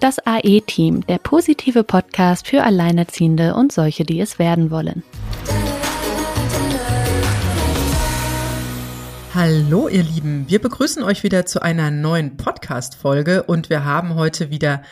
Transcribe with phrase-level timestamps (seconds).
[0.00, 5.02] Das AE-Team, der positive Podcast für Alleinerziehende und solche, die es werden wollen.
[9.34, 14.50] Hallo ihr Lieben, wir begrüßen euch wieder zu einer neuen Podcast-Folge und wir haben heute
[14.50, 14.82] wieder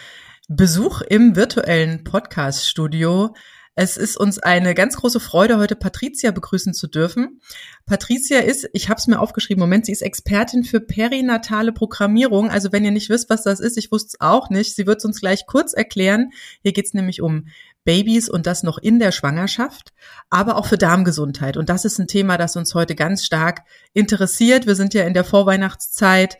[0.49, 3.33] Besuch im virtuellen Podcast-Studio.
[3.79, 7.43] Es ist uns eine ganz große Freude, heute Patricia begrüßen zu dürfen.
[7.85, 12.51] Patricia ist, ich habe es mir aufgeschrieben, Moment, sie ist Expertin für perinatale Programmierung.
[12.51, 14.75] Also wenn ihr nicht wisst, was das ist, ich wusste es auch nicht.
[14.75, 16.31] Sie wird es uns gleich kurz erklären.
[16.63, 17.49] Hier geht es nämlich um
[17.85, 19.93] Babys und das noch in der Schwangerschaft,
[20.31, 21.59] aber auch für Darmgesundheit.
[21.59, 23.61] Und das ist ein Thema, das uns heute ganz stark
[23.93, 24.67] interessiert.
[24.67, 26.39] Wir sind ja in der Vorweihnachtszeit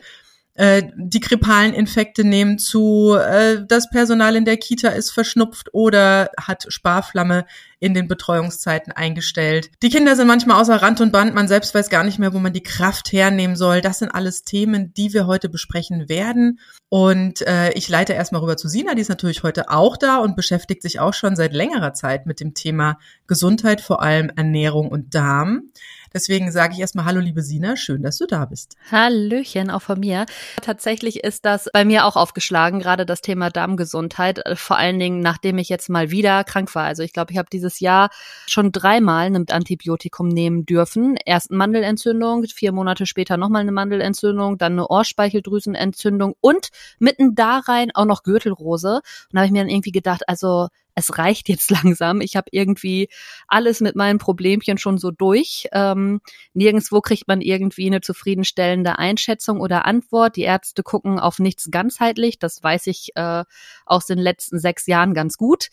[0.95, 6.65] die grippalen Infekte nehmen zu, äh, das Personal in der Kita ist verschnupft oder hat
[6.67, 7.45] Sparflamme
[7.79, 9.69] in den Betreuungszeiten eingestellt.
[9.83, 12.39] Die Kinder sind manchmal außer Rand und Band, man selbst weiß gar nicht mehr, wo
[12.39, 13.81] man die Kraft hernehmen soll.
[13.81, 16.59] Das sind alles Themen, die wir heute besprechen werden.
[16.89, 20.35] Und äh, ich leite erstmal rüber zu Sina, die ist natürlich heute auch da und
[20.35, 25.13] beschäftigt sich auch schon seit längerer Zeit mit dem Thema Gesundheit, vor allem Ernährung und
[25.13, 25.69] Darm.
[26.17, 28.75] Deswegen sage ich erstmal Hallo, liebe Sina, schön, dass du da bist.
[28.91, 30.25] Hallöchen, auch von mir.
[30.63, 35.19] Tatsächlich ist das bei mir auch aufgeschlagen, gerade das Thema Darmgesundheit, äh, vor allen Dingen
[35.19, 36.85] nachdem ich jetzt mal wieder krank war.
[36.85, 38.09] Also ich glaube, ich habe dieses Jahr
[38.47, 41.17] schon dreimal ein Antibiotikum nehmen dürfen.
[41.23, 47.91] Erst Mandelentzündung, vier Monate später nochmal eine Mandelentzündung, dann eine Ohrspeicheldrüsenentzündung und mitten da rein
[47.93, 48.95] auch noch Gürtelrose.
[48.95, 52.21] Und da habe ich mir dann irgendwie gedacht, also es reicht jetzt langsam.
[52.21, 53.07] Ich habe irgendwie
[53.47, 55.67] alles mit meinen Problemchen schon so durch.
[55.71, 56.21] Ähm,
[56.53, 60.35] nirgendswo kriegt man irgendwie eine zufriedenstellende Einschätzung oder Antwort.
[60.35, 62.39] Die Ärzte gucken auf nichts ganzheitlich.
[62.39, 63.43] Das weiß ich äh,
[63.85, 65.69] aus den letzten sechs Jahren ganz gut.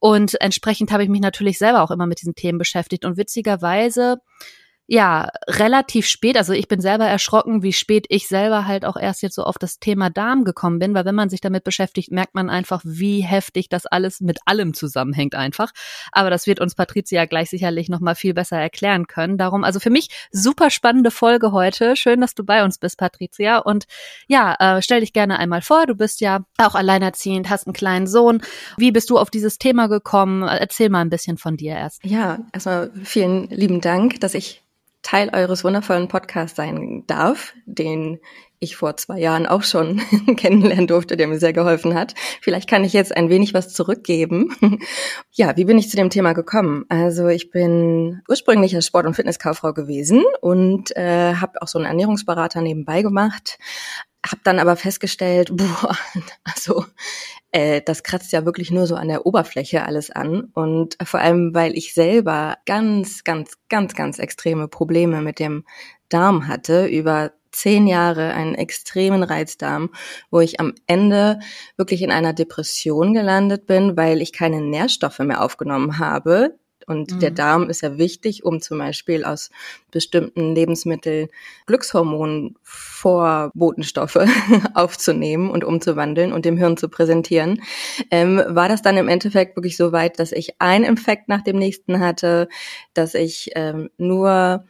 [0.00, 3.04] Und entsprechend habe ich mich natürlich selber auch immer mit diesen Themen beschäftigt.
[3.04, 4.22] Und witzigerweise
[4.88, 9.22] ja, relativ spät, also ich bin selber erschrocken, wie spät ich selber halt auch erst
[9.22, 12.34] jetzt so auf das Thema Darm gekommen bin, weil wenn man sich damit beschäftigt, merkt
[12.34, 15.70] man einfach, wie heftig das alles mit allem zusammenhängt einfach.
[16.10, 19.38] Aber das wird uns Patricia gleich sicherlich nochmal viel besser erklären können.
[19.38, 21.94] Darum, also für mich super spannende Folge heute.
[21.94, 23.58] Schön, dass du bei uns bist, Patricia.
[23.58, 23.84] Und
[24.26, 25.86] ja, äh, stell dich gerne einmal vor.
[25.86, 28.42] Du bist ja auch alleinerziehend, hast einen kleinen Sohn.
[28.76, 30.42] Wie bist du auf dieses Thema gekommen?
[30.42, 32.04] Erzähl mal ein bisschen von dir erst.
[32.04, 34.62] Ja, erstmal vielen lieben Dank, dass ich
[35.02, 38.20] Teil eures wundervollen Podcasts sein darf, den
[38.62, 40.00] ich vor zwei Jahren auch schon
[40.36, 42.14] kennenlernen durfte, der mir sehr geholfen hat.
[42.40, 44.56] Vielleicht kann ich jetzt ein wenig was zurückgeben.
[45.32, 46.84] ja, wie bin ich zu dem Thema gekommen?
[46.88, 51.86] Also ich bin ursprünglich als Sport- und Fitnesskauffrau gewesen und äh, habe auch so einen
[51.86, 53.58] Ernährungsberater nebenbei gemacht,
[54.24, 55.96] habe dann aber festgestellt, boah,
[56.44, 56.84] also
[57.50, 60.50] äh, das kratzt ja wirklich nur so an der Oberfläche alles an.
[60.54, 65.64] Und vor allem, weil ich selber ganz, ganz, ganz, ganz extreme Probleme mit dem
[66.08, 69.90] Darm hatte, über zehn Jahre einen extremen Reizdarm,
[70.30, 71.38] wo ich am Ende
[71.76, 77.20] wirklich in einer Depression gelandet bin, weil ich keine Nährstoffe mehr aufgenommen habe, und mhm.
[77.20, 79.50] der Darm ist ja wichtig, um zum Beispiel aus
[79.90, 81.28] bestimmten Lebensmitteln
[81.66, 84.18] Glückshormonen Vorbotenstoffe
[84.74, 87.62] aufzunehmen und umzuwandeln und dem Hirn zu präsentieren.
[88.10, 91.56] Ähm, war das dann im Endeffekt wirklich so weit, dass ich ein Infekt nach dem
[91.58, 92.48] nächsten hatte,
[92.94, 94.64] dass ich ähm, nur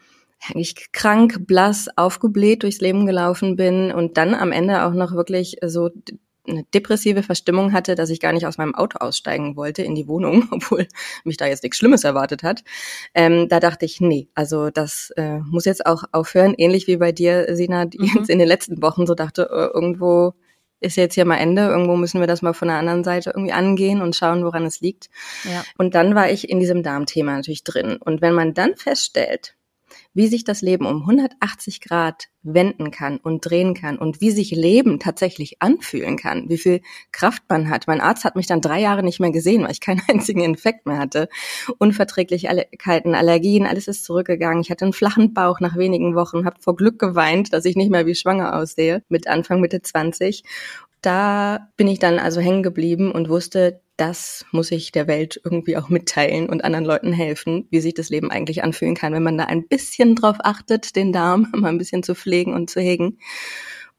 [0.48, 5.56] eigentlich krank, blass, aufgebläht durchs Leben gelaufen bin und dann am Ende auch noch wirklich
[5.64, 5.90] so
[6.46, 10.08] eine depressive Verstimmung hatte, dass ich gar nicht aus meinem Auto aussteigen wollte in die
[10.08, 10.88] Wohnung, obwohl
[11.24, 12.64] mich da jetzt nichts Schlimmes erwartet hat.
[13.14, 16.54] Ähm, da dachte ich, nee, also das äh, muss jetzt auch aufhören.
[16.56, 18.10] Ähnlich wie bei dir, Sina, die mhm.
[18.16, 20.34] jetzt in den letzten Wochen so dachte, äh, irgendwo
[20.80, 23.52] ist jetzt hier mal Ende, irgendwo müssen wir das mal von der anderen Seite irgendwie
[23.52, 25.10] angehen und schauen, woran es liegt.
[25.44, 25.62] Ja.
[25.78, 27.98] Und dann war ich in diesem Darmthema natürlich drin.
[27.98, 29.54] Und wenn man dann feststellt,
[30.14, 34.50] wie sich das Leben um 180 Grad wenden kann und drehen kann und wie sich
[34.50, 36.80] Leben tatsächlich anfühlen kann, wie viel
[37.12, 37.86] Kraft man hat.
[37.86, 40.86] Mein Arzt hat mich dann drei Jahre nicht mehr gesehen, weil ich keinen einzigen Infekt
[40.86, 41.28] mehr hatte.
[41.78, 44.62] Unverträglichkeiten, Allergien, alles ist zurückgegangen.
[44.62, 47.90] Ich hatte einen flachen Bauch nach wenigen Wochen, habe vor Glück geweint, dass ich nicht
[47.90, 50.44] mehr wie schwanger aussehe, mit Anfang, Mitte 20
[51.02, 55.76] da bin ich dann also hängen geblieben und wusste, das muss ich der Welt irgendwie
[55.76, 59.38] auch mitteilen und anderen Leuten helfen, wie sich das Leben eigentlich anfühlen kann, wenn man
[59.38, 63.18] da ein bisschen drauf achtet, den Darm mal ein bisschen zu pflegen und zu hegen.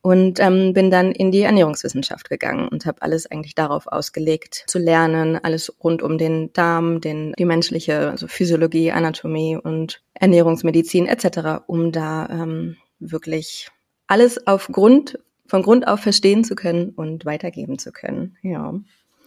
[0.01, 4.77] Und ähm, bin dann in die Ernährungswissenschaft gegangen und habe alles eigentlich darauf ausgelegt, zu
[4.77, 11.63] lernen, alles rund um den Darm, den, die menschliche also Physiologie, Anatomie und Ernährungsmedizin etc.,
[11.67, 13.69] um da ähm, wirklich
[14.07, 18.37] alles auf Grund von Grund auf verstehen zu können und weitergeben zu können.
[18.41, 18.73] Ja.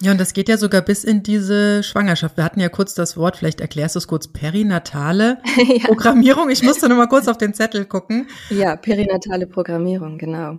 [0.03, 2.37] Ja, und das geht ja sogar bis in diese Schwangerschaft.
[2.37, 5.87] Wir hatten ja kurz das Wort, vielleicht erklärst du es kurz, perinatale ja.
[5.87, 6.51] Programmierung.
[6.51, 8.29] Ich musste nur mal kurz auf den Zettel gucken.
[8.51, 10.59] Ja, perinatale Programmierung, genau.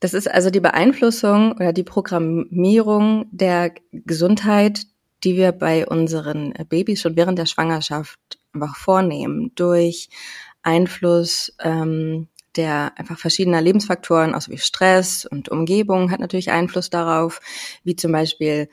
[0.00, 4.82] Das ist also die Beeinflussung oder die Programmierung der Gesundheit,
[5.22, 8.18] die wir bei unseren Babys schon während der Schwangerschaft
[8.54, 10.08] einfach vornehmen durch
[10.62, 17.40] Einfluss ähm, der einfach verschiedener Lebensfaktoren, auch wie Stress und Umgebung hat natürlich Einfluss darauf,
[17.84, 18.68] wie zum Beispiel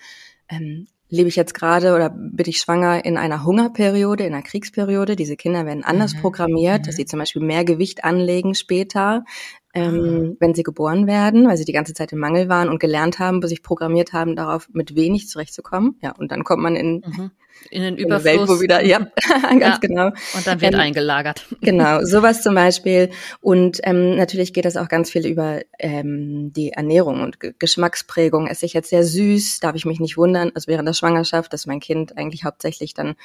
[0.49, 5.15] ähm, lebe ich jetzt gerade oder bin ich schwanger in einer Hungerperiode, in einer Kriegsperiode.
[5.15, 6.21] Diese Kinder werden anders mhm.
[6.21, 6.85] programmiert, mhm.
[6.85, 9.25] dass sie zum Beispiel mehr Gewicht anlegen später,
[9.73, 10.35] ähm, ah.
[10.39, 13.45] wenn sie geboren werden, weil sie die ganze Zeit im Mangel waren und gelernt haben,
[13.47, 15.97] sich programmiert haben, darauf mit wenig zurechtzukommen.
[16.01, 17.31] Ja, und dann kommt man in, mhm.
[17.69, 18.31] In den Überfluss.
[18.31, 18.99] In Welt, wo wieder, ja,
[19.41, 19.77] ganz ja.
[19.77, 20.07] genau.
[20.07, 21.45] Und dann wird ähm, eingelagert.
[21.61, 23.09] Genau, sowas zum Beispiel.
[23.41, 28.47] Und ähm, natürlich geht das auch ganz viel über ähm, die Ernährung und G Geschmacksprägung.
[28.47, 31.67] Esse ich jetzt sehr süß, darf ich mich nicht wundern, also während der Schwangerschaft, dass
[31.67, 33.15] mein Kind eigentlich hauptsächlich dann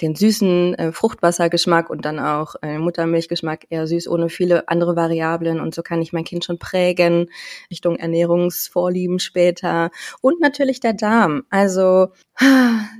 [0.00, 5.60] den süßen äh, Fruchtwassergeschmack und dann auch äh, Muttermilchgeschmack eher süß, ohne viele andere Variablen.
[5.60, 7.28] Und so kann ich mein Kind schon prägen
[7.70, 9.90] Richtung Ernährungsvorlieben später.
[10.20, 11.44] Und natürlich der Darm.
[11.50, 12.08] Also,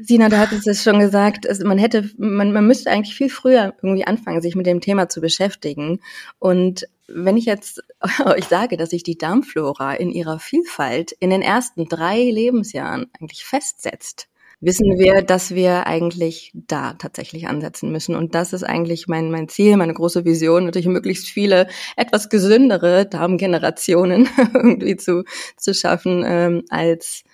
[0.02, 3.74] Sina, du hattest es schon gesagt, es, man hätte, man, man müsste eigentlich viel früher
[3.82, 6.00] irgendwie anfangen, sich mit dem Thema zu beschäftigen.
[6.38, 7.82] Und wenn ich jetzt
[8.24, 13.44] euch sage, dass sich die Darmflora in ihrer Vielfalt in den ersten drei Lebensjahren eigentlich
[13.44, 14.28] festsetzt,
[14.62, 18.14] wissen wir, dass wir eigentlich da tatsächlich ansetzen müssen.
[18.14, 23.06] Und das ist eigentlich mein, mein Ziel, meine große Vision, natürlich möglichst viele etwas gesündere
[23.06, 25.24] Darmgenerationen irgendwie zu,
[25.56, 27.24] zu schaffen, ähm, als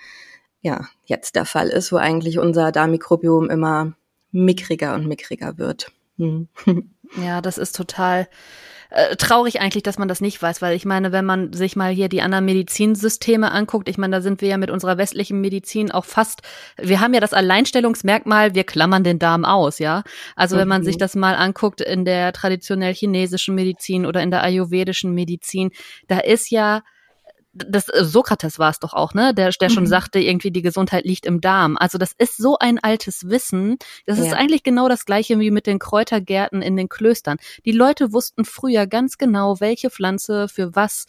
[0.66, 3.94] ja jetzt der Fall ist, wo eigentlich unser Darmmikrobiom immer
[4.32, 5.92] mickriger und mickriger wird.
[6.18, 6.48] Hm.
[7.22, 8.26] Ja, das ist total
[8.90, 11.92] äh, traurig eigentlich, dass man das nicht weiß, weil ich meine, wenn man sich mal
[11.92, 15.92] hier die anderen Medizinsysteme anguckt, ich meine, da sind wir ja mit unserer westlichen Medizin
[15.92, 16.42] auch fast,
[16.76, 20.02] wir haben ja das Alleinstellungsmerkmal, wir klammern den Darm aus, ja.
[20.34, 21.00] Also wenn man sich mhm.
[21.00, 25.70] das mal anguckt in der traditionell chinesischen Medizin oder in der ayurvedischen Medizin,
[26.08, 26.82] da ist ja
[27.56, 29.34] das äh, Sokrates war es doch auch, ne?
[29.34, 29.88] Der, der schon mhm.
[29.88, 31.76] sagte, irgendwie die Gesundheit liegt im Darm.
[31.78, 33.78] Also das ist so ein altes Wissen.
[34.06, 34.26] Das ja.
[34.26, 37.38] ist eigentlich genau das gleiche wie mit den Kräutergärten in den Klöstern.
[37.64, 41.06] Die Leute wussten früher ganz genau, welche Pflanze für was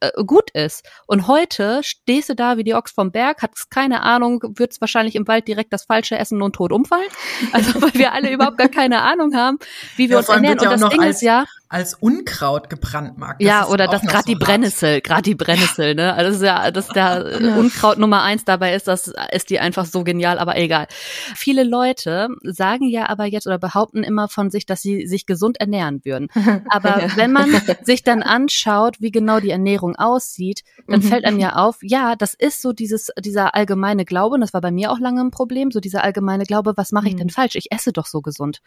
[0.00, 0.84] äh, gut ist.
[1.06, 5.14] Und heute stehst du da wie die Ochs vom Berg, hast keine Ahnung, wird's wahrscheinlich
[5.14, 7.08] im Wald direkt das Falsche essen und tot umfallen.
[7.52, 9.58] Also weil wir alle überhaupt gar keine Ahnung haben,
[9.96, 10.58] wie wir ja, uns ernähren.
[10.58, 11.44] Und das Ding ist ja
[11.74, 13.42] als Unkraut gebrandmarkt.
[13.42, 16.14] Das ja, oder das gerade so die Brennnessel, gerade die Brennnessel, ne?
[16.14, 17.56] Also das ist ja, dass der ja.
[17.56, 20.86] Unkraut Nummer eins dabei ist, das ist die einfach so genial, aber egal.
[21.34, 25.58] Viele Leute sagen ja aber jetzt oder behaupten immer von sich, dass sie sich gesund
[25.58, 26.28] ernähren würden.
[26.68, 27.16] Aber ja.
[27.16, 27.50] wenn man
[27.82, 31.04] sich dann anschaut, wie genau die Ernährung aussieht, dann mhm.
[31.04, 34.60] fällt einem ja auf, ja, das ist so dieses, dieser allgemeine Glaube, und das war
[34.60, 37.30] bei mir auch lange ein Problem, so dieser allgemeine Glaube, was mache ich denn mhm.
[37.30, 37.56] falsch?
[37.56, 38.60] Ich esse doch so gesund.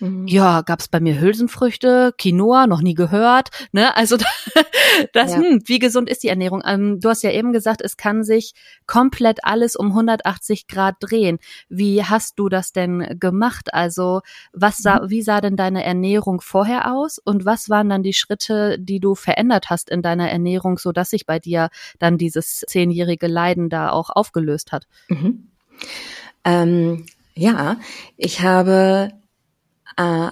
[0.00, 0.26] Mhm.
[0.26, 3.50] Ja, gab's bei mir Hülsenfrüchte, Quinoa, Quinoa, noch nie gehört.
[3.72, 3.96] Ne?
[3.96, 4.16] Also
[5.12, 5.38] das, ja.
[5.38, 6.62] hm, wie gesund ist die Ernährung?
[6.66, 8.54] Ähm, du hast ja eben gesagt, es kann sich
[8.86, 11.38] komplett alles um 180 Grad drehen.
[11.68, 13.72] Wie hast du das denn gemacht?
[13.72, 14.20] Also
[14.52, 15.10] was sah, mhm.
[15.10, 19.14] wie sah denn deine Ernährung vorher aus und was waren dann die Schritte, die du
[19.14, 23.90] verändert hast in deiner Ernährung, so dass sich bei dir dann dieses zehnjährige Leiden da
[23.90, 24.86] auch aufgelöst hat?
[25.08, 25.48] Mhm.
[26.44, 27.76] Ähm, ja,
[28.16, 29.12] ich habe
[29.96, 30.30] äh,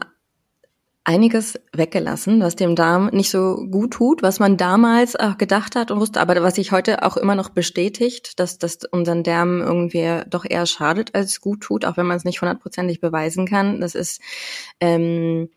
[1.08, 5.90] einiges weggelassen, was dem Darm nicht so gut tut, was man damals auch gedacht hat
[5.90, 10.20] und wusste, aber was sich heute auch immer noch bestätigt, dass das unseren Darm irgendwie
[10.28, 13.80] doch eher schadet als gut tut, auch wenn man es nicht hundertprozentig beweisen kann.
[13.80, 14.20] Das ist
[14.80, 15.48] ähm,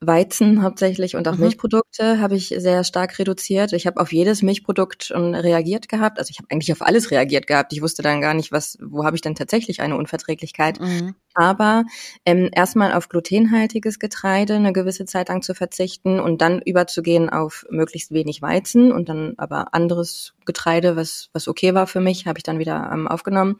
[0.00, 1.40] Weizen hauptsächlich und auch mhm.
[1.40, 3.74] Milchprodukte habe ich sehr stark reduziert.
[3.74, 6.18] Ich habe auf jedes Milchprodukt reagiert gehabt.
[6.18, 7.74] Also ich habe eigentlich auf alles reagiert gehabt.
[7.74, 10.80] Ich wusste dann gar nicht, was, wo habe ich denn tatsächlich eine Unverträglichkeit.
[10.80, 11.16] Mhm.
[11.34, 11.84] Aber
[12.24, 17.64] ähm, erstmal auf glutenhaltiges Getreide eine gewisse Zeit lang zu verzichten und dann überzugehen auf
[17.70, 22.38] möglichst wenig Weizen und dann aber anderes Getreide, was, was okay war für mich, habe
[22.38, 23.58] ich dann wieder ähm, aufgenommen.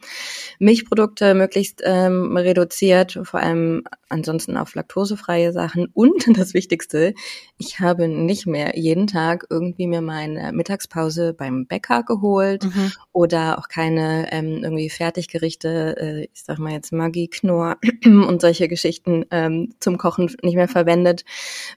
[0.58, 7.14] Milchprodukte möglichst ähm, reduziert, vor allem ansonsten auf laktosefreie Sachen und das Wichtigste,
[7.58, 12.92] ich habe nicht mehr jeden Tag irgendwie mir meine Mittagspause beim Bäcker geholt mhm.
[13.12, 17.28] oder auch keine ähm, irgendwie Fertiggerichte, äh, ich sag mal jetzt Maggi,
[17.60, 21.24] Knorr und solche Geschichten ähm, zum Kochen nicht mehr verwendet,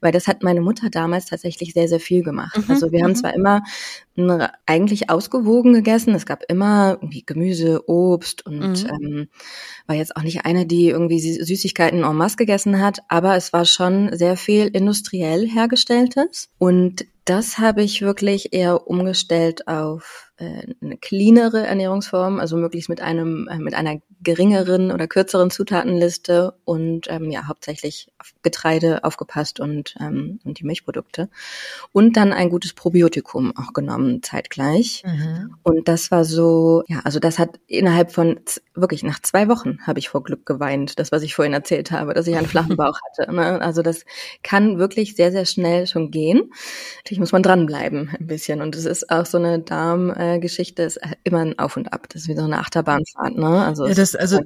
[0.01, 2.57] weil das hat meine Mutter damals tatsächlich sehr, sehr viel gemacht.
[2.57, 2.65] Mhm.
[2.67, 3.15] Also wir haben mhm.
[3.15, 3.63] zwar immer
[4.67, 6.13] eigentlich ausgewogen gegessen.
[6.13, 8.89] Es gab immer irgendwie Gemüse, Obst und mhm.
[9.01, 9.27] ähm,
[9.87, 13.65] war jetzt auch nicht eine, die irgendwie Süßigkeiten en masse gegessen hat, aber es war
[13.65, 16.49] schon sehr viel industriell hergestelltes.
[16.59, 23.01] Und das habe ich wirklich eher umgestellt auf äh, eine cleanere Ernährungsform, also möglichst mit
[23.01, 29.95] einem äh, mit einer geringeren oder kürzeren Zutatenliste und ähm, ja hauptsächlich Getreide aufgepasst und
[29.99, 31.29] ähm, und die Milchprodukte
[31.91, 35.55] und dann ein gutes Probiotikum auch genommen zeitgleich mhm.
[35.63, 38.39] und das war so ja also das hat innerhalb von
[38.73, 42.13] wirklich nach zwei Wochen habe ich vor Glück geweint das was ich vorhin erzählt habe
[42.13, 43.61] dass ich einen flachen Bauch hatte ne?
[43.61, 44.05] also das
[44.43, 46.51] kann wirklich sehr sehr schnell schon gehen
[46.97, 50.99] natürlich muss man dranbleiben ein bisschen und es ist auch so eine Darm äh, ist
[51.23, 52.07] immer ein Auf und Ab.
[52.09, 53.65] Das ist wie so eine Achterbahnfahrt, ne?
[53.65, 54.39] Also, ja, das, also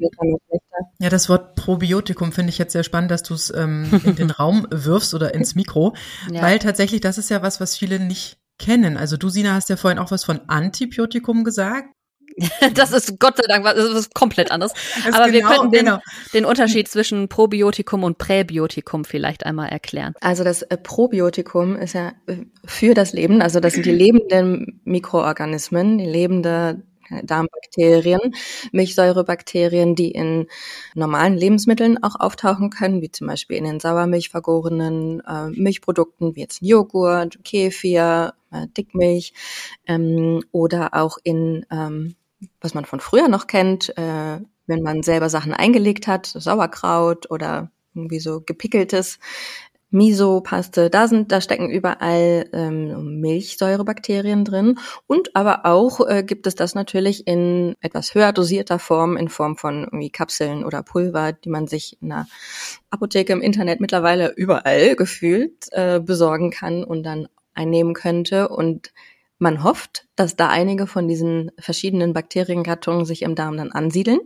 [1.00, 4.32] ja, das Wort Probiotikum finde ich jetzt sehr spannend, dass du es ähm, in den
[4.32, 5.96] Raum wirfst oder ins Mikro,
[6.32, 6.42] ja.
[6.42, 8.98] weil tatsächlich das ist ja was, was viele nicht kennen.
[8.98, 11.90] Also du, Sina, hast ja vorhin auch was von Antibiotikum gesagt.
[12.76, 14.74] das ist Gott sei Dank was, das ist komplett anders.
[15.12, 16.00] Aber genau, wir könnten den, genau.
[16.34, 20.14] den Unterschied zwischen Probiotikum und Präbiotikum vielleicht einmal erklären.
[20.22, 24.82] Also das äh, Probiotikum ist ja äh, für das Leben, also das sind die lebenden
[24.84, 26.84] Mikroorganismen, die lebende
[27.24, 28.36] Darmbakterien,
[28.72, 30.48] Milchsäurebakterien, die in
[30.96, 36.42] normalen Lebensmitteln auch auftauchen können, wie zum Beispiel in den Sauermilch vergorenen äh, Milchprodukten, wie
[36.42, 39.34] jetzt Joghurt, Kefir, äh, Dickmilch
[39.88, 42.16] ähm, oder auch in ähm,
[42.62, 47.72] was man von früher noch kennt, äh, wenn man selber Sachen eingelegt hat, Sauerkraut oder
[47.96, 49.18] irgendwie so gepickeltes
[49.90, 56.56] Miso-Paste, da sind, da stecken überall ähm, Milchsäurebakterien drin und aber auch äh, gibt es
[56.56, 61.50] das natürlich in etwas höher dosierter Form, in Form von irgendwie Kapseln oder Pulver, die
[61.50, 62.28] man sich in einer
[62.90, 68.92] Apotheke im Internet mittlerweile überall gefühlt äh, besorgen kann und dann einnehmen könnte und
[69.40, 74.20] man hofft, dass da einige von diesen verschiedenen Bakteriengattungen sich im Darm dann ansiedeln.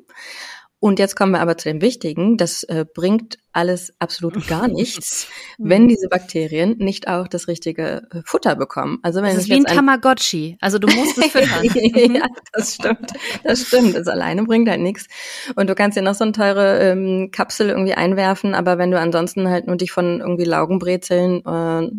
[0.82, 2.38] Und jetzt kommen wir aber zu dem Wichtigen.
[2.38, 5.28] Das äh, bringt alles absolut gar nichts,
[5.60, 8.98] wenn diese Bakterien nicht auch das richtige äh, Futter bekommen.
[9.04, 10.58] Also wenn das ist wie ein Tamagotchi.
[10.60, 12.16] Also du musst es füttern.
[12.16, 13.14] ja, das stimmt.
[13.44, 13.96] Das stimmt.
[13.96, 15.06] Das alleine bringt halt nichts.
[15.56, 19.00] Und du kannst dir noch so eine teure ähm, Kapsel irgendwie einwerfen, aber wenn du
[19.00, 21.92] ansonsten halt nur dich von irgendwie Laugenbrezeln, äh,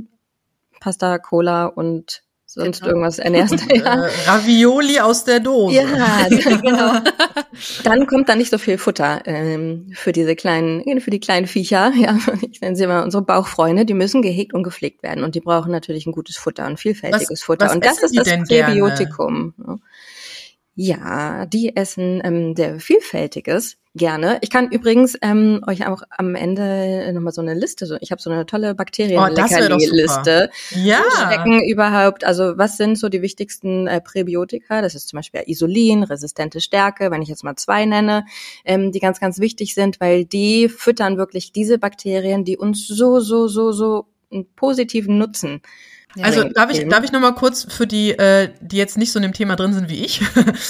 [0.81, 2.22] Pasta, Cola und
[2.53, 2.91] sonst genau.
[2.91, 3.55] irgendwas ernährst.
[3.75, 4.07] ja.
[4.07, 5.77] Äh, Ravioli aus der Dose.
[5.77, 7.01] Ja, genau.
[7.85, 11.93] Dann kommt da nicht so viel Futter ähm, für diese kleinen, für die kleinen Viecher.
[11.95, 12.19] Ja,
[12.51, 13.85] ich nenne sie mal unsere Bauchfreunde.
[13.85, 17.31] Die müssen gehegt und gepflegt werden und die brauchen natürlich ein gutes Futter und vielfältiges
[17.31, 17.67] was, Futter.
[17.67, 19.55] Was und das ist das Präbiotikum.
[19.57, 19.81] Gerne?
[20.75, 24.39] Ja, die essen ähm, sehr vielfältiges gerne.
[24.41, 28.23] Ich kann übrigens ähm, euch auch am Ende nochmal so eine Liste, so, ich habe
[28.23, 30.51] so eine tolle Bakterien-Liste.
[30.51, 31.03] Oh, ja.
[31.27, 34.81] Stecken überhaupt, also was sind so die wichtigsten äh, Präbiotika?
[34.81, 38.25] Das ist zum Beispiel Isolin, resistente Stärke, wenn ich jetzt mal zwei nenne,
[38.65, 43.21] ähm, die ganz, ganz wichtig sind, weil die füttern wirklich diese Bakterien, die uns so,
[43.21, 45.61] so, so, so einen positiven Nutzen
[46.21, 49.19] also darf ich, darf ich noch mal kurz für die, äh, die jetzt nicht so
[49.19, 50.21] in dem Thema drin sind wie ich.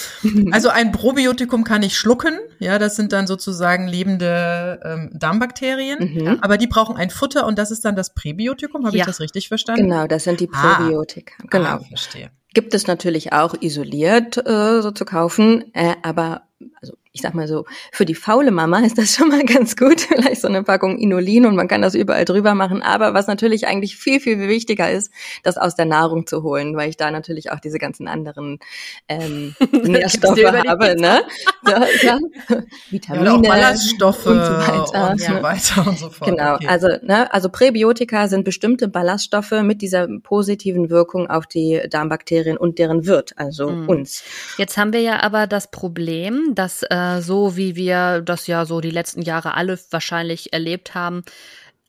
[0.53, 6.39] also ein Probiotikum kann ich schlucken, ja, das sind dann sozusagen lebende ähm, Darmbakterien, mhm.
[6.41, 8.87] aber die brauchen ein Futter und das ist dann das Präbiotikum.
[8.87, 9.03] Habe ja.
[9.03, 9.89] ich das richtig verstanden?
[9.89, 10.75] Genau, das sind die ah.
[10.77, 11.35] Probiotika.
[11.43, 11.47] Ah.
[11.51, 11.69] Genau.
[11.69, 12.31] Ah, verstehe.
[12.55, 16.43] Gibt es natürlich auch isoliert äh, so zu kaufen, äh, aber
[16.81, 20.01] also ich sag mal so, für die faule Mama ist das schon mal ganz gut,
[20.01, 22.83] vielleicht so eine Packung Inulin und man kann das überall drüber machen.
[22.83, 26.89] Aber was natürlich eigentlich viel, viel wichtiger ist, das aus der Nahrung zu holen, weil
[26.89, 28.61] ich da natürlich auch diese ganzen anderen
[29.09, 31.23] ähm, Nährstoffe habe, ne?
[31.65, 31.73] So,
[32.07, 32.19] ja.
[32.91, 35.11] Vitamine, ja, auch Ballaststoffe und so weiter.
[35.11, 36.31] Und so weiter und so fort.
[36.31, 36.67] Genau, okay.
[36.67, 42.79] also, ne, also Präbiotika sind bestimmte Ballaststoffe mit dieser positiven Wirkung auf die Darmbakterien und
[42.79, 43.89] deren Wirt, also mhm.
[43.89, 44.23] uns.
[44.57, 48.81] Jetzt haben wir ja aber das Problem, dass äh, so wie wir das ja so
[48.81, 51.23] die letzten Jahre alle wahrscheinlich erlebt haben,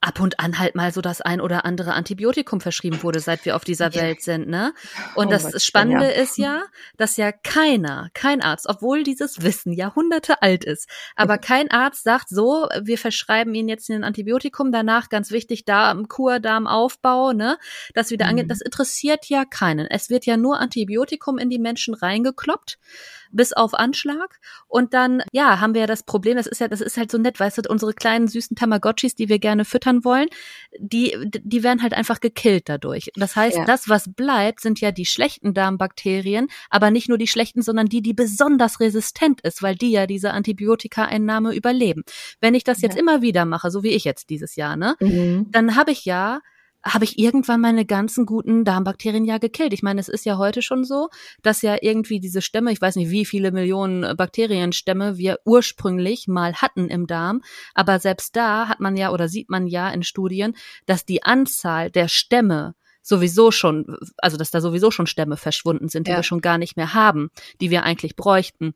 [0.03, 3.55] ab und an halt mal so das ein oder andere Antibiotikum verschrieben wurde, seit wir
[3.55, 4.01] auf dieser ja.
[4.01, 4.73] Welt sind, ne?
[5.15, 6.21] Und oh, das Spannende ja.
[6.21, 6.63] ist ja,
[6.97, 12.29] dass ja keiner, kein Arzt, obwohl dieses Wissen Jahrhunderte alt ist, aber kein Arzt sagt
[12.29, 17.57] so, wir verschreiben Ihnen jetzt ein Antibiotikum, danach ganz wichtig, Darm, Kur, Darmaufbau, ne?
[17.93, 18.31] Das wieder mhm.
[18.31, 19.87] angeht, das interessiert ja keinen.
[19.87, 22.77] Es wird ja nur Antibiotikum in die Menschen reingekloppt
[23.33, 24.39] bis auf Anschlag.
[24.67, 27.17] Und dann, ja, haben wir ja das Problem, das ist ja, das ist halt so
[27.17, 30.27] nett, weißt du, unsere kleinen süßen Tamagotchis, die wir gerne füttern wollen,
[30.77, 33.11] die, die werden halt einfach gekillt dadurch.
[33.15, 33.65] Das heißt, ja.
[33.65, 38.01] das, was bleibt, sind ja die schlechten Darmbakterien, aber nicht nur die schlechten, sondern die,
[38.01, 42.03] die besonders resistent ist, weil die ja diese Antibiotika-Einnahme überleben.
[42.39, 43.01] Wenn ich das jetzt ja.
[43.01, 45.47] immer wieder mache, so wie ich jetzt dieses Jahr, ne, mhm.
[45.51, 46.39] dann habe ich ja
[46.83, 49.73] habe ich irgendwann meine ganzen guten Darmbakterien ja gekillt.
[49.73, 51.09] Ich meine, es ist ja heute schon so,
[51.41, 56.55] dass ja irgendwie diese Stämme, ich weiß nicht, wie viele Millionen Bakterienstämme wir ursprünglich mal
[56.55, 57.41] hatten im Darm,
[57.73, 61.89] aber selbst da hat man ja oder sieht man ja in Studien, dass die Anzahl
[61.89, 66.17] der Stämme sowieso schon, also dass da sowieso schon Stämme verschwunden sind, die ja.
[66.17, 67.29] wir schon gar nicht mehr haben,
[67.61, 68.73] die wir eigentlich bräuchten.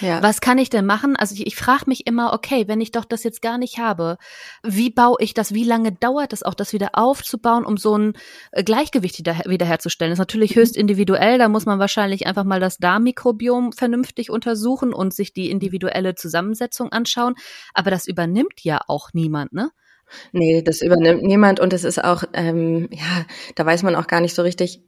[0.00, 0.22] Ja.
[0.22, 1.16] Was kann ich denn machen?
[1.16, 4.16] Also ich, ich frage mich immer, okay, wenn ich doch das jetzt gar nicht habe,
[4.62, 5.54] wie baue ich das?
[5.54, 8.14] Wie lange dauert es auch, das wieder aufzubauen, um so ein
[8.52, 10.10] äh, Gleichgewicht wieder, wiederherzustellen?
[10.10, 10.60] Das ist natürlich mhm.
[10.60, 11.38] höchst individuell.
[11.38, 16.90] Da muss man wahrscheinlich einfach mal das Darmmikrobiom vernünftig untersuchen und sich die individuelle Zusammensetzung
[16.92, 17.34] anschauen.
[17.74, 19.70] Aber das übernimmt ja auch niemand, ne?
[20.32, 23.24] Nee, das übernimmt niemand und es ist auch, ähm, ja,
[23.54, 24.82] da weiß man auch gar nicht so richtig,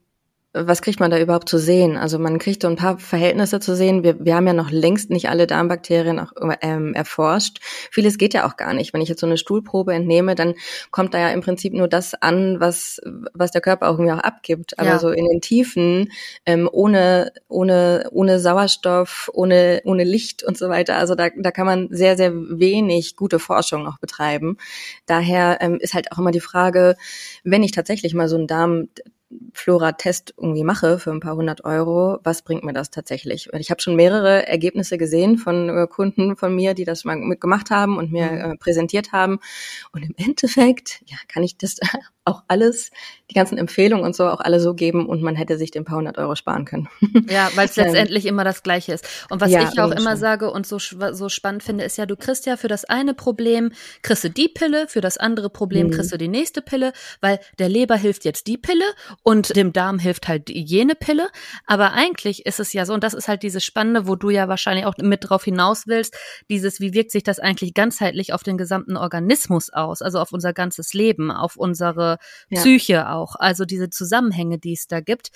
[0.56, 1.96] was kriegt man da überhaupt zu sehen?
[1.96, 4.02] Also man kriegt so ein paar Verhältnisse zu sehen.
[4.02, 6.32] Wir, wir haben ja noch längst nicht alle Darmbakterien auch,
[6.62, 7.58] ähm, erforscht.
[7.90, 8.94] Vieles geht ja auch gar nicht.
[8.94, 10.54] Wenn ich jetzt so eine Stuhlprobe entnehme, dann
[10.90, 13.00] kommt da ja im Prinzip nur das an, was,
[13.34, 14.78] was der Körper auch irgendwie auch abgibt.
[14.78, 14.98] Aber ja.
[14.98, 16.10] so in den Tiefen,
[16.46, 20.96] ähm, ohne, ohne, ohne Sauerstoff, ohne, ohne Licht und so weiter.
[20.96, 24.56] Also da, da kann man sehr, sehr wenig gute Forschung noch betreiben.
[25.06, 26.96] Daher ähm, ist halt auch immer die Frage,
[27.44, 28.88] wenn ich tatsächlich mal so einen Darm
[29.52, 33.48] Flora-Test irgendwie mache für ein paar hundert Euro, was bringt mir das tatsächlich?
[33.54, 37.70] Ich habe schon mehrere Ergebnisse gesehen von äh, Kunden von mir, die das mal mitgemacht
[37.70, 38.38] haben und mir mhm.
[38.52, 39.40] äh, präsentiert haben.
[39.92, 41.78] Und im Endeffekt, ja, kann ich das
[42.24, 42.90] auch alles,
[43.30, 45.98] die ganzen Empfehlungen und so auch alle so geben und man hätte sich den paar
[45.98, 46.88] hundert Euro sparen können.
[47.28, 49.26] Ja, weil es ähm, letztendlich immer das Gleiche ist.
[49.30, 50.16] Und was ja, ich auch immer schon.
[50.16, 53.72] sage und so, so spannend finde, ist ja, du kriegst ja für das eine Problem,
[54.02, 55.90] kriegst du die Pille, für das andere Problem mhm.
[55.92, 58.84] kriegst du die nächste Pille, weil der Leber hilft jetzt die Pille
[59.22, 61.28] und dem Darm hilft halt jene Pille.
[61.66, 64.48] Aber eigentlich ist es ja so, und das ist halt dieses Spannende, wo du ja
[64.48, 66.16] wahrscheinlich auch mit drauf hinaus willst,
[66.48, 70.52] dieses, wie wirkt sich das eigentlich ganzheitlich auf den gesamten Organismus aus, also auf unser
[70.52, 72.18] ganzes Leben, auf unsere
[72.50, 72.60] ja.
[72.60, 73.36] Psyche auch.
[73.36, 75.30] Also diese Zusammenhänge, die es da gibt,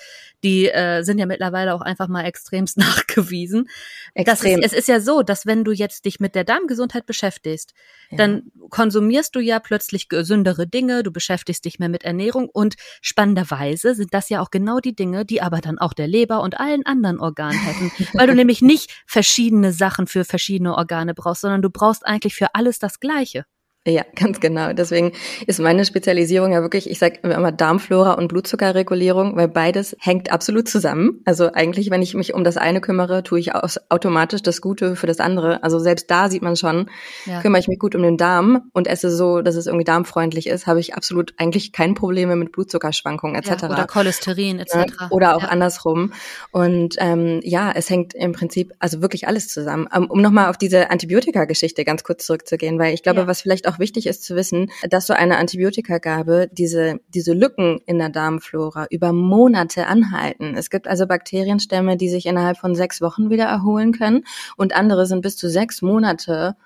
[0.45, 3.69] die äh, sind ja mittlerweile auch einfach mal extremst nachgewiesen.
[4.15, 4.61] Extrem.
[4.61, 7.73] Ist, es ist ja so, dass wenn du jetzt dich mit der Darmgesundheit beschäftigst,
[8.11, 8.19] ja.
[8.19, 13.95] dann konsumierst du ja plötzlich gesündere Dinge, du beschäftigst dich mehr mit Ernährung und spannenderweise
[13.95, 16.85] sind das ja auch genau die Dinge, die aber dann auch der Leber und allen
[16.87, 21.71] anderen Organen helfen, weil du nämlich nicht verschiedene Sachen für verschiedene Organe brauchst, sondern du
[21.71, 23.45] brauchst eigentlich für alles das Gleiche.
[23.87, 24.73] Ja, ganz genau.
[24.73, 25.13] Deswegen
[25.47, 30.69] ist meine Spezialisierung ja wirklich, ich sage immer Darmflora und Blutzuckerregulierung, weil beides hängt absolut
[30.69, 31.23] zusammen.
[31.25, 35.07] Also eigentlich, wenn ich mich um das eine kümmere, tue ich automatisch das Gute für
[35.07, 35.63] das andere.
[35.63, 36.91] Also selbst da sieht man schon,
[37.25, 37.41] ja.
[37.41, 40.67] kümmere ich mich gut um den Darm und esse so, dass es irgendwie darmfreundlich ist,
[40.67, 43.63] habe ich absolut eigentlich keine Probleme mit Blutzuckerschwankungen etc.
[43.63, 44.75] Ja, oder Cholesterin etc.
[44.75, 46.13] Ja, oder auch andersrum.
[46.53, 49.89] Und ähm, ja, es hängt im Prinzip also wirklich alles zusammen.
[49.95, 53.79] Um, um nochmal auf diese Antibiotika-Geschichte ganz kurz zurückzugehen, weil ich glaube, was vielleicht auch
[53.79, 59.13] wichtig ist zu wissen, dass so eine Antibiotikagabe diese, diese Lücken in der Darmflora über
[59.13, 60.55] Monate anhalten.
[60.57, 64.25] Es gibt also Bakterienstämme, die sich innerhalb von sechs Wochen wieder erholen können
[64.57, 66.57] und andere sind bis zu sechs Monate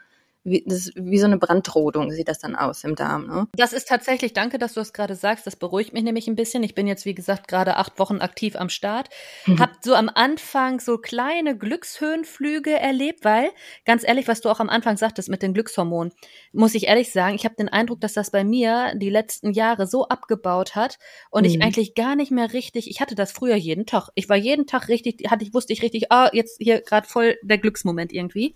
[0.45, 3.27] wie, das, wie so eine Brandrodung sieht das dann aus im Darm.
[3.27, 3.49] Ne?
[3.57, 6.63] Das ist tatsächlich, danke, dass du das gerade sagst, das beruhigt mich nämlich ein bisschen.
[6.63, 9.09] Ich bin jetzt, wie gesagt, gerade acht Wochen aktiv am Start.
[9.47, 9.59] Mhm.
[9.59, 13.51] Hab so am Anfang so kleine Glückshöhenflüge erlebt, weil,
[13.87, 16.13] ganz ehrlich, was du auch am Anfang sagtest mit den Glückshormonen,
[16.53, 19.87] muss ich ehrlich sagen, ich habe den Eindruck, dass das bei mir die letzten Jahre
[19.87, 20.99] so abgebaut hat
[21.31, 21.51] und mhm.
[21.51, 24.11] ich eigentlich gar nicht mehr richtig, ich hatte das früher jeden Tag.
[24.15, 27.37] Ich war jeden Tag richtig, hatte ich, wusste ich richtig, ah, jetzt hier gerade voll
[27.43, 28.55] der Glücksmoment irgendwie.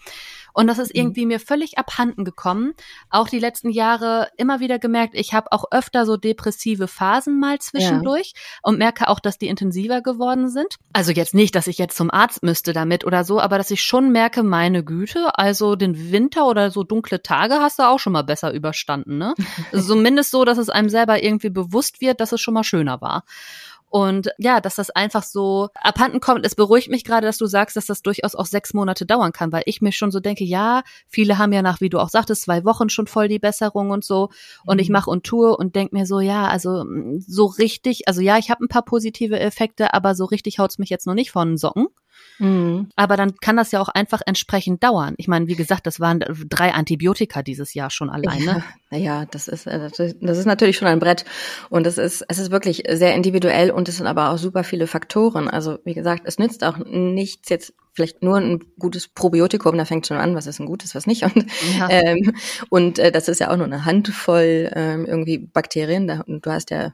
[0.58, 1.02] Und das ist mhm.
[1.02, 2.74] irgendwie mir völlig abhanden gekommen.
[3.10, 7.60] Auch die letzten Jahre immer wieder gemerkt, ich habe auch öfter so depressive Phasen mal
[7.60, 8.42] zwischendurch ja.
[8.62, 10.74] und merke auch, dass die intensiver geworden sind.
[10.92, 13.84] Also jetzt nicht, dass ich jetzt zum Arzt müsste damit oder so, aber dass ich
[13.84, 18.12] schon merke, meine Güte, also den Winter oder so dunkle Tage hast du auch schon
[18.12, 19.34] mal besser überstanden, ne?
[19.72, 23.22] Zumindest so, dass es einem selber irgendwie bewusst wird, dass es schon mal schöner war.
[23.90, 26.44] Und ja, dass das einfach so abhanden kommt.
[26.44, 29.50] Es beruhigt mich gerade, dass du sagst, dass das durchaus auch sechs Monate dauern kann,
[29.52, 32.42] weil ich mir schon so denke, ja, viele haben ja nach, wie du auch sagtest,
[32.42, 34.28] zwei Wochen schon voll die Besserung und so.
[34.66, 34.82] Und mhm.
[34.82, 36.84] ich mache und tue und denk mir so, ja, also
[37.18, 40.90] so richtig, also ja, ich habe ein paar positive Effekte, aber so richtig haut's mich
[40.90, 41.86] jetzt noch nicht von den Socken.
[42.38, 42.88] Mhm.
[42.96, 45.14] Aber dann kann das ja auch einfach entsprechend dauern.
[45.18, 48.44] Ich meine, wie gesagt, das waren drei Antibiotika dieses Jahr schon alleine.
[48.44, 51.24] Ja, naja, das ist, äh, das ist natürlich schon ein Brett.
[51.68, 54.86] Und es ist, es ist wirklich sehr individuell und es sind aber auch super viele
[54.86, 55.48] Faktoren.
[55.48, 60.06] Also, wie gesagt, es nützt auch nichts jetzt vielleicht nur ein gutes Probiotikum, da fängt
[60.06, 61.24] schon an, was ist ein gutes, was nicht.
[61.24, 61.90] Und, ja.
[61.90, 62.32] ähm,
[62.70, 66.06] und äh, das ist ja auch nur eine Handvoll ähm, irgendwie Bakterien.
[66.06, 66.92] Da, du hast ja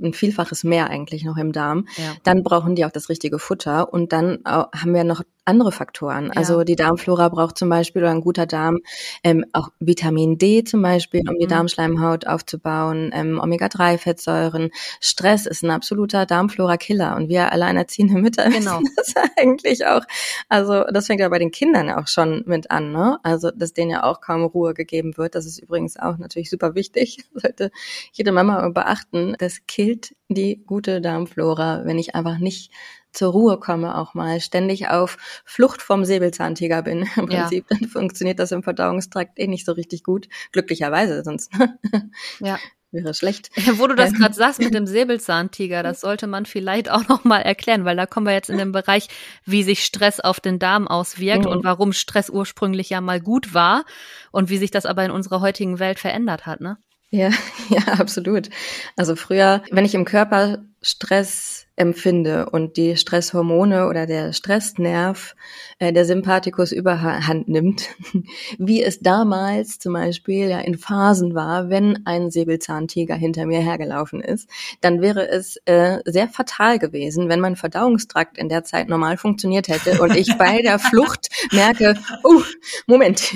[0.00, 2.14] ein Vielfaches mehr eigentlich noch im Darm, ja.
[2.22, 6.26] dann brauchen die auch das richtige Futter und dann haben wir noch andere Faktoren.
[6.26, 6.32] Ja.
[6.34, 8.80] Also die Darmflora braucht zum Beispiel oder ein guter Darm
[9.22, 11.40] ähm, auch Vitamin D zum Beispiel, um mhm.
[11.40, 14.70] die Darmschleimhaut aufzubauen, ähm, Omega-3-Fettsäuren.
[15.00, 18.80] Stress ist ein absoluter Darmflora-Killer und wir alleinerziehende Mütter genau.
[18.80, 20.02] wissen das eigentlich auch.
[20.48, 23.18] Also das fängt ja bei den Kindern auch schon mit an, ne?
[23.22, 25.34] Also dass denen ja auch kaum Ruhe gegeben wird.
[25.34, 27.24] Das ist übrigens auch natürlich super wichtig.
[27.34, 27.70] Sollte
[28.12, 29.36] jede Mama beachten.
[29.38, 32.72] Das killt die gute Darmflora, wenn ich einfach nicht
[33.14, 37.08] zur Ruhe komme auch mal, ständig auf Flucht vom Säbelzahntiger bin.
[37.16, 37.76] Im Prinzip ja.
[37.76, 40.28] dann funktioniert das im Verdauungstrakt eh nicht so richtig gut.
[40.52, 41.50] Glücklicherweise, sonst
[42.40, 42.58] ja.
[42.90, 43.50] wäre schlecht.
[43.78, 44.18] Wo du das ähm.
[44.18, 48.06] gerade sagst mit dem Säbelzahntiger, das sollte man vielleicht auch noch mal erklären, weil da
[48.06, 49.08] kommen wir jetzt in den Bereich,
[49.44, 51.50] wie sich Stress auf den Darm auswirkt mhm.
[51.50, 53.84] und warum Stress ursprünglich ja mal gut war
[54.32, 56.78] und wie sich das aber in unserer heutigen Welt verändert hat, ne?
[57.14, 57.30] Ja,
[57.68, 58.50] ja, absolut.
[58.96, 65.36] Also früher, wenn ich im Körper Stress empfinde und die Stresshormone oder der Stressnerv,
[65.78, 67.88] äh, der Sympathikus überhand nimmt,
[68.58, 74.20] wie es damals zum Beispiel ja in Phasen war, wenn ein Säbelzahntiger hinter mir hergelaufen
[74.20, 74.48] ist,
[74.80, 79.68] dann wäre es äh, sehr fatal gewesen, wenn mein Verdauungstrakt in der Zeit normal funktioniert
[79.68, 82.42] hätte und ich bei der Flucht merke, oh,
[82.86, 83.34] Moment,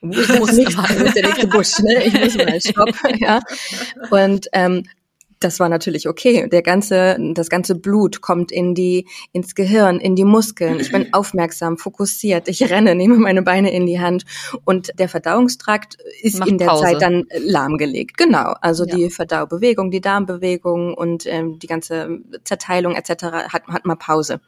[0.00, 2.04] ich muss nicht mal der nächste Busch, ne?
[2.04, 3.40] Ich muss mal stopp, ja.
[4.10, 4.84] Und ähm,
[5.40, 6.48] das war natürlich okay.
[6.48, 10.80] Der ganze, das ganze Blut kommt in die, ins Gehirn, in die Muskeln.
[10.80, 12.48] Ich bin aufmerksam, fokussiert.
[12.48, 14.24] Ich renne, nehme meine Beine in die Hand
[14.64, 16.84] und der Verdauungstrakt ist Macht in der Pause.
[16.84, 18.16] Zeit dann lahmgelegt.
[18.16, 18.54] Genau.
[18.60, 18.96] Also ja.
[18.96, 23.24] die Verdaubewegung, die Darmbewegung und ähm, die ganze Zerteilung etc.
[23.52, 24.40] hat, hat mal Pause.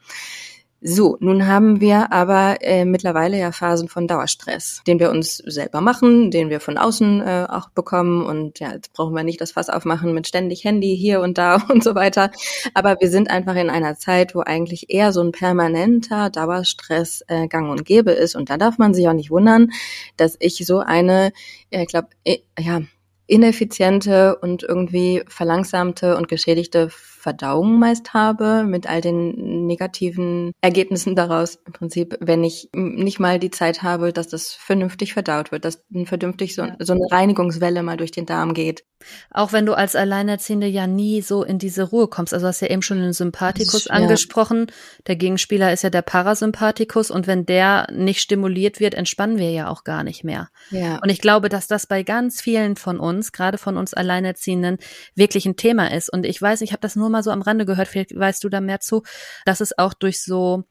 [0.81, 5.81] So, nun haben wir aber äh, mittlerweile ja Phasen von Dauerstress, den wir uns selber
[5.81, 8.25] machen, den wir von außen äh, auch bekommen.
[8.25, 11.55] Und ja, jetzt brauchen wir nicht das Fass aufmachen mit ständig Handy hier und da
[11.69, 12.31] und so weiter.
[12.73, 17.49] Aber wir sind einfach in einer Zeit, wo eigentlich eher so ein permanenter Dauerstress äh,
[17.49, 18.35] gang und gäbe ist.
[18.35, 19.71] Und da darf man sich auch nicht wundern,
[20.15, 21.33] dass ich so eine,
[21.71, 22.81] äh, ich glaube, äh, ja,
[23.27, 26.89] ineffiziente und irgendwie verlangsamte und geschädigte
[27.19, 31.59] Verdauung meist habe, mit all den negativen Ergebnissen daraus.
[31.65, 35.83] Im Prinzip, wenn ich nicht mal die Zeit habe, dass das vernünftig verdaut wird, dass
[36.05, 38.85] vernünftig so, so eine Reinigungswelle mal durch den Darm geht.
[39.31, 42.33] Auch wenn du als Alleinerziehende ja nie so in diese Ruhe kommst.
[42.33, 44.67] Also hast ja eben schon den Sympathikus angesprochen.
[45.07, 49.69] Der Gegenspieler ist ja der Parasympathikus und wenn der nicht stimuliert wird, entspannen wir ja
[49.69, 50.49] auch gar nicht mehr.
[50.71, 50.99] Ja.
[51.01, 54.77] Und ich glaube, dass das bei ganz vielen von uns, gerade von uns Alleinerziehenden,
[55.15, 56.11] wirklich ein Thema ist.
[56.11, 58.49] Und ich weiß, ich habe das nur mal so am Rande gehört, vielleicht weißt du
[58.49, 59.03] da mehr zu,
[59.45, 60.65] dass es auch durch so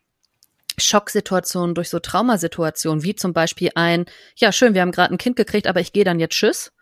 [0.81, 5.37] Schocksituationen, durch so Traumasituationen, wie zum Beispiel ein, ja schön, wir haben gerade ein Kind
[5.37, 6.73] gekriegt, aber ich gehe dann jetzt tschüss,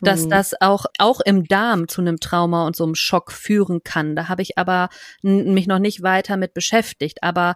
[0.00, 0.30] dass mhm.
[0.30, 4.16] das auch, auch im Darm zu einem Trauma und so einem Schock führen kann.
[4.16, 4.88] Da habe ich aber
[5.22, 7.22] mich noch nicht weiter mit beschäftigt.
[7.22, 7.54] Aber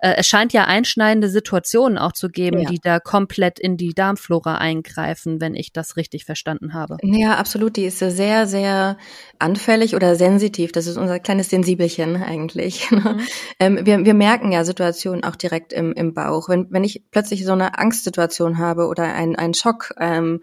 [0.00, 2.70] äh, es scheint ja einschneidende Situationen auch zu geben, ja.
[2.70, 6.98] die da komplett in die Darmflora eingreifen, wenn ich das richtig verstanden habe.
[7.02, 7.76] Ja, absolut.
[7.76, 8.96] Die ist sehr, sehr
[9.38, 10.72] anfällig oder sensitiv.
[10.72, 12.88] Das ist unser kleines Sensibelchen eigentlich.
[12.98, 13.20] Mhm.
[13.60, 16.48] ähm, wir, wir merken ja Situationen auch direkt im, im Bauch.
[16.48, 20.40] Wenn, wenn ich plötzlich so eine Angstsituation habe oder ein, ein Schock, ähm,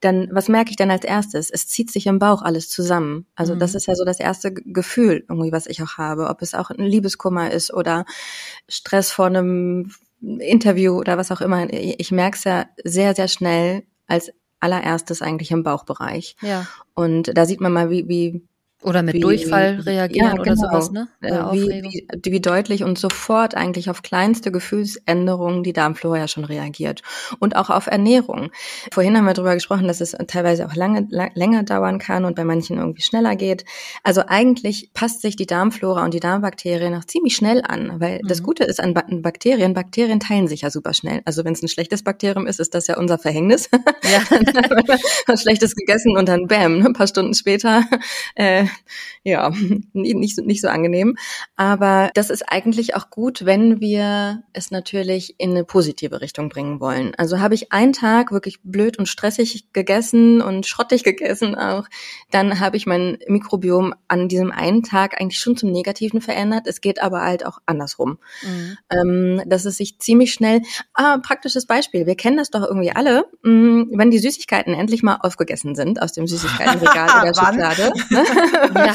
[0.00, 1.50] dann was merke ich dann als erstes?
[1.50, 3.26] Es zieht sich im Bauch alles zusammen.
[3.34, 3.58] Also mhm.
[3.58, 6.70] das ist ja so das erste Gefühl irgendwie, was ich auch habe, ob es auch
[6.70, 8.04] ein Liebeskummer ist oder
[8.68, 11.72] Stress vor einem Interview oder was auch immer.
[11.72, 14.30] Ich merke es ja sehr, sehr schnell als
[14.60, 16.36] allererstes eigentlich im Bauchbereich.
[16.42, 16.66] Ja.
[16.94, 18.42] Und da sieht man mal, wie, wie
[18.80, 20.68] oder mit wie, Durchfall reagieren ja, oder genau.
[20.68, 21.08] sowas, ne?
[21.20, 26.44] Äh, wie, wie, wie deutlich und sofort eigentlich auf kleinste Gefühlsänderungen die Darmflora ja schon
[26.44, 27.02] reagiert.
[27.40, 28.50] Und auch auf Ernährung.
[28.92, 32.36] Vorhin haben wir darüber gesprochen, dass es teilweise auch lange, lang, länger dauern kann und
[32.36, 33.64] bei manchen irgendwie schneller geht.
[34.04, 38.28] Also eigentlich passt sich die Darmflora und die Darmbakterien auch ziemlich schnell an, weil mhm.
[38.28, 41.20] das Gute ist an Bakterien, Bakterien teilen sich ja super schnell.
[41.24, 43.68] Also wenn es ein schlechtes Bakterium ist, ist das ja unser Verhängnis.
[43.72, 44.20] Ja.
[45.26, 47.84] was Schlechtes gegessen und dann bam, ein paar Stunden später
[48.36, 48.67] äh,
[49.24, 49.50] ja,
[49.92, 51.16] nicht so, nicht so angenehm.
[51.56, 56.80] Aber das ist eigentlich auch gut, wenn wir es natürlich in eine positive Richtung bringen
[56.80, 57.14] wollen.
[57.16, 61.86] Also habe ich einen Tag wirklich blöd und stressig gegessen und schrottig gegessen auch,
[62.30, 66.66] dann habe ich mein Mikrobiom an diesem einen Tag eigentlich schon zum Negativen verändert.
[66.66, 68.18] Es geht aber halt auch andersrum.
[68.42, 68.78] Mhm.
[68.90, 70.62] Ähm, dass es sich ziemlich schnell,
[70.94, 75.02] ah, praktisches Beispiel, wir kennen das doch irgendwie alle, mh, mm, wenn die Süßigkeiten endlich
[75.02, 77.92] mal aufgegessen sind aus dem Süßigkeitenregal oder Schublade.
[78.74, 78.94] Ja.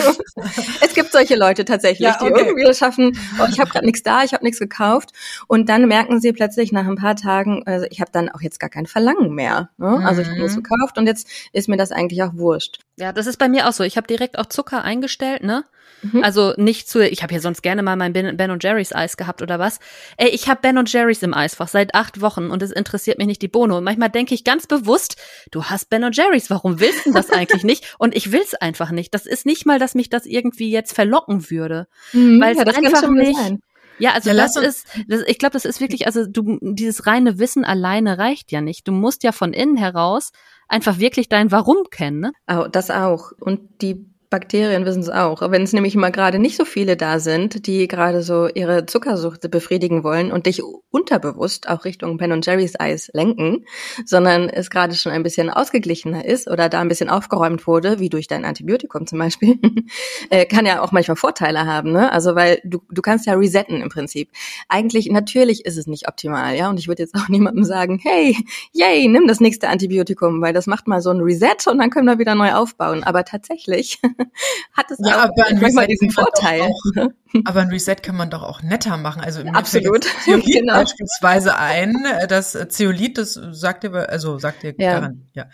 [0.82, 2.34] es gibt solche Leute tatsächlich, ja, okay.
[2.34, 5.12] die irgendwie das schaffen, oh, ich habe gerade nichts da, ich habe nichts gekauft
[5.47, 8.60] und dann merken sie plötzlich nach ein paar Tagen, also ich habe dann auch jetzt
[8.60, 9.69] gar kein Verlangen mehr.
[9.78, 9.97] Ne?
[9.99, 10.06] Mhm.
[10.06, 12.80] Also ich habe nichts gekauft und jetzt ist mir das eigentlich auch wurscht.
[12.97, 13.84] Ja, das ist bei mir auch so.
[13.84, 15.63] Ich habe direkt auch Zucker eingestellt, ne?
[16.03, 16.23] Mhm.
[16.23, 19.41] Also nicht zu, ich habe hier sonst gerne mal mein Ben, ben Jerry's Eis gehabt
[19.41, 19.79] oder was.
[20.17, 23.41] Ey, ich habe Ben Jerry's im Eisfach seit acht Wochen und es interessiert mich nicht
[23.41, 23.75] die Bohne.
[23.75, 25.15] Und manchmal denke ich ganz bewusst,
[25.51, 27.95] du hast Ben Jerry's, warum willst du das eigentlich nicht?
[27.97, 29.13] Und ich will's einfach nicht.
[29.13, 31.87] Das ist nicht mal, dass mich das irgendwie jetzt verlocken würde.
[32.11, 33.37] Mhm, weil ja, es einfach nicht.
[33.37, 33.59] Sein.
[33.99, 37.39] Ja, also ja, das ist, das, ich glaube, das ist wirklich, also du, dieses reine
[37.39, 38.87] Wissen alleine reicht ja nicht.
[38.87, 40.31] Du musst ja von innen heraus
[40.67, 42.19] einfach wirklich dein Warum kennen.
[42.19, 42.31] Ne?
[42.47, 43.31] Oh, das auch.
[43.39, 45.41] Und die Bakterien wissen es auch.
[45.51, 49.51] Wenn es nämlich mal gerade nicht so viele da sind, die gerade so ihre Zuckersucht
[49.51, 53.65] befriedigen wollen und dich unterbewusst auch Richtung Ben und Jerry's Eis lenken,
[54.07, 58.09] sondern es gerade schon ein bisschen ausgeglichener ist oder da ein bisschen aufgeräumt wurde, wie
[58.09, 59.59] durch dein Antibiotikum zum Beispiel,
[60.31, 61.91] äh, kann ja auch manchmal Vorteile haben.
[61.91, 62.11] Ne?
[62.11, 64.31] Also weil du, du kannst ja resetten im Prinzip.
[64.67, 66.71] Eigentlich, natürlich ist es nicht optimal, ja.
[66.71, 68.35] Und ich würde jetzt auch niemandem sagen, hey,
[68.71, 72.07] yay, nimm das nächste Antibiotikum, weil das macht mal so ein Reset und dann können
[72.07, 73.03] wir wieder neu aufbauen.
[73.03, 74.01] Aber tatsächlich
[74.73, 76.62] hat es ja, aber manchmal diesen Vorteil.
[76.62, 76.81] Auch,
[77.45, 79.21] aber ein Reset kann man doch auch netter machen.
[79.21, 80.05] Also Absolut.
[80.23, 80.73] Zeolit genau.
[80.73, 81.95] beispielsweise ein,
[82.27, 84.93] das Zeolit, das sagt ihr, also sagt ihr ja.
[84.95, 85.45] daran, ja.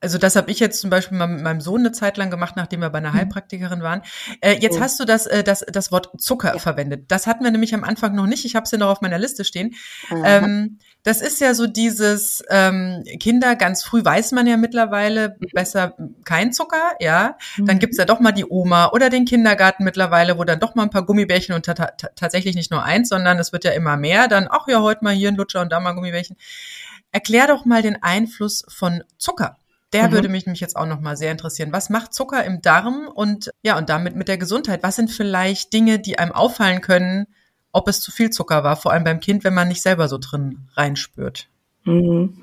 [0.00, 2.80] Also das habe ich jetzt zum Beispiel mit meinem Sohn eine Zeit lang gemacht, nachdem
[2.80, 3.18] wir bei einer mhm.
[3.18, 4.02] Heilpraktikerin waren.
[4.40, 4.80] Äh, jetzt oh.
[4.80, 6.58] hast du das, äh, das, das Wort Zucker ja.
[6.58, 7.06] verwendet.
[7.08, 8.44] Das hatten wir nämlich am Anfang noch nicht.
[8.44, 9.74] Ich habe es ja noch auf meiner Liste stehen.
[10.24, 15.46] Ähm, das ist ja so dieses ähm, Kinder, ganz früh weiß man ja mittlerweile mhm.
[15.52, 17.36] besser kein Zucker, ja.
[17.56, 17.80] Dann mhm.
[17.80, 20.90] gibt's ja doch mal die Oma oder den Kindergarten mittlerweile, wo dann doch mal ein
[20.90, 24.28] paar Gummibärchen und tatsächlich nicht nur eins, sondern es wird ja immer mehr.
[24.28, 26.36] Dann, ach ja, heute mal hier ein Lutscher und da mal ein Gummibärchen.
[27.10, 29.56] Erklär doch mal den Einfluss von Zucker.
[29.92, 30.12] Der mhm.
[30.12, 31.72] würde mich nämlich jetzt auch noch mal sehr interessieren.
[31.72, 34.82] Was macht Zucker im Darm und ja und damit mit der Gesundheit?
[34.82, 37.26] Was sind vielleicht Dinge, die einem auffallen können,
[37.72, 40.18] ob es zu viel Zucker war, vor allem beim Kind, wenn man nicht selber so
[40.18, 41.48] drin reinspürt?
[41.84, 42.42] Mhm.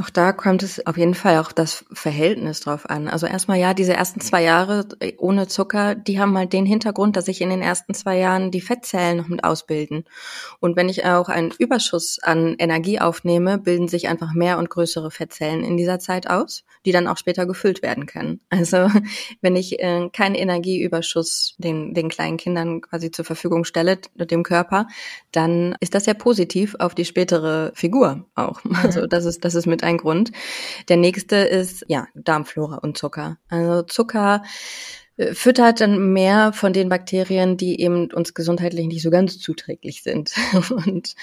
[0.00, 3.06] Auch da kommt es auf jeden Fall auch das Verhältnis drauf an.
[3.06, 7.16] Also erstmal ja, diese ersten zwei Jahre äh, ohne Zucker, die haben halt den Hintergrund,
[7.16, 10.04] dass sich in den ersten zwei Jahren die Fettzellen noch mit ausbilden.
[10.58, 15.10] Und wenn ich auch einen Überschuss an Energie aufnehme, bilden sich einfach mehr und größere
[15.10, 18.40] Fettzellen in dieser Zeit aus, die dann auch später gefüllt werden können.
[18.60, 18.90] Also
[19.40, 24.86] wenn ich äh, keinen Energieüberschuss den, den kleinen Kindern quasi zur Verfügung stelle, dem Körper,
[25.32, 28.60] dann ist das ja positiv auf die spätere Figur auch.
[28.82, 30.32] Also das ist, das ist mit ein Grund.
[30.88, 33.38] Der nächste ist, ja, Darmflora und Zucker.
[33.48, 34.42] Also Zucker
[35.16, 40.02] äh, füttert dann mehr von den Bakterien, die eben uns gesundheitlich nicht so ganz zuträglich
[40.02, 40.32] sind.
[40.70, 41.14] Und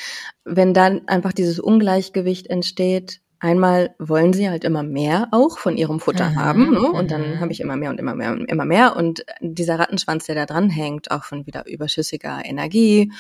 [0.44, 6.00] wenn dann einfach dieses Ungleichgewicht entsteht, Einmal wollen sie halt immer mehr auch von ihrem
[6.00, 6.92] Futter mhm, haben, ne?
[6.92, 8.96] und dann habe ich immer mehr und immer mehr und immer mehr.
[8.96, 13.12] Und dieser Rattenschwanz, der da dran hängt, auch von wieder überschüssiger Energie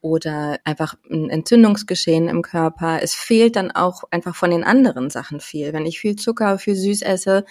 [0.00, 3.00] oder einfach ein Entzündungsgeschehen im Körper.
[3.02, 5.72] Es fehlt dann auch einfach von den anderen Sachen viel.
[5.72, 7.44] Wenn ich viel Zucker, viel süß esse,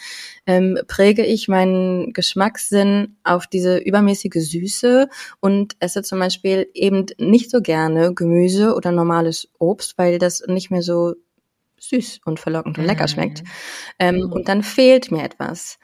[0.47, 5.09] ähm, präge ich meinen Geschmackssinn auf diese übermäßige Süße
[5.41, 10.71] und esse zum Beispiel eben nicht so gerne Gemüse oder normales Obst, weil das nicht
[10.71, 11.13] mehr so
[11.79, 13.43] süß und verlockend und lecker schmeckt.
[13.43, 13.47] Mhm.
[13.99, 14.31] Ähm, mhm.
[14.31, 15.77] Und dann fehlt mir etwas.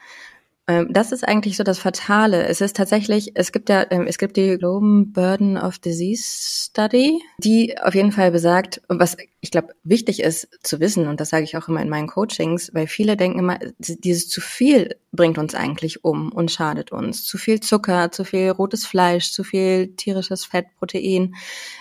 [0.68, 2.46] Ähm, das ist eigentlich so das Fatale.
[2.46, 7.20] Es ist tatsächlich, es gibt ja, ähm, es gibt die Global Burden of Disease Study,
[7.38, 11.42] die auf jeden Fall besagt, was ich glaube wichtig ist zu wissen, und das sage
[11.42, 15.56] ich auch immer in meinen Coachings, weil viele denken immer, dieses zu viel bringt uns
[15.56, 17.24] eigentlich um und schadet uns.
[17.24, 21.34] Zu viel Zucker, zu viel rotes Fleisch, zu viel tierisches Fett, Protein,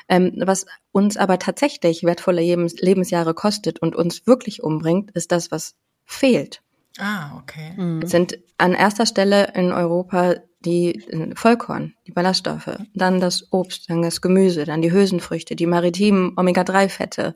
[0.10, 5.52] ähm, was uns aber tatsächlich wertvolle Lebens Lebensjahre kostet und uns wirklich umbringt, ist das,
[5.52, 6.64] was fehlt.
[6.98, 7.74] Ah, okay.
[7.78, 8.02] Mhm.
[8.04, 13.90] Es sind an erster Stelle in Europa die äh, Vollkorn, die Ballaststoffe, dann das Obst,
[13.90, 17.36] dann das Gemüse, dann die Hülsenfrüchte, die maritimen Omega-3-Fette,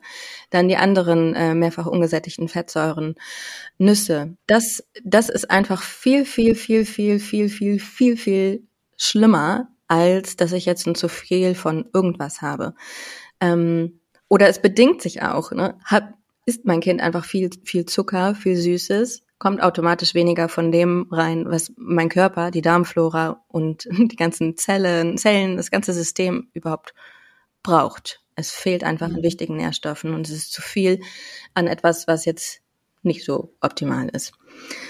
[0.50, 3.16] dann die anderen äh, mehrfach ungesättigten Fettsäuren,
[3.78, 4.36] Nüsse.
[4.46, 8.62] Das, das ist einfach viel, viel, viel, viel, viel, viel, viel, viel
[8.96, 12.74] schlimmer, als dass ich jetzt ein zu viel von irgendwas habe.
[13.40, 15.52] Ähm, oder es bedingt sich auch.
[15.52, 15.76] Ne?
[15.84, 16.14] Hat,
[16.46, 21.44] isst mein Kind einfach viel, viel Zucker, viel Süßes, kommt automatisch weniger von dem rein,
[21.46, 26.94] was mein Körper, die Darmflora und die ganzen Zellen, Zellen, das ganze System überhaupt
[27.62, 28.20] braucht.
[28.34, 29.22] Es fehlt einfach an mhm.
[29.22, 31.00] wichtigen Nährstoffen und es ist zu viel
[31.54, 32.60] an etwas, was jetzt
[33.02, 34.32] nicht so optimal ist.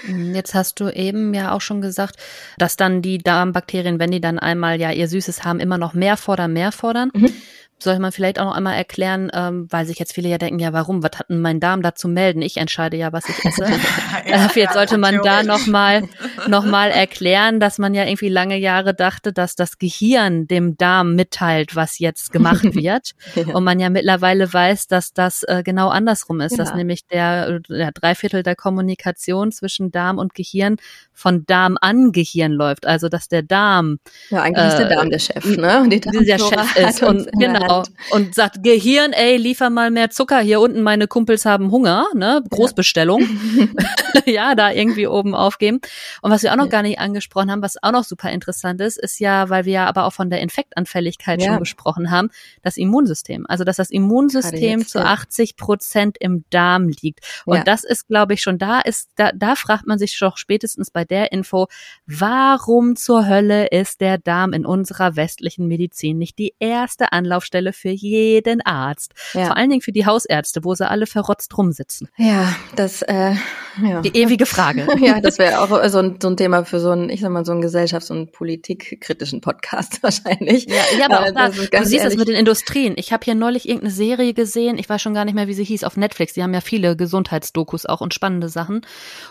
[0.07, 2.17] Mhm, jetzt hast du eben ja auch schon gesagt,
[2.57, 6.17] dass dann die Darmbakterien, wenn die dann einmal ja ihr Süßes haben, immer noch mehr
[6.17, 7.11] fordern, mehr fordern.
[7.13, 7.33] Mhm
[7.79, 10.73] sollte man vielleicht auch noch einmal erklären, ähm, weil sich jetzt viele ja denken, ja,
[10.73, 12.41] warum, was hat denn mein Darm da zu melden?
[12.41, 13.65] Ich entscheide ja, was ich esse.
[14.27, 16.09] ja, jetzt sollte man da nochmal
[16.47, 21.15] noch mal erklären, dass man ja irgendwie lange Jahre dachte, dass das Gehirn dem Darm
[21.15, 23.11] mitteilt, was jetzt gemacht wird.
[23.35, 23.53] ja.
[23.53, 26.57] Und man ja mittlerweile weiß, dass das äh, genau andersrum ist, ja.
[26.57, 30.77] dass nämlich der, der Dreiviertel der Kommunikation zwischen Darm und Gehirn
[31.13, 32.87] von Darm an Gehirn läuft.
[32.87, 35.81] Also dass der Darm Ja, eigentlich äh, ist der Darm der Chef, ne?
[35.81, 37.03] Und die der Chef ist.
[37.03, 37.83] Und genau, Genau.
[38.11, 40.39] Und sagt, Gehirn, ey, liefer mal mehr Zucker.
[40.39, 42.43] Hier unten meine Kumpels haben Hunger, ne?
[42.49, 43.21] Großbestellung.
[43.21, 43.67] Ja,
[44.25, 45.79] ja da irgendwie oben aufgeben.
[46.21, 46.71] Und was wir auch noch ja.
[46.71, 49.85] gar nicht angesprochen haben, was auch noch super interessant ist, ist ja, weil wir ja
[49.87, 51.47] aber auch von der Infektanfälligkeit ja.
[51.47, 52.29] schon gesprochen haben,
[52.61, 53.45] das Immunsystem.
[53.47, 57.19] Also, dass das Immunsystem jetzt, zu 80 Prozent im Darm liegt.
[57.45, 60.91] Und das ist, glaube ich, schon da ist, da, da fragt man sich doch spätestens
[60.91, 61.67] bei der Info,
[62.05, 67.89] warum zur Hölle ist der Darm in unserer westlichen Medizin nicht die erste Anlaufstelle für
[67.89, 69.13] jeden Arzt?
[69.33, 69.47] Ja.
[69.47, 72.09] Vor allen Dingen für die Hausärzte, wo sie alle verrotzt rumsitzen.
[72.17, 73.35] Ja, das, äh,
[73.83, 74.01] ja.
[74.01, 74.87] Die ewige Frage.
[75.01, 77.45] ja, das wäre auch so ein, so ein Thema für so einen, ich sag mal,
[77.45, 80.67] so einen gesellschafts- und politikkritischen Podcast wahrscheinlich.
[80.67, 82.03] Ja, ja aber auch da, du siehst ehrlich.
[82.03, 82.93] das mit den Industrien.
[82.97, 85.63] Ich habe hier neulich irgendeine Serie gesehen, ich weiß schon gar nicht mehr, wie sie
[85.63, 86.33] hieß, auf Netflix.
[86.33, 88.81] Die haben ja viele Gesundheitsdokus auch und spannende Sachen.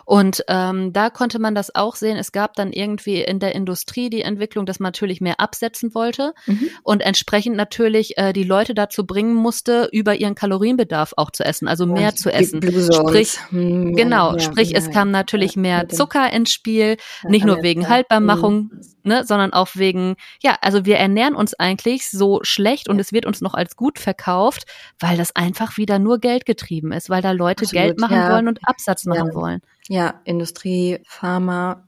[0.04, 2.16] Und ähm, da konnte man das auch sehen.
[2.16, 6.34] Es gab dann irgendwie in der Industrie die Entwicklung, dass man natürlich mehr absetzen wollte
[6.46, 6.70] mhm.
[6.82, 11.68] und entsprechend natürlich äh, die Leute dazu bringen musste, über ihren Kalorienbedarf auch zu essen,
[11.68, 12.62] also mehr und zu essen.
[12.92, 16.96] Sprich, hm, genau, sprich, es kam natürlich mehr Zucker ins Spiel,
[17.28, 18.70] nicht nur wegen Haltbarmachung.
[19.06, 23.26] Ne, sondern auch wegen, ja, also wir ernähren uns eigentlich so schlecht und es wird
[23.26, 24.64] uns noch als gut verkauft,
[24.98, 28.48] weil das einfach wieder nur Geld getrieben ist, weil da Leute Absolut, Geld machen wollen
[28.48, 29.60] und Absatz machen wollen.
[29.88, 31.86] Ja, Industrie, Pharma.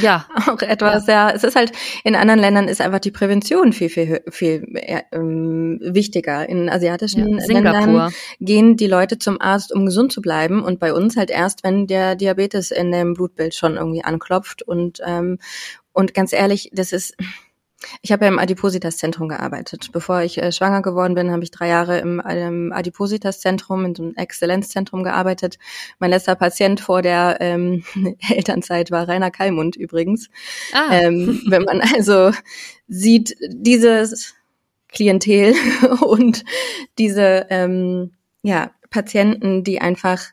[0.00, 0.26] Ja.
[0.48, 1.28] auch etwas, ja.
[1.28, 1.34] ja.
[1.34, 4.64] Es ist halt, in anderen Ländern ist einfach die Prävention viel, viel, viel
[5.12, 6.48] ähm, wichtiger.
[6.48, 10.94] In asiatischen ja, Ländern gehen die Leute zum Arzt, um gesund zu bleiben und bei
[10.94, 15.38] uns halt erst, wenn der Diabetes in dem Blutbild schon irgendwie anklopft und, ähm,
[15.94, 17.16] und ganz ehrlich, das ist,
[18.02, 19.90] ich habe ja im Adipositas-Zentrum gearbeitet.
[19.92, 24.02] Bevor ich äh, schwanger geworden bin, habe ich drei Jahre im, im Adipositas-Zentrum, in so
[24.02, 25.58] einem Exzellenzzentrum gearbeitet.
[26.00, 27.84] Mein letzter Patient vor der ähm,
[28.28, 30.28] Elternzeit war Rainer Kallmund übrigens.
[30.72, 30.88] Ah.
[30.92, 32.32] Ähm, wenn man also
[32.88, 34.34] sieht, dieses
[34.88, 35.54] Klientel
[36.00, 36.44] und
[36.98, 40.24] diese ähm, ja, Patienten, die einfach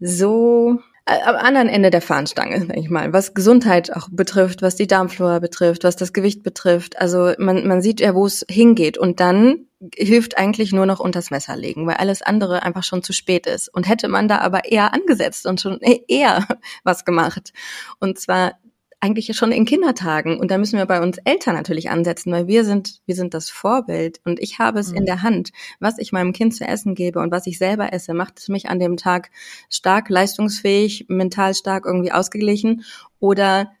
[0.00, 4.86] so am anderen Ende der Fahnenstange, sag ich mal, was Gesundheit auch betrifft, was die
[4.86, 7.00] Darmflora betrifft, was das Gewicht betrifft.
[7.00, 8.98] Also man, man sieht ja, wo es hingeht.
[8.98, 13.12] Und dann hilft eigentlich nur noch unters Messer legen, weil alles andere einfach schon zu
[13.12, 13.68] spät ist.
[13.68, 16.46] Und hätte man da aber eher angesetzt und schon eher
[16.84, 17.52] was gemacht.
[17.98, 18.52] Und zwar
[19.00, 20.38] eigentlich schon in Kindertagen.
[20.38, 23.48] Und da müssen wir bei uns Eltern natürlich ansetzen, weil wir sind, wir sind das
[23.48, 24.20] Vorbild.
[24.24, 24.98] Und ich habe es mhm.
[24.98, 25.50] in der Hand.
[25.80, 28.68] Was ich meinem Kind zu essen gebe und was ich selber esse, macht es mich
[28.68, 29.30] an dem Tag
[29.70, 32.84] stark leistungsfähig, mental stark irgendwie ausgeglichen
[33.18, 33.72] oder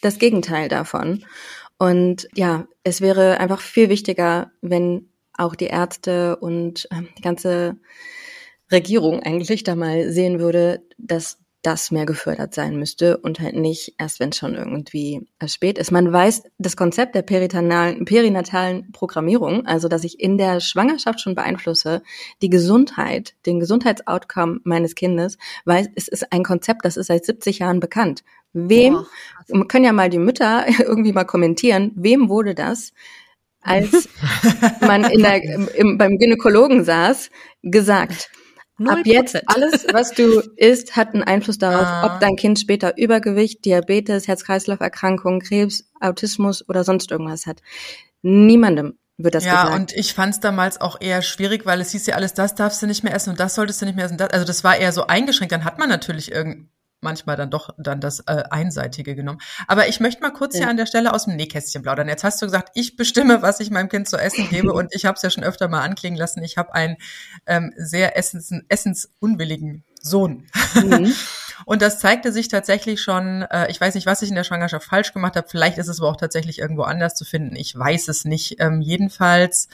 [0.00, 1.24] das Gegenteil davon.
[1.78, 7.76] Und ja, es wäre einfach viel wichtiger, wenn auch die Ärzte und äh, die ganze
[8.72, 13.96] Regierung eigentlich da mal sehen würde, dass das mehr gefördert sein müsste und halt nicht
[13.98, 15.90] erst, wenn es schon irgendwie spät ist.
[15.90, 21.34] Man weiß das Konzept der perinatalen, perinatalen Programmierung, also dass ich in der Schwangerschaft schon
[21.34, 22.02] beeinflusse,
[22.40, 27.58] die Gesundheit, den Gesundheitsoutcome meines Kindes, weil es ist ein Konzept, das ist seit 70
[27.58, 28.22] Jahren bekannt.
[28.52, 29.04] Wem,
[29.52, 32.92] oh, können ja mal die Mütter irgendwie mal kommentieren, wem wurde das
[33.60, 34.08] als
[34.82, 35.42] man in der,
[35.74, 37.30] im, beim Gynäkologen saß,
[37.62, 38.30] gesagt.
[38.84, 42.06] Ab jetzt alles, was du isst, hat einen Einfluss darauf, ah.
[42.06, 47.62] ob dein Kind später Übergewicht, Diabetes, Herz-Kreislauf-Erkrankungen, Krebs, Autismus oder sonst irgendwas hat.
[48.22, 49.70] Niemandem wird das ja, gesagt.
[49.70, 52.54] Ja, und ich fand es damals auch eher schwierig, weil es hieß ja alles, das
[52.54, 54.20] darfst du nicht mehr essen und das solltest du nicht mehr essen.
[54.20, 55.52] Also das war eher so eingeschränkt.
[55.52, 56.68] Dann hat man natürlich irgend
[57.00, 59.40] manchmal dann doch dann das äh, Einseitige genommen.
[59.66, 60.60] Aber ich möchte mal kurz ja.
[60.60, 62.08] hier an der Stelle aus dem Nähkästchen plaudern.
[62.08, 65.04] Jetzt hast du gesagt, ich bestimme, was ich meinem Kind zu essen gebe und ich
[65.04, 66.42] habe es ja schon öfter mal anklingen lassen.
[66.42, 66.96] Ich habe einen
[67.46, 70.46] ähm, sehr essens, essensunwilligen Sohn.
[70.74, 71.14] Mhm.
[71.64, 74.86] Und das zeigte sich tatsächlich schon, äh, ich weiß nicht, was ich in der Schwangerschaft
[74.86, 78.08] falsch gemacht habe, vielleicht ist es aber auch tatsächlich irgendwo anders zu finden, ich weiß
[78.08, 78.60] es nicht.
[78.60, 79.68] Ähm, jedenfalls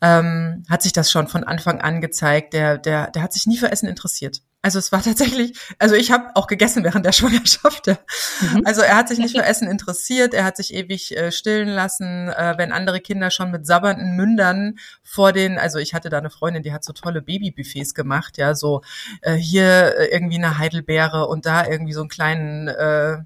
[0.00, 3.58] ähm, hat sich das schon von Anfang an gezeigt, der, der, der hat sich nie
[3.58, 4.42] für Essen interessiert.
[4.60, 7.86] Also es war tatsächlich, also ich habe auch gegessen während der Schwangerschaft.
[7.86, 7.98] Ja.
[8.40, 8.62] Mhm.
[8.64, 12.28] Also er hat sich nicht für Essen interessiert, er hat sich ewig äh, stillen lassen,
[12.28, 16.30] äh, wenn andere Kinder schon mit sabbernden Mündern vor den, also ich hatte da eine
[16.30, 18.82] Freundin, die hat so tolle Babybuffets gemacht, ja, so
[19.22, 23.18] äh, hier äh, irgendwie eine Heidelbeere und da irgendwie so einen kleinen äh,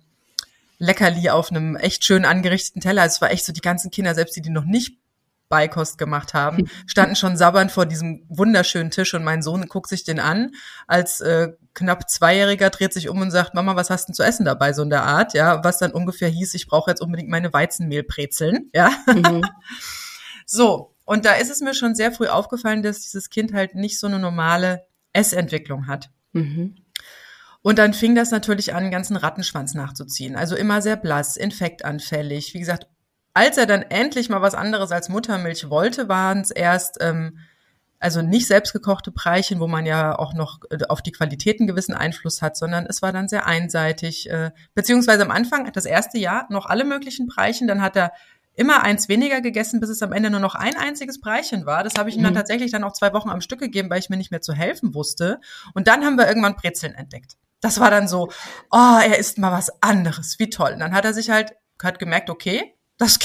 [0.79, 3.05] Leckerli auf einem echt schön angerichteten Teller.
[3.05, 4.99] Es war echt so die ganzen Kinder, selbst die, die noch nicht
[5.53, 10.03] Beikost gemacht haben, standen schon sabbernd vor diesem wunderschönen Tisch und mein Sohn guckt sich
[10.03, 10.53] den an.
[10.87, 14.47] Als äh, knapp Zweijähriger dreht sich um und sagt, Mama, was hast du zu essen
[14.47, 17.53] dabei, so in der Art, ja, was dann ungefähr hieß, ich brauche jetzt unbedingt meine
[17.53, 18.91] Weizenmehlbrezeln, ja.
[19.07, 19.43] Mhm.
[20.47, 24.01] so, und da ist es mir schon sehr früh aufgefallen, dass dieses Kind halt nicht
[24.01, 26.09] so eine normale Essentwicklung hat.
[26.33, 26.77] Mhm.
[27.61, 30.35] Und dann fing das natürlich an, einen ganzen Rattenschwanz nachzuziehen.
[30.35, 32.87] Also immer sehr blass, infektanfällig, wie gesagt,
[33.35, 37.39] als er dann endlich mal was anderes als Muttermilch wollte, waren es erst ähm,
[38.03, 41.95] also nicht selbstgekochte Preichen, wo man ja auch noch äh, auf die Qualität einen gewissen
[41.95, 44.29] Einfluss hat, sondern es war dann sehr einseitig.
[44.29, 48.13] Äh, beziehungsweise am Anfang, das erste Jahr, noch alle möglichen Preichen, dann hat er
[48.55, 51.85] immer eins weniger gegessen, bis es am Ende nur noch ein einziges Breichen war.
[51.85, 52.39] Das habe ich ihm dann mhm.
[52.39, 54.95] tatsächlich dann auch zwei Wochen am Stück gegeben, weil ich mir nicht mehr zu helfen
[54.95, 55.41] wusste.
[55.73, 57.37] Und dann haben wir irgendwann Brezeln entdeckt.
[57.61, 58.29] Das war dann so,
[58.71, 60.73] oh, er isst mal was anderes, wie toll.
[60.73, 63.19] Und dann hat er sich halt, hat gemerkt, okay, das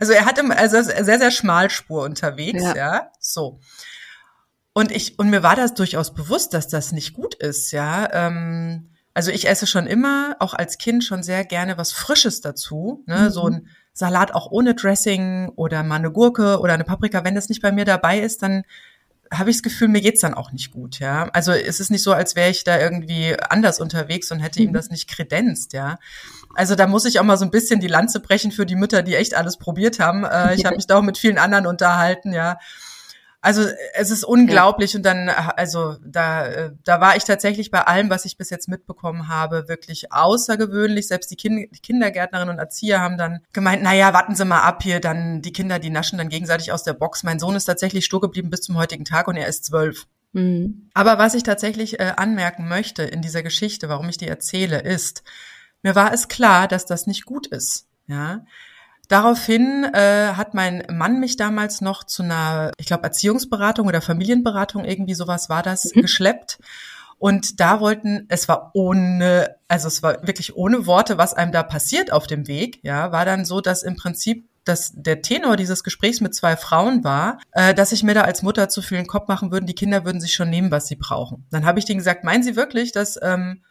[0.00, 3.60] also er hat im, also sehr, sehr Schmalspur unterwegs, ja, ja so.
[4.72, 8.08] Und ich, und mir war das durchaus bewusst, dass das nicht gut ist, ja.
[8.12, 13.02] Ähm, also ich esse schon immer, auch als Kind schon sehr gerne was Frisches dazu,
[13.06, 13.30] ne, mhm.
[13.30, 17.24] so ein Salat auch ohne Dressing oder mal eine Gurke oder eine Paprika.
[17.24, 18.64] Wenn das nicht bei mir dabei ist, dann
[19.32, 21.28] habe ich das Gefühl, mir geht's dann auch nicht gut, ja.
[21.32, 24.68] Also es ist nicht so, als wäre ich da irgendwie anders unterwegs und hätte mhm.
[24.68, 25.98] ihm das nicht kredenzt, ja.
[26.54, 29.02] Also da muss ich auch mal so ein bisschen die Lanze brechen für die Mütter,
[29.02, 30.24] die echt alles probiert haben.
[30.24, 32.58] Äh, ich habe mich da auch mit vielen anderen unterhalten, ja.
[33.46, 34.96] Also es ist unglaublich ja.
[34.96, 38.66] und dann, also da, äh, da war ich tatsächlich bei allem, was ich bis jetzt
[38.68, 41.06] mitbekommen habe, wirklich außergewöhnlich.
[41.06, 44.62] Selbst die, kind, die Kindergärtnerin und Erzieher haben dann gemeint, na ja, warten Sie mal
[44.62, 47.22] ab hier, dann die Kinder, die naschen dann gegenseitig aus der Box.
[47.22, 50.08] Mein Sohn ist tatsächlich stur geblieben bis zum heutigen Tag und er ist zwölf.
[50.32, 50.90] Mhm.
[50.92, 55.22] Aber was ich tatsächlich äh, anmerken möchte in dieser Geschichte, warum ich die erzähle, ist,
[55.82, 57.86] mir war es klar, dass das nicht gut ist.
[58.08, 58.44] Ja,
[59.08, 64.84] Daraufhin äh, hat mein Mann mich damals noch zu einer, ich glaube, Erziehungsberatung oder Familienberatung,
[64.84, 66.02] irgendwie sowas war das, mhm.
[66.02, 66.58] geschleppt.
[67.18, 71.62] Und da wollten, es war ohne, also es war wirklich ohne Worte, was einem da
[71.62, 75.84] passiert auf dem Weg, ja, war dann so, dass im Prinzip dass der Tenor dieses
[75.84, 79.06] Gesprächs mit zwei Frauen war, äh, dass ich mir da als Mutter zu viel den
[79.06, 81.46] Kopf machen würden, die Kinder würden sich schon nehmen, was sie brauchen.
[81.50, 83.62] Dann habe ich denen gesagt, meinen Sie wirklich, dass ähm,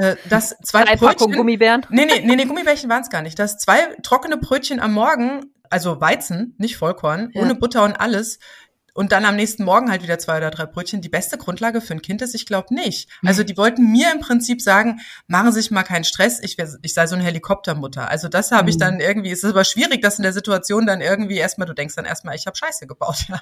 [0.00, 1.86] äh, das zwei Drei Brötchen, Gummibären?
[1.90, 3.38] Nee, nee, nee, nee Gummibärchen waren es gar nicht.
[3.38, 7.42] Das zwei trockene Brötchen am Morgen, also Weizen, nicht Vollkorn, ja.
[7.42, 8.38] ohne Butter und alles,
[8.98, 11.00] und dann am nächsten Morgen halt wieder zwei oder drei Brötchen.
[11.00, 13.08] Die beste Grundlage für ein Kind ist, ich glaube nicht.
[13.24, 14.98] Also die wollten mir im Prinzip sagen,
[15.28, 18.10] machen Sie sich mal keinen Stress, ich, ich sei so eine Helikoptermutter.
[18.10, 18.80] Also das habe ich mhm.
[18.80, 21.94] dann irgendwie, es ist aber schwierig, dass in der Situation dann irgendwie erstmal, du denkst
[21.94, 23.40] dann erstmal, ich habe Scheiße gebaut, ja.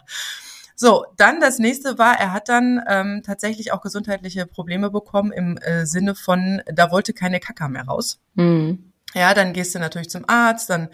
[0.79, 5.57] So, dann das nächste war, er hat dann ähm, tatsächlich auch gesundheitliche Probleme bekommen im
[5.57, 8.21] äh, Sinne von, da wollte keine Kacker mehr raus.
[8.35, 8.93] Mhm.
[9.15, 10.91] Ja, dann gehst du natürlich zum Arzt, dann,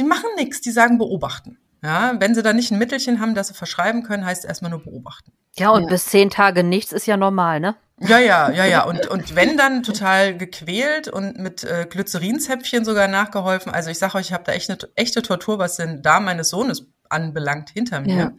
[0.00, 1.58] die machen nichts, die sagen beobachten.
[1.84, 4.82] Ja, wenn sie da nicht ein Mittelchen haben, das sie verschreiben können, heißt erstmal nur
[4.82, 5.32] beobachten.
[5.56, 5.88] Ja, und ja.
[5.88, 7.76] bis zehn Tage nichts ist ja normal, ne?
[7.98, 8.84] Ja, ja, ja, ja.
[8.84, 13.72] Und, und wenn dann total gequält und mit äh, Glycerinzäpfchen sogar nachgeholfen.
[13.72, 16.48] Also ich sage euch, ich habe da echt eine echte Tortur, was den Darm meines
[16.50, 18.16] Sohnes anbelangt, hinter mir.
[18.16, 18.32] Ja.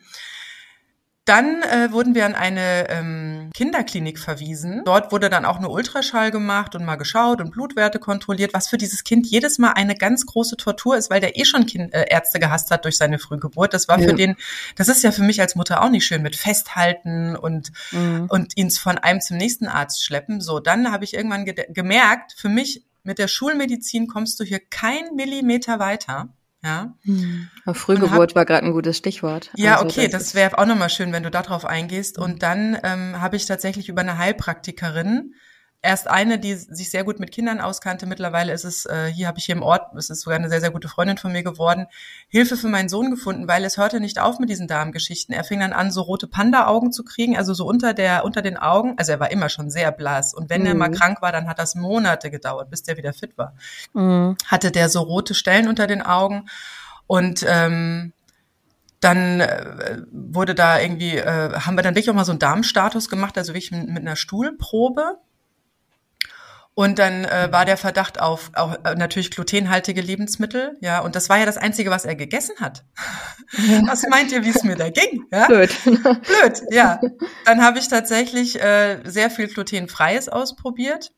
[1.25, 4.81] Dann äh, wurden wir an eine ähm, Kinderklinik verwiesen.
[4.83, 8.77] Dort wurde dann auch eine Ultraschall gemacht und mal geschaut und Blutwerte kontrolliert, was für
[8.77, 12.07] dieses Kind jedes Mal eine ganz große Tortur ist, weil der eh schon kind, äh,
[12.09, 13.73] Ärzte gehasst hat durch seine Frühgeburt.
[13.73, 14.09] Das war ja.
[14.09, 14.35] für den,
[14.75, 18.25] das ist ja für mich als Mutter auch nicht schön mit Festhalten und mhm.
[18.27, 20.41] und ihn von einem zum nächsten Arzt schleppen.
[20.41, 24.59] So, dann habe ich irgendwann ge gemerkt, für mich mit der Schulmedizin kommst du hier
[24.59, 26.29] kein Millimeter weiter.
[26.63, 26.93] Ja.
[27.03, 27.49] Hm.
[27.73, 29.51] Frühgeburt hab, war gerade ein gutes Stichwort.
[29.55, 32.17] Ja, also, okay, das, das wäre auch nochmal schön, wenn du darauf eingehst.
[32.17, 35.33] Und dann ähm, habe ich tatsächlich über eine Heilpraktikerin
[35.83, 38.05] erst eine, die sich sehr gut mit Kindern auskannte.
[38.05, 40.61] Mittlerweile ist es, äh, hier habe ich hier im Ort, es ist sogar eine sehr,
[40.61, 41.87] sehr gute Freundin von mir geworden,
[42.29, 45.35] Hilfe für meinen Sohn gefunden, weil es hörte nicht auf mit diesen Darmgeschichten.
[45.35, 48.57] Er fing dann an, so rote Panda-Augen zu kriegen, also so unter der, unter den
[48.57, 48.95] Augen.
[48.97, 50.33] Also er war immer schon sehr blass.
[50.33, 50.67] Und wenn mhm.
[50.67, 53.53] er mal krank war, dann hat das Monate gedauert, bis der wieder fit war.
[53.93, 54.37] Mhm.
[54.47, 56.47] Hatte der so rote Stellen unter den Augen.
[57.07, 58.13] Und ähm,
[59.01, 63.09] dann äh, wurde da irgendwie, äh, haben wir dann wirklich auch mal so einen Darmstatus
[63.09, 65.17] gemacht, also wirklich mit, mit einer Stuhlprobe.
[66.75, 71.01] Und dann äh, war der Verdacht auf, auf äh, natürlich glutenhaltige Lebensmittel, ja.
[71.01, 72.83] Und das war ja das Einzige, was er gegessen hat.
[73.85, 75.25] was meint ihr, wie es mir da ging?
[75.31, 75.45] Ja?
[75.45, 75.71] Blöd.
[75.83, 76.99] Blöd, ja.
[77.45, 81.11] Dann habe ich tatsächlich äh, sehr viel glutenfreies ausprobiert.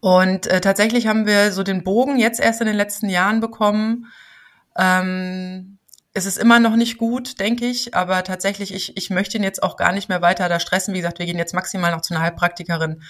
[0.00, 4.06] Und äh, tatsächlich haben wir so den Bogen jetzt erst in den letzten Jahren bekommen.
[4.76, 5.78] Ähm,
[6.12, 9.62] es ist immer noch nicht gut, denke ich, aber tatsächlich, ich, ich möchte ihn jetzt
[9.62, 10.92] auch gar nicht mehr weiter da stressen.
[10.92, 13.02] Wie gesagt, wir gehen jetzt maximal noch zu einer Heilpraktikerin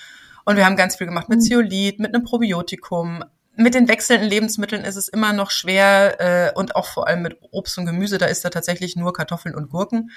[0.44, 1.42] und wir haben ganz viel gemacht mit mhm.
[1.42, 3.24] Zeolit, mit einem Probiotikum.
[3.56, 7.38] Mit den wechselnden Lebensmitteln ist es immer noch schwer äh, und auch vor allem mit
[7.52, 10.10] Obst und Gemüse, da ist da tatsächlich nur Kartoffeln und Gurken.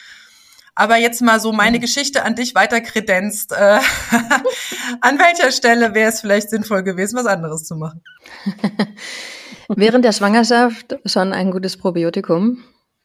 [0.74, 1.82] Aber jetzt mal so meine mhm.
[1.82, 3.52] Geschichte an dich weiter kredenzt.
[3.52, 3.56] Äh,
[5.02, 8.04] an welcher Stelle wäre es vielleicht sinnvoll gewesen, was anderes zu machen?
[9.70, 12.64] während der Schwangerschaft schon ein gutes Probiotikum.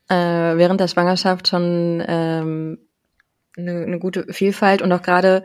[0.09, 2.79] Äh, während der Schwangerschaft schon ähm,
[3.57, 5.45] eine, eine gute Vielfalt und auch gerade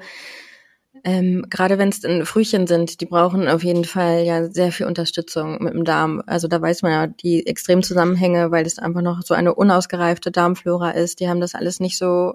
[1.08, 5.64] Ähm, gerade wenn es Frühchen sind, die brauchen auf jeden Fall ja sehr viel Unterstützung
[5.64, 6.22] mit dem Darm.
[6.28, 10.32] Also da weiß man ja die extremen Zusammenhänge, weil es einfach noch so eine unausgereifte
[10.32, 11.22] Darmflora ist.
[11.22, 12.34] Die haben das alles nicht so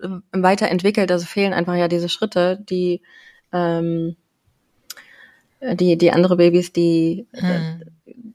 [0.00, 1.10] äh, weiterentwickelt.
[1.10, 3.02] Also fehlen einfach ja diese Schritte, die
[3.52, 4.14] ähm,
[5.60, 7.82] die die andere Babys, die hm.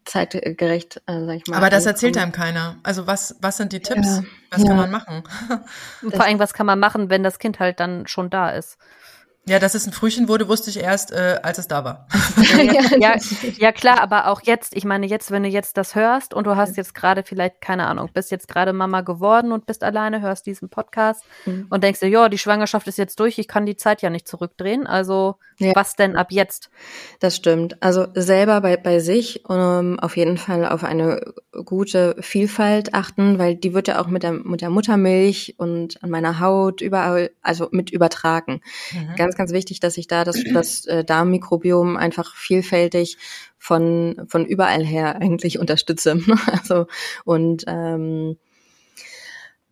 [0.03, 1.55] zeitgerecht, äh, sag ich mal.
[1.55, 2.75] Aber das erzählt einem keiner.
[2.83, 4.17] Also was was sind die Tipps?
[4.17, 4.23] Ja.
[4.51, 4.67] Was ja.
[4.67, 5.23] kann man machen?
[6.01, 8.77] Vor allem was kann man machen, wenn das Kind halt dann schon da ist?
[9.45, 12.07] Ja, dass es ein Frühchen wurde, wusste ich erst, äh, als es da war.
[12.99, 13.15] ja,
[13.57, 16.55] ja, klar, aber auch jetzt, ich meine, jetzt, wenn du jetzt das hörst und du
[16.55, 20.45] hast jetzt gerade vielleicht, keine Ahnung, bist jetzt gerade Mama geworden und bist alleine, hörst
[20.45, 21.67] diesen Podcast mhm.
[21.69, 24.29] und denkst dir, ja, die Schwangerschaft ist jetzt durch, ich kann die Zeit ja nicht
[24.29, 24.87] zurückdrehen.
[24.87, 25.73] Also ja.
[25.75, 26.69] was denn ab jetzt?
[27.19, 27.81] Das stimmt.
[27.83, 31.33] Also selber bei, bei sich um, ähm, auf jeden Fall auf eine
[31.65, 36.09] gute Vielfalt achten, weil die wird ja auch mit der, mit der Muttermilch und an
[36.09, 38.61] meiner Haut überall, also mit übertragen.
[38.91, 39.15] Mhm.
[39.15, 43.17] Ganz, ganz wichtig, dass ich da das, das äh, Darmmikrobiom einfach vielfältig
[43.57, 46.19] von, von überall her eigentlich unterstütze.
[46.51, 46.87] also,
[47.25, 48.37] und ähm,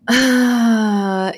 [0.07, 1.31] äh,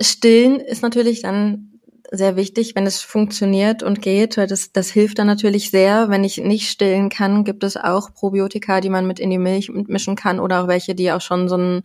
[0.00, 1.76] Stillen ist natürlich dann
[2.10, 6.08] sehr wichtig, wenn es funktioniert und geht, das, das hilft dann natürlich sehr.
[6.08, 9.70] Wenn ich nicht stillen kann, gibt es auch Probiotika, die man mit in die Milch
[9.70, 11.82] mischen kann oder auch welche, die auch schon so ein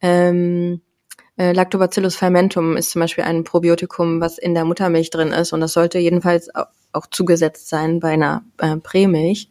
[0.00, 0.93] ähm, äh,
[1.36, 5.72] Lactobacillus fermentum ist zum Beispiel ein Probiotikum, was in der Muttermilch drin ist und das
[5.72, 9.48] sollte jedenfalls auch, auch zugesetzt sein bei einer äh, Prämilch.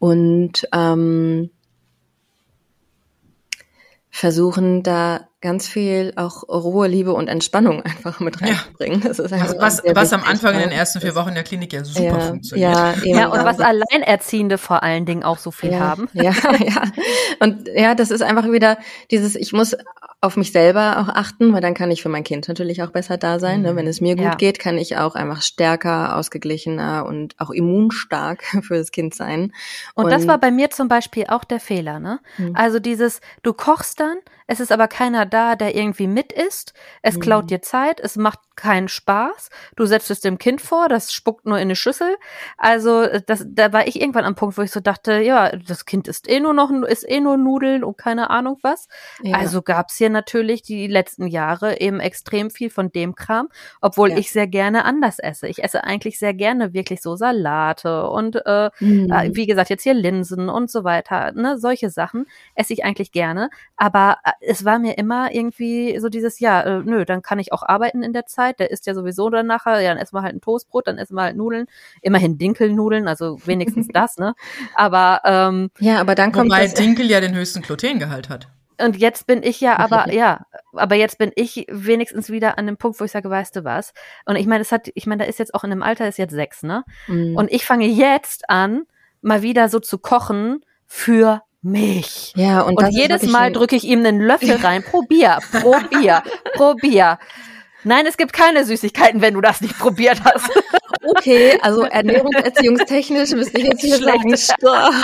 [0.00, 1.50] Und ähm,
[4.10, 9.00] versuchen da ganz viel auch Ruhe, Liebe und Entspannung einfach mit reinzubringen.
[9.00, 9.08] Ja.
[9.08, 11.72] Das ist also was, was am Anfang in den ersten vier Wochen in der Klinik
[11.72, 12.74] ja super ja, funktioniert.
[12.74, 16.08] Ja, ja, und was Alleinerziehende vor allen Dingen auch so viel ja, haben.
[16.12, 16.82] Ja, ja.
[17.38, 18.78] Und ja, das ist einfach wieder
[19.10, 19.76] dieses, ich muss
[20.22, 23.16] auf mich selber auch achten, weil dann kann ich für mein Kind natürlich auch besser
[23.16, 23.62] da sein.
[23.62, 23.72] Ne?
[23.72, 23.76] Mhm.
[23.76, 24.34] Wenn es mir gut ja.
[24.34, 29.52] geht, kann ich auch einfach stärker, ausgeglichener und auch immunstark für das Kind sein.
[29.94, 32.00] Und, und das war bei mir zum Beispiel auch der Fehler.
[32.00, 32.20] Ne?
[32.36, 32.54] Mhm.
[32.54, 34.18] Also dieses, du kochst dann,
[34.50, 36.74] es ist aber keiner da, der irgendwie mit ist.
[37.02, 37.20] Es mhm.
[37.20, 39.48] klaut dir Zeit, es macht keinen Spaß.
[39.76, 42.16] Du setzt es dem Kind vor, das spuckt nur in eine Schüssel.
[42.58, 46.08] Also das, da war ich irgendwann am Punkt, wo ich so dachte, ja, das Kind
[46.08, 48.88] ist eh nur noch, ist eh nur Nudeln und keine Ahnung was.
[49.22, 49.38] Ja.
[49.38, 54.18] Also gab's hier natürlich die letzten Jahre eben extrem viel von dem Kram, obwohl ja.
[54.18, 55.46] ich sehr gerne anders esse.
[55.46, 59.12] Ich esse eigentlich sehr gerne wirklich so Salate und äh, mhm.
[59.12, 61.30] Äh, wie gesagt jetzt hier Linsen und so weiter.
[61.32, 62.26] Ne, solche Sachen
[62.56, 63.48] esse ich eigentlich gerne.
[63.76, 67.52] Aber äh, es war mir immer irgendwie so dieses, ja, äh, nö, dann kann ich
[67.52, 68.58] auch arbeiten in der Zeit.
[68.58, 71.14] Der isst ja sowieso dann nachher, ja, dann essen wir halt ein Toastbrot, dann essen
[71.14, 71.66] wir halt Nudeln,
[72.00, 74.34] immerhin Dinkelnudeln, also wenigstens das, ne?
[74.74, 78.48] Aber ähm, ja, aber dann kommt Wobei Dinkel ja den höchsten Glutengehalt hat.
[78.82, 82.78] Und jetzt bin ich ja aber, ja, aber jetzt bin ich wenigstens wieder an dem
[82.78, 83.92] Punkt, wo ich sage, weißt du was?
[84.24, 86.16] Und ich meine, es hat, ich meine, da ist jetzt auch in einem Alter, ist
[86.16, 86.84] jetzt sechs, ne?
[87.06, 87.36] Mhm.
[87.36, 88.84] Und ich fange jetzt an,
[89.20, 92.32] mal wieder so zu kochen für mich.
[92.36, 94.82] Ja, und, und jedes Mal drücke ich ihm einen Löffel rein.
[94.82, 96.22] Probier, probier,
[96.54, 97.18] probier.
[97.84, 100.50] Nein, es gibt keine Süßigkeiten, wenn du das nicht probiert hast.
[101.02, 104.38] Okay, also ernährungserziehungstechnisch müsste ich jetzt hier Schlecht.
[104.60, 105.00] sagen,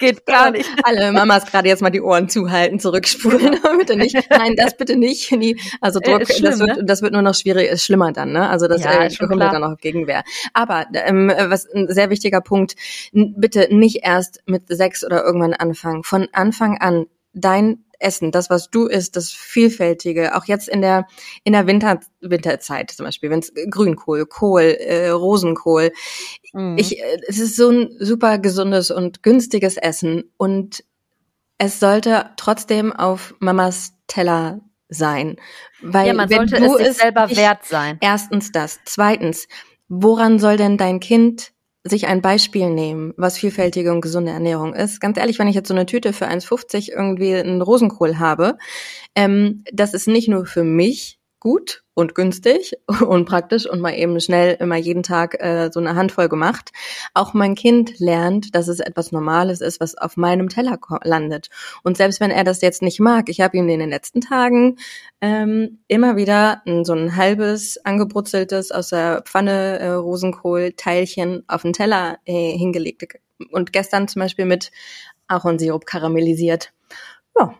[0.00, 0.68] Geht gar nicht.
[0.82, 4.16] Alle Mamas gerade jetzt mal die Ohren zuhalten, zurückspulen, bitte nicht.
[4.28, 5.32] Nein, das bitte nicht.
[5.80, 6.84] Also Druck, schlimm, das, wird, ne?
[6.84, 8.48] das wird nur noch schwierig, ist schlimmer dann, ne?
[8.48, 10.24] Also das ja, äh, bekommt dann noch Gegenwehr.
[10.52, 12.74] Aber ähm, was ein sehr wichtiger Punkt,
[13.12, 16.02] bitte nicht erst mit sechs oder irgendwann anfangen.
[16.02, 21.06] Von Anfang an dein Essen, das, was du isst, das Vielfältige, auch jetzt in der,
[21.44, 25.92] in der Winter, Winterzeit zum Beispiel, wenn es Grünkohl, Kohl, äh, Rosenkohl.
[26.52, 26.76] Mhm.
[26.78, 30.84] Ich, äh, es ist so ein super gesundes und günstiges Essen und
[31.58, 35.36] es sollte trotzdem auf Mamas Teller sein.
[35.82, 37.98] Weil ja, man sollte es sich selber wert sein.
[38.00, 38.80] Erstens das.
[38.84, 39.48] Zweitens,
[39.88, 41.52] woran soll denn dein Kind
[41.84, 45.00] sich ein Beispiel nehmen, was vielfältige und gesunde Ernährung ist.
[45.00, 48.58] Ganz ehrlich, wenn ich jetzt so eine Tüte für 1,50 irgendwie einen Rosenkohl habe,
[49.14, 52.74] ähm, das ist nicht nur für mich gut und günstig
[53.06, 56.70] und praktisch und mal eben schnell immer jeden Tag äh, so eine Handvoll gemacht.
[57.14, 61.48] Auch mein Kind lernt, dass es etwas Normales ist, was auf meinem Teller landet.
[61.82, 64.76] Und selbst wenn er das jetzt nicht mag, ich habe ihm in den letzten Tagen
[65.20, 71.72] ähm, immer wieder ein, so ein halbes angebrutzeltes aus der Pfanne äh, Rosenkohl-Teilchen auf den
[71.72, 73.18] Teller äh, hingelegt.
[73.50, 74.70] Und gestern zum Beispiel mit
[75.28, 76.72] Ahornsirup karamellisiert.
[77.38, 77.54] Ja,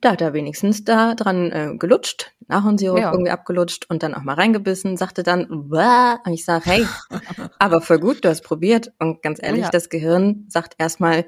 [0.00, 3.12] da hat er wenigstens da dran äh, gelutscht, Ahornsirup ja.
[3.12, 6.20] irgendwie abgelutscht und dann auch mal reingebissen, sagte dann, Wah!
[6.24, 6.86] und ich sage, hey,
[7.58, 8.92] aber voll gut, du hast probiert.
[8.98, 9.70] Und ganz ehrlich, ja.
[9.70, 11.26] das Gehirn sagt erstmal,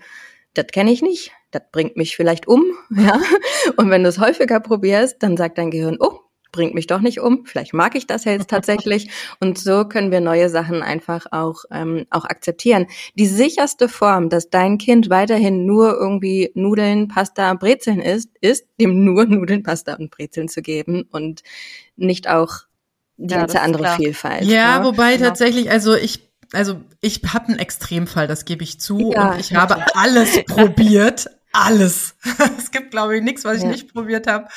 [0.54, 3.20] das kenne ich nicht, das bringt mich vielleicht um, ja.
[3.76, 6.20] Und wenn du es häufiger probierst, dann sagt dein Gehirn, oh,
[6.52, 7.44] bringt mich doch nicht um.
[7.44, 9.10] Vielleicht mag ich das ja jetzt tatsächlich.
[9.40, 12.86] Und so können wir neue Sachen einfach auch, ähm, auch akzeptieren.
[13.14, 19.04] Die sicherste Form, dass dein Kind weiterhin nur irgendwie Nudeln, Pasta, Brezeln isst, ist, dem
[19.04, 21.42] nur Nudeln, Pasta und Brezeln zu geben und
[21.96, 22.54] nicht auch
[23.16, 23.96] die ja, ganze andere.
[23.96, 24.44] Vielfalt.
[24.44, 24.84] Ja, ne?
[24.84, 25.28] wobei genau.
[25.28, 29.12] tatsächlich, also ich also ich habe einen Extremfall, das gebe ich zu.
[29.12, 31.28] Ja, und ich habe alles probiert.
[31.52, 32.14] Alles.
[32.58, 33.68] es gibt, glaube ich, nichts, was ich ja.
[33.68, 34.48] nicht probiert habe.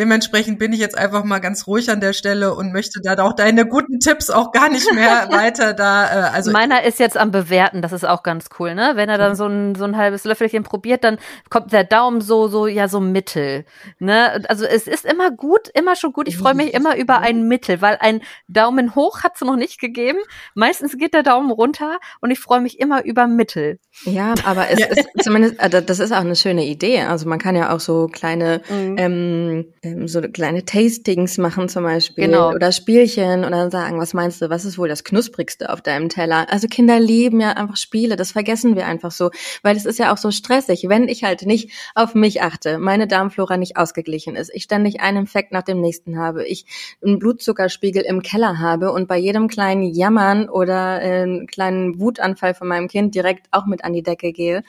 [0.00, 3.34] Dementsprechend bin ich jetzt einfach mal ganz ruhig an der Stelle und möchte da auch
[3.34, 6.04] deine guten Tipps auch gar nicht mehr weiter da.
[6.06, 8.92] Äh, also meiner ist jetzt am bewerten, das ist auch ganz cool, ne?
[8.94, 11.18] Wenn er dann so ein so ein halbes Löffelchen probiert, dann
[11.50, 13.66] kommt der Daumen so so ja so mittel,
[13.98, 14.42] ne?
[14.48, 16.28] Also es ist immer gut, immer schon gut.
[16.28, 19.82] Ich freue mich immer über ein Mittel, weil ein Daumen hoch hat es noch nicht
[19.82, 20.20] gegeben.
[20.54, 23.78] Meistens geht der Daumen runter und ich freue mich immer über Mittel.
[24.04, 27.02] Ja, aber es ist zumindest, äh, das ist auch eine schöne Idee.
[27.02, 28.96] Also man kann ja auch so kleine mhm.
[28.96, 32.52] ähm, ähm, so kleine Tastings machen zum Beispiel genau.
[32.52, 36.08] oder Spielchen und dann sagen, was meinst du, was ist wohl das knusprigste auf deinem
[36.08, 36.46] Teller?
[36.50, 39.30] Also Kinder lieben ja einfach Spiele, das vergessen wir einfach so,
[39.62, 43.06] weil es ist ja auch so stressig, wenn ich halt nicht auf mich achte, meine
[43.06, 46.66] Darmflora nicht ausgeglichen ist, ich ständig einen Infekt nach dem nächsten habe, ich
[47.04, 52.68] einen Blutzuckerspiegel im Keller habe und bei jedem kleinen Jammern oder äh, kleinen Wutanfall von
[52.68, 54.62] meinem Kind direkt auch mit an die Decke gehe,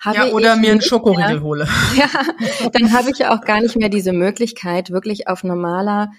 [0.00, 1.66] habe ja, oder mir einen Schokoriegel hole.
[1.96, 2.08] Ja,
[2.72, 6.10] dann habe ich ja auch gar nicht mehr diese Möglichkeit Möglichkeit, wirklich auf normaler,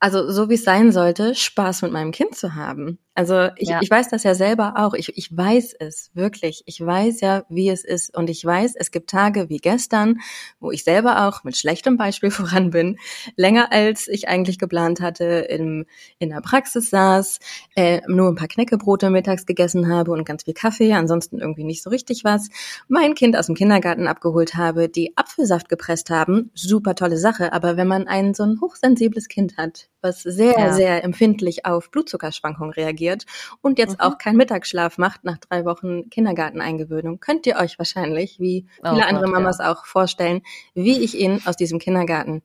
[0.00, 2.98] also so wie es sein sollte, Spaß mit meinem Kind zu haben.
[3.16, 3.80] Also ich, ja.
[3.80, 4.92] ich weiß das ja selber auch.
[4.92, 6.62] Ich, ich weiß es wirklich.
[6.66, 8.14] Ich weiß ja, wie es ist.
[8.14, 10.20] Und ich weiß, es gibt Tage wie gestern,
[10.60, 12.98] wo ich selber auch mit schlechtem Beispiel voran bin,
[13.34, 15.86] länger als ich eigentlich geplant hatte, in,
[16.18, 17.38] in der Praxis saß,
[17.74, 21.82] äh, nur ein paar Knäckebrote mittags gegessen habe und ganz viel Kaffee, ansonsten irgendwie nicht
[21.82, 22.50] so richtig was.
[22.86, 26.50] Mein Kind aus dem Kindergarten abgeholt habe, die Apfelsaft gepresst haben.
[26.52, 27.54] Super tolle Sache.
[27.54, 30.72] Aber wenn man ein so ein hochsensibles Kind hat, was sehr, ja.
[30.72, 33.26] sehr empfindlich auf Blutzuckerschwankungen reagiert,
[33.60, 34.00] und jetzt mhm.
[34.00, 39.08] auch keinen Mittagsschlaf macht nach drei Wochen Kindergarteneingewöhnung, könnt ihr euch wahrscheinlich, wie viele oh
[39.08, 39.72] andere Gott, Mamas ja.
[39.72, 40.42] auch vorstellen,
[40.74, 42.42] wie ich ihn aus diesem Kindergarten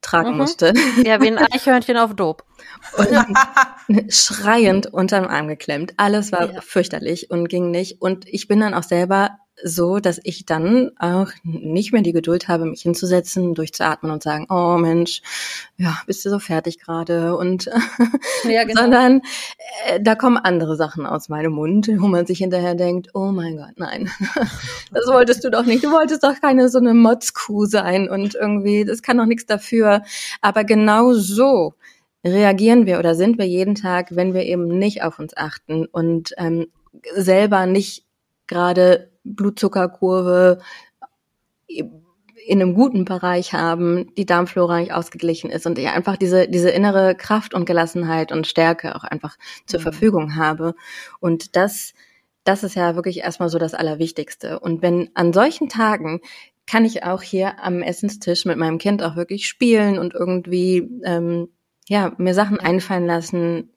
[0.00, 0.38] tragen mhm.
[0.38, 0.72] musste.
[1.04, 2.44] Ja, wie ein Eichhörnchen auf Dope.
[2.96, 5.94] Und schreiend unterm Arm geklemmt.
[5.96, 6.60] Alles war ja.
[6.60, 8.00] fürchterlich und ging nicht.
[8.00, 12.48] Und ich bin dann auch selber so, dass ich dann auch nicht mehr die Geduld
[12.48, 15.22] habe, mich hinzusetzen, durchzuatmen und sagen, oh Mensch,
[15.76, 17.36] ja, bist du so fertig gerade?
[17.36, 17.64] Und
[18.44, 18.82] ja, genau.
[18.82, 19.22] sondern
[19.86, 23.56] äh, da kommen andere Sachen aus meinem Mund, wo man sich hinterher denkt, oh mein
[23.56, 24.10] Gott, nein,
[24.92, 28.84] das wolltest du doch nicht, du wolltest doch keine so eine Motzkuh sein und irgendwie,
[28.84, 30.02] das kann doch nichts dafür,
[30.42, 31.74] aber genau so
[32.24, 36.34] reagieren wir oder sind wir jeden Tag, wenn wir eben nicht auf uns achten und
[36.36, 36.66] ähm,
[37.14, 38.04] selber nicht
[38.46, 40.58] gerade Blutzuckerkurve
[42.46, 46.70] in einem guten Bereich haben, die Darmflora nicht ausgeglichen ist und ich einfach diese, diese
[46.70, 49.82] innere Kraft und Gelassenheit und Stärke auch einfach zur mhm.
[49.82, 50.74] Verfügung habe.
[51.18, 51.92] Und das,
[52.44, 54.60] das ist ja wirklich erstmal so das Allerwichtigste.
[54.60, 56.20] Und wenn an solchen Tagen
[56.66, 61.48] kann ich auch hier am Essenstisch mit meinem Kind auch wirklich spielen und irgendwie ähm,
[61.88, 63.70] ja mir Sachen einfallen lassen,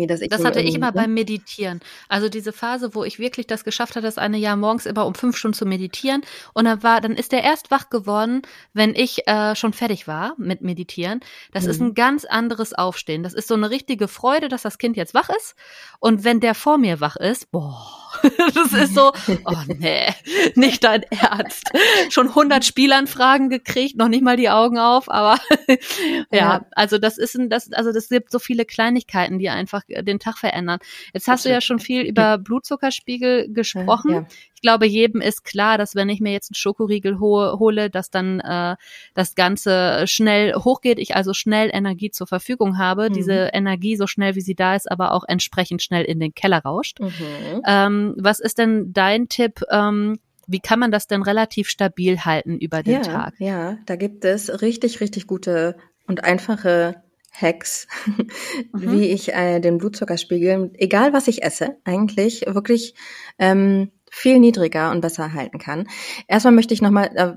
[0.00, 1.80] wie das Das hatte ich immer beim Meditieren.
[2.08, 5.14] Also diese Phase, wo ich wirklich das geschafft hatte, das eine Jahr morgens immer um
[5.14, 6.22] fünf Stunden zu meditieren.
[6.54, 8.42] Und dann war, dann ist der erst wach geworden,
[8.72, 11.20] wenn ich äh, schon fertig war mit Meditieren.
[11.52, 11.70] Das mhm.
[11.70, 13.22] ist ein ganz anderes Aufstehen.
[13.22, 15.54] Das ist so eine richtige Freude, dass das Kind jetzt wach ist.
[16.00, 18.00] Und wenn der vor mir wach ist, boah,
[18.54, 19.12] das ist so,
[19.44, 20.08] oh nee,
[20.54, 21.70] nicht dein Ernst.
[22.10, 25.38] Schon 100 Spielanfragen gekriegt, noch nicht mal die Augen auf, aber
[26.32, 29.82] ja, ja, also das ist ein, das, also das gibt so viele Kleinigkeiten, die einfach
[30.02, 30.78] den Tag verändern.
[31.12, 34.10] Jetzt hast du ja schon viel über Blutzuckerspiegel gesprochen.
[34.10, 34.26] Ja.
[34.54, 38.10] Ich glaube, jedem ist klar, dass wenn ich mir jetzt einen Schokoriegel ho hole, dass
[38.10, 38.76] dann äh,
[39.14, 43.14] das Ganze schnell hochgeht, ich also schnell Energie zur Verfügung habe, mhm.
[43.14, 46.58] diese Energie so schnell wie sie da ist, aber auch entsprechend schnell in den Keller
[46.58, 47.00] rauscht.
[47.00, 47.62] Mhm.
[47.66, 49.62] Ähm, was ist denn dein Tipp?
[49.70, 53.34] Ähm, wie kann man das denn relativ stabil halten über den ja, Tag?
[53.38, 55.76] Ja, da gibt es richtig, richtig gute
[56.06, 58.26] und einfache Hacks, mhm.
[58.72, 62.94] wie ich äh, den Blutzuckerspiegel, egal was ich esse, eigentlich wirklich
[63.38, 65.88] ähm, viel niedriger und besser halten kann.
[66.26, 67.32] Erstmal möchte ich nochmal äh,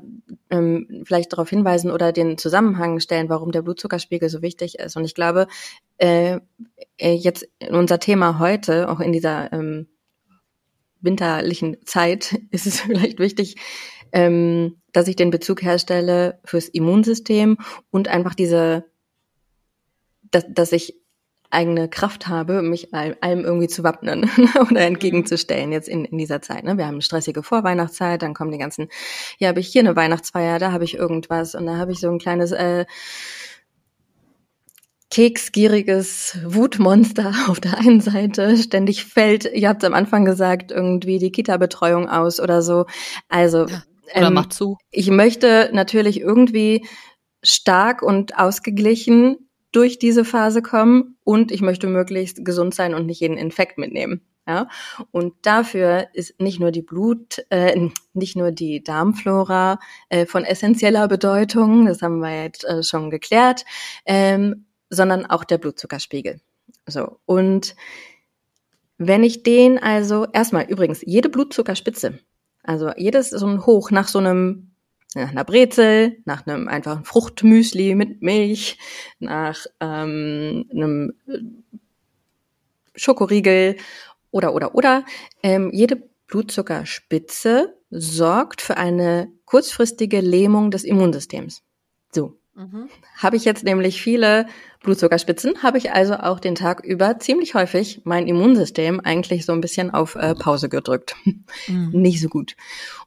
[0.50, 4.98] ähm, vielleicht darauf hinweisen oder den Zusammenhang stellen, warum der Blutzuckerspiegel so wichtig ist.
[4.98, 5.48] Und ich glaube,
[5.98, 6.40] äh,
[6.98, 9.88] äh jetzt unser Thema heute, auch in dieser ähm,
[11.00, 13.58] winterlichen Zeit, ist es vielleicht wichtig,
[14.12, 17.58] ähm, dass ich den Bezug herstelle fürs Immunsystem
[17.92, 18.86] und einfach diese
[20.34, 20.96] dass, dass ich
[21.54, 24.30] eigene Kraft habe, mich allem irgendwie zu wappnen
[24.72, 26.64] oder entgegenzustellen jetzt in, in dieser Zeit.
[26.64, 26.78] Ne?
[26.78, 28.90] Wir haben eine stressige Vorweihnachtszeit, dann kommen die ganzen,
[29.38, 32.10] ja, habe ich hier eine Weihnachtsfeier, da habe ich irgendwas und da habe ich so
[32.10, 32.86] ein kleines äh,
[35.12, 41.32] keksgieriges Wutmonster auf der einen Seite, ständig fällt, ihr habt am Anfang gesagt, irgendwie die
[41.32, 42.88] Kita-Betreuung aus oder so.
[43.30, 43.84] Also ja,
[44.16, 44.78] oder ähm, macht zu.
[44.90, 46.88] Ich möchte natürlich irgendwie
[47.44, 49.38] stark und ausgeglichen
[49.74, 54.22] durch diese Phase kommen und ich möchte möglichst gesund sein und nicht jeden Infekt mitnehmen.
[54.46, 54.68] Ja,
[55.12, 61.08] und dafür ist nicht nur die Blut, äh, nicht nur die Darmflora äh, von essentieller
[61.08, 63.64] Bedeutung, das haben wir jetzt äh, schon geklärt,
[64.06, 66.42] ähm, sondern auch der Blutzuckerspiegel.
[66.86, 67.78] So und
[68.98, 72.20] wenn ich den also erstmal übrigens jede Blutzuckerspitze,
[72.64, 74.73] also jedes so ein Hoch nach so einem
[75.16, 78.78] nach einer Brezel, nach einem einfachen Fruchtmüsli mit Milch,
[79.20, 81.14] nach ähm, einem
[82.96, 83.78] Schokoriegel
[84.32, 85.06] oder oder oder.
[85.42, 91.64] Ähm, jede Blutzuckerspitze sorgt für eine kurzfristige Lähmung des Immunsystems.
[92.12, 92.38] So.
[92.56, 92.90] Mhm.
[93.18, 94.46] Habe ich jetzt nämlich viele
[94.84, 99.62] Blutzuckerspitzen, habe ich also auch den Tag über ziemlich häufig mein Immunsystem eigentlich so ein
[99.62, 101.16] bisschen auf äh, Pause gedrückt.
[101.68, 101.90] Mhm.
[101.94, 102.56] Nicht so gut.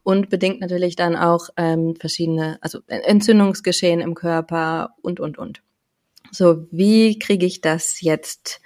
[0.03, 5.63] Und bedingt natürlich dann auch ähm, verschiedene, also Entzündungsgeschehen im Körper und, und, und.
[6.33, 8.61] So, wie kriege ich das jetzt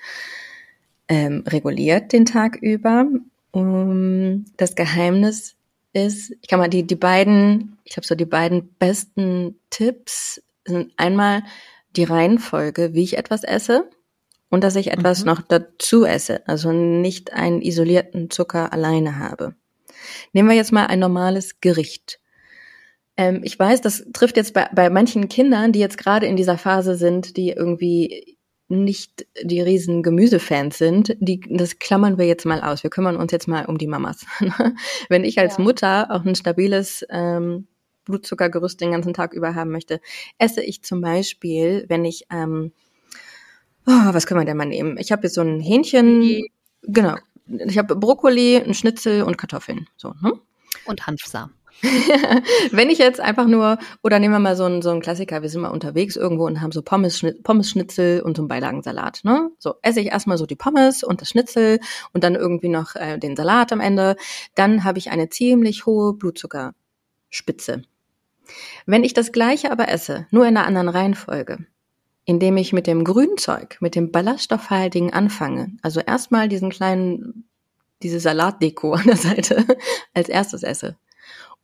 [1.09, 3.07] ähm, reguliert den Tag über?
[3.53, 5.57] Um, das Geheimnis
[5.93, 10.93] ist, ich kann mal die, die beiden, ich habe so die beiden besten Tipps sind
[10.97, 11.43] einmal
[11.97, 13.89] die Reihenfolge, wie ich etwas esse
[14.49, 15.27] und dass ich etwas mhm.
[15.27, 19.55] noch dazu esse, also nicht einen isolierten Zucker alleine habe.
[20.33, 22.21] Nehmen wir jetzt mal ein normales Gericht.
[23.17, 26.59] Ähm, ich weiß, das trifft jetzt bei, bei manchen Kindern, die jetzt gerade in dieser
[26.59, 28.39] Phase sind, die irgendwie
[28.69, 32.85] nicht die riesen Gemüsefans sind, die, das klammern wir jetzt mal aus.
[32.85, 34.25] Wir kümmern uns jetzt mal um die Mamas.
[35.09, 35.65] Wenn ich als ja.
[35.65, 37.67] Mutter auch ein stabiles ähm,
[38.11, 40.01] Blutzuckergerüst den ganzen Tag über haben möchte,
[40.39, 42.73] esse ich zum Beispiel, wenn ich, ähm,
[43.87, 44.97] oh, was können wir denn mal nehmen?
[44.99, 46.51] Ich habe jetzt so ein Hähnchen, die.
[46.83, 47.17] genau.
[47.47, 49.89] Ich habe Brokkoli, ein Schnitzel und Kartoffeln.
[49.97, 50.33] So, ne?
[50.85, 51.55] Und Hanfsamen.
[52.73, 55.49] Wenn ich jetzt einfach nur, oder nehmen wir mal so einen, so einen Klassiker, wir
[55.49, 59.51] sind mal unterwegs irgendwo und haben so Pommes, Pommes-Schnitzel und so einen Beilagensalat, ne?
[59.59, 61.81] So, esse ich erstmal so die Pommes und das Schnitzel
[62.13, 64.17] und dann irgendwie noch äh, den Salat am Ende.
[64.55, 67.83] Dann habe ich eine ziemlich hohe Blutzuckerspitze.
[68.87, 71.59] Wenn ich das gleiche aber esse, nur in einer anderen Reihenfolge,
[72.25, 77.49] indem ich mit dem Grünzeug, mit dem ballaststoffhaltigen anfange, also erstmal diesen kleinen,
[78.03, 79.65] diese Salatdeko an der Seite
[80.15, 80.97] als erstes esse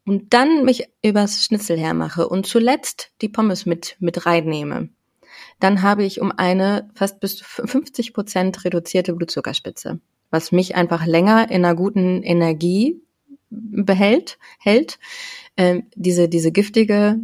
[0.07, 4.89] und dann mich übers Schnitzel hermache und zuletzt die Pommes mit, mit reinnehme,
[5.61, 11.51] dann habe ich um eine fast bis 50 Prozent reduzierte Blutzuckerspitze, was mich einfach länger
[11.51, 13.01] in einer guten Energie
[13.51, 14.99] behält, hält,
[15.57, 17.19] äh, diese, diese giftige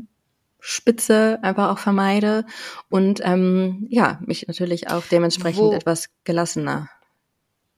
[0.58, 2.44] Spitze einfach auch vermeide.
[2.88, 6.88] Und ähm, ja, mich natürlich auch dementsprechend Wo, etwas gelassener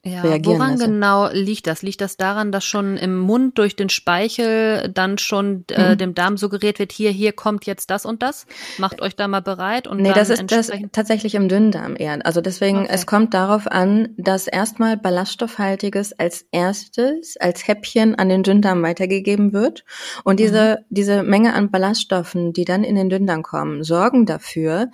[0.05, 0.87] ja, reagieren woran lasse.
[0.87, 1.83] genau liegt das?
[1.83, 5.99] Liegt das daran, dass schon im Mund durch den Speichel dann schon äh, mhm.
[5.99, 8.47] dem Darm suggeriert wird, hier, hier kommt jetzt das und das?
[8.79, 12.25] Macht euch da mal bereit und Nee, dann das ist das tatsächlich im Dünndarm eher.
[12.25, 12.91] Also deswegen, okay.
[12.91, 19.53] es kommt darauf an, dass erstmal Ballaststoffhaltiges als erstes, als Häppchen an den Dünndarm weitergegeben
[19.53, 19.85] wird.
[20.23, 20.85] Und diese, mhm.
[20.91, 24.91] diese Menge an Ballaststoffen, die dann in den Dünndarm kommen, sorgen dafür,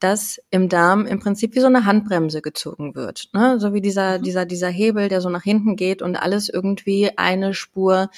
[0.00, 3.28] dass im Darm im Prinzip wie so eine Handbremse gezogen wird.
[3.32, 3.60] Ne?
[3.60, 4.22] So wie dieser, mhm.
[4.22, 8.10] dieser, dieser Hebel, der so nach hinten geht und alles irgendwie eine Spur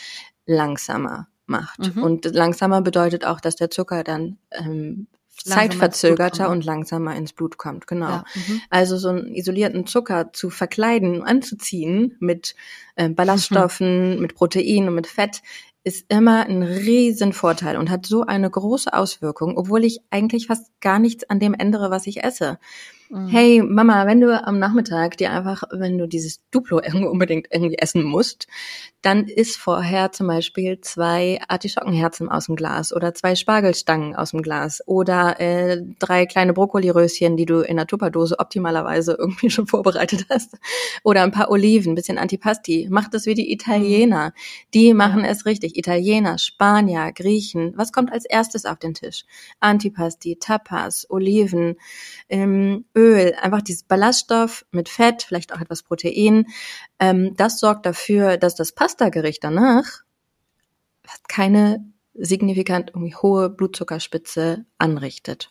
[0.47, 1.95] langsamer macht.
[1.95, 2.03] Mhm.
[2.03, 5.09] Und langsamer bedeutet auch, dass der Zucker dann ähm,
[5.45, 7.87] zeitverzögerter und langsamer ins Blut kommt.
[7.87, 8.09] Genau.
[8.09, 8.61] Ja, mhm.
[8.71, 12.55] also so einen isolierten Zucker zu verkleiden, anzuziehen mit
[12.97, 15.43] äh, Ballaststoffen, mit Protein und mit Fett,
[15.85, 20.99] ist immer ein Riesenvorteil und hat so eine große Auswirkung, obwohl ich eigentlich fast gar
[20.99, 22.59] nichts an dem ändere, was ich esse.
[23.13, 23.29] Mhm.
[23.29, 27.77] Hey Mama, wenn du am Nachmittag dir einfach, wenn du dieses Duplo irgendwie unbedingt irgendwie
[27.77, 28.47] essen musst,
[29.03, 34.41] dann isst vorher zum Beispiel zwei Artischockenherzen aus dem Glas oder zwei Spargelstangen aus dem
[34.41, 40.27] Glas oder äh, drei kleine Brokkoliröschen, die du in der Tupperdose optimalerweise irgendwie schon vorbereitet
[40.31, 40.57] hast
[41.03, 42.89] oder ein paar Oliven, bisschen Antipasti.
[42.91, 44.33] Mach das wie die Italiener.
[44.73, 45.31] Die machen ja.
[45.31, 45.77] es richtig.
[45.77, 47.75] Italiener, Spanier, Griechen.
[47.77, 49.25] Was kommt als erstes auf den Tisch?
[49.61, 51.77] Antipasti, Tapas, Oliven,
[52.31, 53.02] ähm, Öl,
[53.41, 56.47] einfach dieses Ballaststoff mit Fett, vielleicht auch etwas Protein.
[56.99, 60.03] Ähm, das sorgt dafür, dass das Pasta-Gericht danach
[61.29, 61.85] keine
[62.15, 65.51] signifikant irgendwie hohe Blutzuckerspitze anrichtet.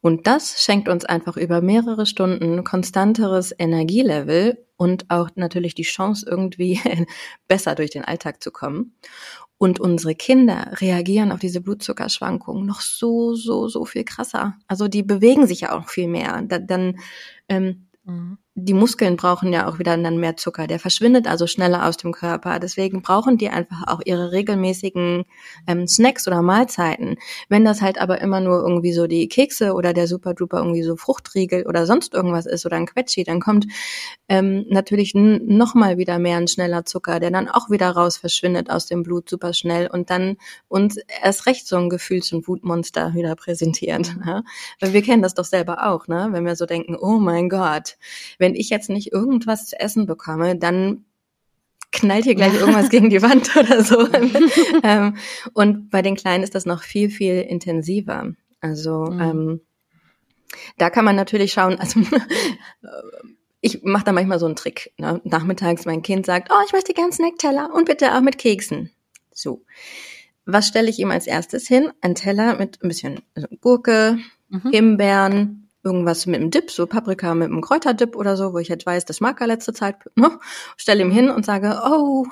[0.00, 6.24] Und das schenkt uns einfach über mehrere Stunden konstanteres Energielevel und auch natürlich die Chance,
[6.28, 6.80] irgendwie
[7.48, 8.94] besser durch den Alltag zu kommen.
[9.60, 14.56] Und unsere Kinder reagieren auf diese Blutzuckerschwankungen noch so, so, so viel krasser.
[14.66, 16.42] Also die bewegen sich ja auch viel mehr.
[16.48, 16.98] Da, dann
[17.48, 20.66] ähm, mhm die Muskeln brauchen ja auch wieder dann mehr Zucker.
[20.66, 22.58] Der verschwindet also schneller aus dem Körper.
[22.58, 25.24] Deswegen brauchen die einfach auch ihre regelmäßigen
[25.68, 27.16] ähm, Snacks oder Mahlzeiten.
[27.48, 30.82] Wenn das halt aber immer nur irgendwie so die Kekse oder der Super Duper irgendwie
[30.82, 33.66] so Fruchtriegel oder sonst irgendwas ist oder ein Quetschi, dann kommt
[34.28, 38.86] ähm, natürlich nochmal wieder mehr ein schneller Zucker, der dann auch wieder raus verschwindet aus
[38.86, 40.36] dem Blut super schnell und dann
[40.66, 44.10] uns erst recht so ein Gefühls- und Wutmonster wieder präsentiert.
[44.26, 44.42] Ja?
[44.80, 46.28] Wir kennen das doch selber auch, ne?
[46.32, 47.96] wenn wir so denken, oh mein Gott,
[48.40, 51.04] wenn ich jetzt nicht irgendwas zu essen bekomme, dann
[51.92, 54.08] knallt hier gleich irgendwas gegen die Wand oder so.
[54.82, 55.16] ähm,
[55.52, 58.32] und bei den Kleinen ist das noch viel, viel intensiver.
[58.60, 59.20] Also mhm.
[59.20, 59.60] ähm,
[60.78, 62.00] da kann man natürlich schauen, also
[63.60, 64.92] ich mache da manchmal so einen Trick.
[64.98, 65.20] Ne?
[65.24, 68.90] Nachmittags mein Kind sagt, oh, ich möchte gern Snackteller und bitte auch mit Keksen.
[69.32, 69.64] So.
[70.46, 71.92] Was stelle ich ihm als erstes hin?
[72.00, 74.18] Ein Teller mit ein bisschen also Gurke,
[74.48, 74.70] mhm.
[74.70, 78.86] Himbeeren, irgendwas mit einem Dip, so Paprika mit einem Kräuterdip oder so, wo ich jetzt
[78.86, 80.38] weiß, das mag er letzte Zeit, ne?
[80.76, 82.26] Stelle ihm hin und sage, oh,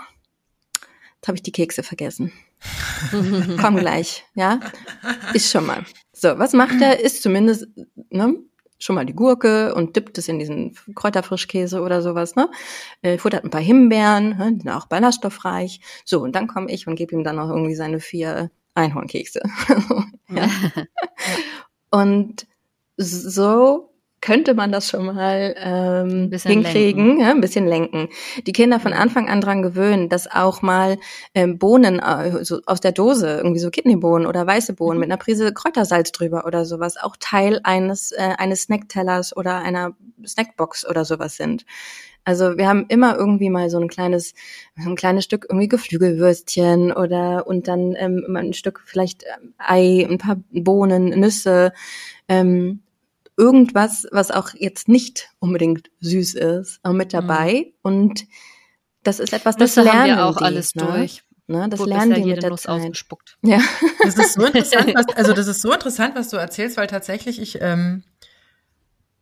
[1.17, 2.33] jetzt habe ich die Kekse vergessen.
[3.61, 4.61] Komm gleich, ja?
[5.33, 5.85] Ist schon mal.
[6.13, 7.01] So, was macht er?
[7.01, 7.69] Ist zumindest,
[8.11, 8.37] ne?
[8.81, 12.49] Schon mal die Gurke und dippt es in diesen Kräuterfrischkäse oder sowas, ne?
[13.03, 14.53] Äh, futtert ein paar Himbeeren, ne?
[14.53, 15.81] die sind auch ballaststoffreich.
[16.05, 19.41] So, und dann komme ich und gebe ihm dann noch irgendwie seine vier Einhornkekse.
[20.29, 20.49] ja.
[21.91, 22.47] Und
[22.99, 23.89] so
[24.21, 27.21] könnte man das schon mal ähm, hinkriegen, lenken.
[27.21, 28.09] Ja, ein bisschen lenken.
[28.47, 30.99] Die Kinder von Anfang an dran gewöhnen, dass auch mal
[31.35, 35.01] ähm, Bohnen äh, so aus der Dose, irgendwie so Kidneybohnen oder weiße Bohnen mhm.
[35.01, 39.93] mit einer Prise Kräutersalz drüber oder sowas, auch Teil eines äh, eines Snacktellers oder einer
[40.27, 41.65] Snackbox oder sowas sind.
[42.25, 44.35] Also wir haben immer irgendwie mal so ein kleines,
[44.77, 50.19] ein kleines Stück irgendwie Geflügelwürstchen oder und dann ähm, ein Stück vielleicht ähm, Ei, ein
[50.19, 51.73] paar Bohnen, Nüsse.
[52.29, 52.81] Ähm,
[53.39, 57.67] irgendwas, was auch jetzt nicht unbedingt süß ist, auch mit dabei.
[57.67, 57.73] Mhm.
[57.83, 58.27] Und
[59.05, 60.85] das ist etwas, das Nüsse lernen haben wir auch die, alles ne?
[60.85, 61.23] durch.
[61.51, 62.83] Ne, das Wo lernen die mit der Nuss Zeit.
[62.83, 63.39] Ausgespuckt.
[63.43, 63.59] Ja.
[64.03, 67.41] Das ist so interessant, was, also das ist so interessant, was du erzählst, weil tatsächlich
[67.41, 68.03] ich ähm,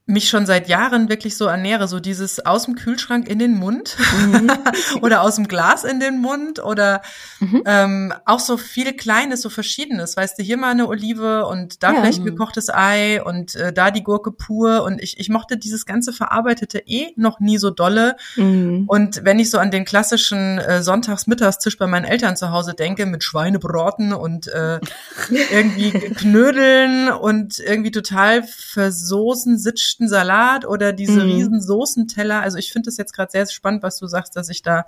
[0.09, 3.96] mich schon seit Jahren wirklich so ernähre, so dieses aus dem Kühlschrank in den Mund
[4.24, 4.52] mhm.
[5.02, 7.02] oder aus dem Glas in den Mund oder
[7.40, 7.62] mhm.
[7.66, 10.16] ähm, auch so viel Kleines, so Verschiedenes.
[10.16, 12.00] Weißt du, hier mal eine Olive und da ja.
[12.00, 15.86] vielleicht ein gekochtes Ei und äh, da die Gurke pur und ich, ich mochte dieses
[15.86, 18.16] ganze Verarbeitete eh noch nie so dolle.
[18.36, 18.84] Mhm.
[18.86, 23.07] Und wenn ich so an den klassischen äh, Sonntagsmittagstisch bei meinen Eltern zu Hause denke,
[23.07, 24.78] mit Schweinebraten und äh,
[25.50, 31.30] irgendwie Knödeln und irgendwie total versoßen, sitzt gemischten Salat oder diese mhm.
[31.30, 32.40] riesen Soßenteller.
[32.40, 34.86] Also ich finde es jetzt gerade sehr spannend, was du sagst, dass ich da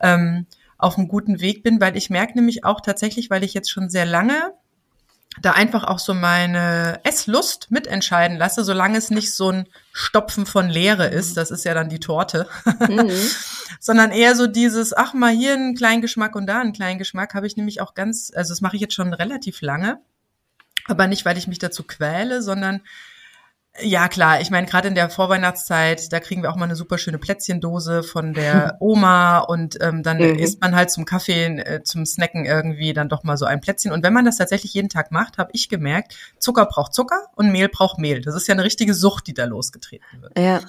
[0.00, 0.46] ähm,
[0.76, 3.90] auf einem guten Weg bin, weil ich merke nämlich auch tatsächlich, weil ich jetzt schon
[3.90, 4.52] sehr lange
[5.42, 10.68] da einfach auch so meine Esslust mitentscheiden lasse, solange es nicht so ein Stopfen von
[10.68, 12.48] Leere ist, das ist ja dann die Torte,
[12.88, 13.12] mhm.
[13.80, 17.34] sondern eher so dieses, ach mal hier einen kleinen Geschmack und da einen kleinen Geschmack,
[17.34, 20.00] habe ich nämlich auch ganz, also das mache ich jetzt schon relativ lange,
[20.86, 22.80] aber nicht, weil ich mich dazu quäle, sondern
[23.80, 24.40] ja, klar.
[24.40, 28.02] Ich meine, gerade in der Vorweihnachtszeit, da kriegen wir auch mal eine super schöne Plätzchendose
[28.02, 30.38] von der Oma und ähm, dann mhm.
[30.38, 33.92] isst man halt zum Kaffee, äh, zum Snacken irgendwie dann doch mal so ein Plätzchen.
[33.92, 37.50] Und wenn man das tatsächlich jeden Tag macht, habe ich gemerkt, Zucker braucht Zucker und
[37.50, 38.20] Mehl braucht Mehl.
[38.20, 40.38] Das ist ja eine richtige Sucht, die da losgetreten wird.
[40.38, 40.60] Ja.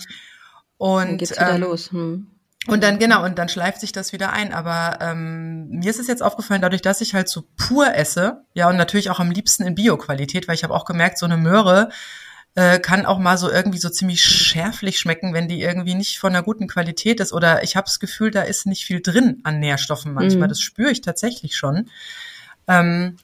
[0.77, 1.91] Und dann geht's wieder ähm, los.
[1.91, 2.27] Hm.
[2.67, 4.53] Und dann, genau, und dann schleift sich das wieder ein.
[4.53, 8.69] Aber ähm, mir ist es jetzt aufgefallen, dadurch, dass ich halt so pur esse, ja,
[8.69, 11.89] und natürlich auch am liebsten in Bio-Qualität, weil ich habe auch gemerkt, so eine Möhre,
[12.55, 16.33] äh, kann auch mal so irgendwie so ziemlich schärflich schmecken, wenn die irgendwie nicht von
[16.33, 17.33] einer guten Qualität ist.
[17.33, 20.47] Oder ich habe das Gefühl, da ist nicht viel drin an Nährstoffen manchmal.
[20.47, 20.49] Mhm.
[20.49, 21.89] Das spüre ich tatsächlich schon.
[22.67, 23.17] Ähm,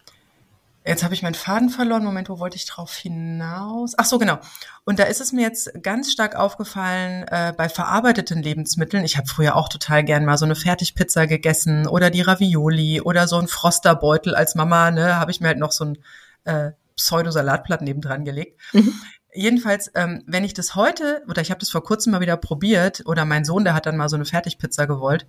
[0.87, 2.03] Jetzt habe ich meinen Faden verloren.
[2.03, 3.95] Moment, wo wollte ich drauf hinaus?
[3.97, 4.37] Ach so, genau.
[4.83, 9.03] Und da ist es mir jetzt ganz stark aufgefallen äh, bei verarbeiteten Lebensmitteln.
[9.03, 13.27] Ich habe früher auch total gern mal so eine Fertigpizza gegessen oder die Ravioli oder
[13.27, 14.91] so ein Frosterbeutel als Mama.
[14.91, 15.97] Ne, habe ich mir halt noch so ein
[16.43, 18.59] äh, Pseudosalatblatt nebendran gelegt.
[18.73, 18.93] Mhm.
[19.33, 23.03] Jedenfalls, ähm, wenn ich das heute, oder ich habe das vor kurzem mal wieder probiert,
[23.05, 25.27] oder mein Sohn, der hat dann mal so eine Fertigpizza gewollt.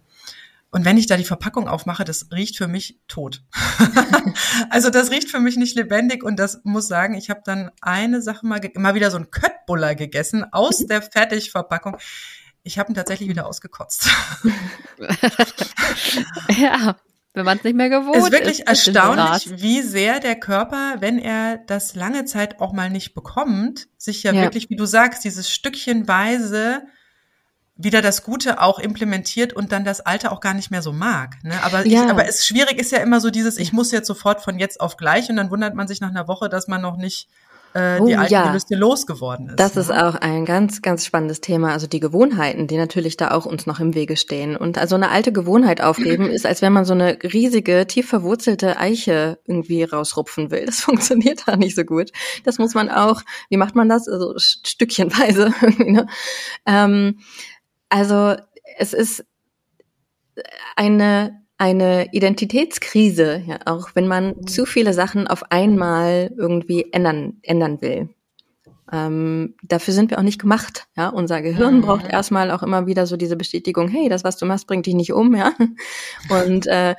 [0.71, 3.43] Und wenn ich da die Verpackung aufmache, das riecht für mich tot.
[4.71, 8.21] also das riecht für mich nicht lebendig und das muss sagen, ich habe dann eine
[8.21, 11.97] Sache mal, mal wieder so ein Köttbuller gegessen aus der Fertigverpackung.
[12.62, 14.09] Ich habe ihn tatsächlich wieder ausgekotzt.
[16.59, 16.97] ja,
[17.37, 18.22] wenn man es nicht mehr gewohnt ist.
[18.22, 22.89] Es ist wirklich erstaunlich, wie sehr der Körper, wenn er das lange Zeit auch mal
[22.89, 24.43] nicht bekommt, sich ja, ja.
[24.43, 26.82] wirklich, wie du sagst, dieses Stückchenweise
[27.76, 31.37] wieder das Gute auch implementiert und dann das Alte auch gar nicht mehr so mag.
[31.45, 31.62] Ne?
[31.62, 32.05] Aber, ja.
[32.05, 34.80] ich, aber es schwierig ist ja immer so dieses, ich muss jetzt sofort von jetzt
[34.80, 37.28] auf gleich und dann wundert man sich nach einer Woche, dass man noch nicht
[37.77, 38.47] äh, oh, die alten ja.
[38.47, 39.61] Gelüste losgeworden ist.
[39.61, 39.83] Das ne?
[39.83, 41.72] ist auch ein ganz, ganz spannendes Thema.
[41.72, 44.57] Also die Gewohnheiten, die natürlich da auch uns noch im Wege stehen.
[44.57, 48.79] Und also eine alte Gewohnheit aufgeben ist, als wenn man so eine riesige, tief verwurzelte
[48.79, 50.64] Eiche irgendwie rausrupfen will.
[50.64, 52.12] Das funktioniert da nicht so gut.
[52.45, 54.09] Das muss man auch, wie macht man das?
[54.09, 55.53] Also stückchenweise.
[55.79, 56.07] ne?
[56.64, 57.18] ähm,
[57.91, 58.37] also
[58.79, 59.24] es ist
[60.77, 64.47] eine eine Identitätskrise, ja, auch wenn man mhm.
[64.47, 68.11] zu viele Sachen auf einmal irgendwie ändern, ändern will.
[68.93, 70.87] Ähm, dafür sind wir auch nicht gemacht.
[70.97, 71.80] Ja, unser Gehirn mhm.
[71.82, 74.95] braucht erstmal auch immer wieder so diese Bestätigung: Hey, das, was du machst, bringt dich
[74.95, 75.34] nicht um.
[75.34, 75.53] Ja,
[76.45, 76.95] und äh,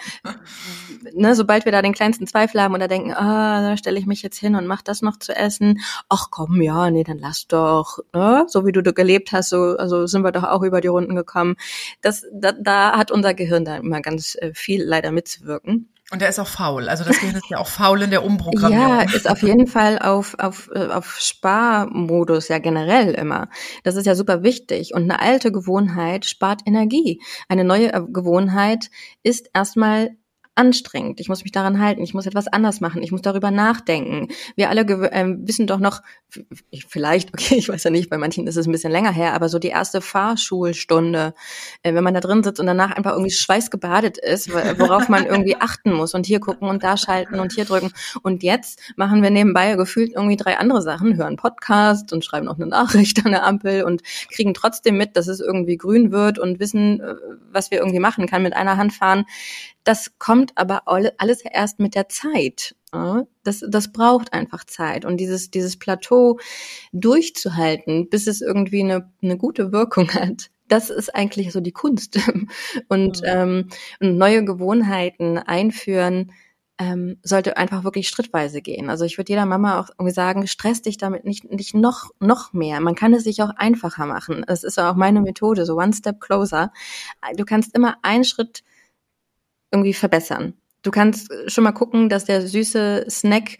[1.13, 4.21] ne, sobald wir da den kleinsten Zweifel haben oder denken, ah, da stelle ich mich
[4.21, 5.79] jetzt hin und mach das noch zu essen.
[6.09, 7.99] Ach komm, ja, nee, dann lass doch.
[8.13, 8.45] Ne?
[8.47, 11.55] So wie du gelebt hast, so also sind wir doch auch über die Runden gekommen.
[12.01, 15.89] Das, da, da hat unser Gehirn da immer ganz äh, viel leider mitzuwirken.
[16.10, 16.88] Und der ist auch faul.
[16.88, 18.99] Also das Gehirn ist ja auch faul in der Umprogrammierung.
[18.99, 23.49] Ja, ist auf jeden Fall auf, auf, äh, auf Sparmodus ja generell immer.
[23.84, 24.93] Das ist ja super wichtig.
[24.93, 27.22] Und eine alte Gewohnheit spart Energie.
[27.49, 28.89] Eine neue äh, Gewohnheit
[29.24, 30.12] ist erstmal
[30.58, 31.20] anstrengend.
[31.20, 32.01] Ich muss mich daran halten.
[32.01, 33.03] Ich muss etwas anders machen.
[33.03, 34.28] Ich muss darüber nachdenken.
[34.55, 36.01] Wir alle äh, wissen doch noch,
[36.88, 39.49] vielleicht, okay, ich weiß ja nicht, bei manchen ist es ein bisschen länger her, aber
[39.49, 41.34] so die erste Fahrschulstunde,
[41.84, 45.55] äh, wenn man da drin sitzt und danach einfach irgendwie schweißgebadet ist, worauf man irgendwie
[45.60, 47.91] achten muss und hier gucken und da schalten und hier drücken.
[48.24, 52.55] Und jetzt machen wir nebenbei gefühlt irgendwie drei andere Sachen, hören Podcast und schreiben auch
[52.55, 54.01] eine Nachricht an der Ampel und
[54.32, 57.16] kriegen trotzdem mit, dass es irgendwie grün wird und wissen, äh,
[57.51, 59.26] was wir irgendwie machen kann, mit einer Hand fahren.
[59.84, 62.76] Das kommt aber alles erst mit der Zeit.
[63.43, 65.06] Das, das braucht einfach Zeit.
[65.06, 66.39] Und dieses, dieses Plateau
[66.93, 72.20] durchzuhalten, bis es irgendwie eine, eine gute Wirkung hat, das ist eigentlich so die Kunst.
[72.88, 73.28] Und, mhm.
[73.28, 73.68] ähm,
[74.00, 76.32] neue Gewohnheiten einführen,
[76.80, 78.89] ähm, sollte einfach wirklich schrittweise gehen.
[78.89, 82.54] Also ich würde jeder Mama auch irgendwie sagen, stress dich damit nicht, nicht noch, noch
[82.54, 82.80] mehr.
[82.82, 84.43] Man kann es sich auch einfacher machen.
[84.48, 86.72] Das ist auch meine Methode, so one step closer.
[87.36, 88.64] Du kannst immer einen Schritt
[89.72, 90.53] irgendwie verbessern.
[90.84, 93.57] Du kannst schon mal gucken, dass der süße Snack,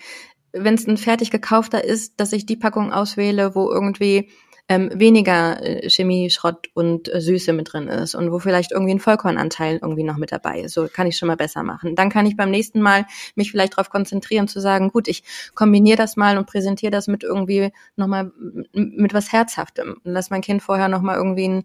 [0.54, 4.30] wenn es ein fertig gekaufter ist, dass ich die Packung auswähle, wo irgendwie
[4.70, 8.94] ähm, weniger äh, Chemie, Schrott und äh, Süße mit drin ist und wo vielleicht irgendwie
[8.94, 10.74] ein Vollkornanteil irgendwie noch mit dabei ist.
[10.74, 11.96] So kann ich schon mal besser machen.
[11.96, 13.06] Dann kann ich beim nächsten Mal
[13.36, 15.24] mich vielleicht darauf konzentrieren zu sagen, gut, ich
[15.56, 18.32] kombiniere das mal und präsentiere das mit irgendwie nochmal
[18.74, 21.64] mit was Herzhaftem und lass mein Kind vorher nochmal irgendwie ein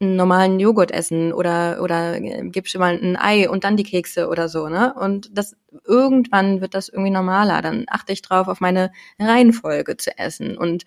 [0.00, 4.28] einen normalen Joghurt essen oder oder gib schon mal ein Ei und dann die Kekse
[4.28, 4.94] oder so, ne?
[4.94, 7.62] Und das irgendwann wird das irgendwie normaler.
[7.62, 10.84] Dann achte ich drauf, auf meine Reihenfolge zu essen und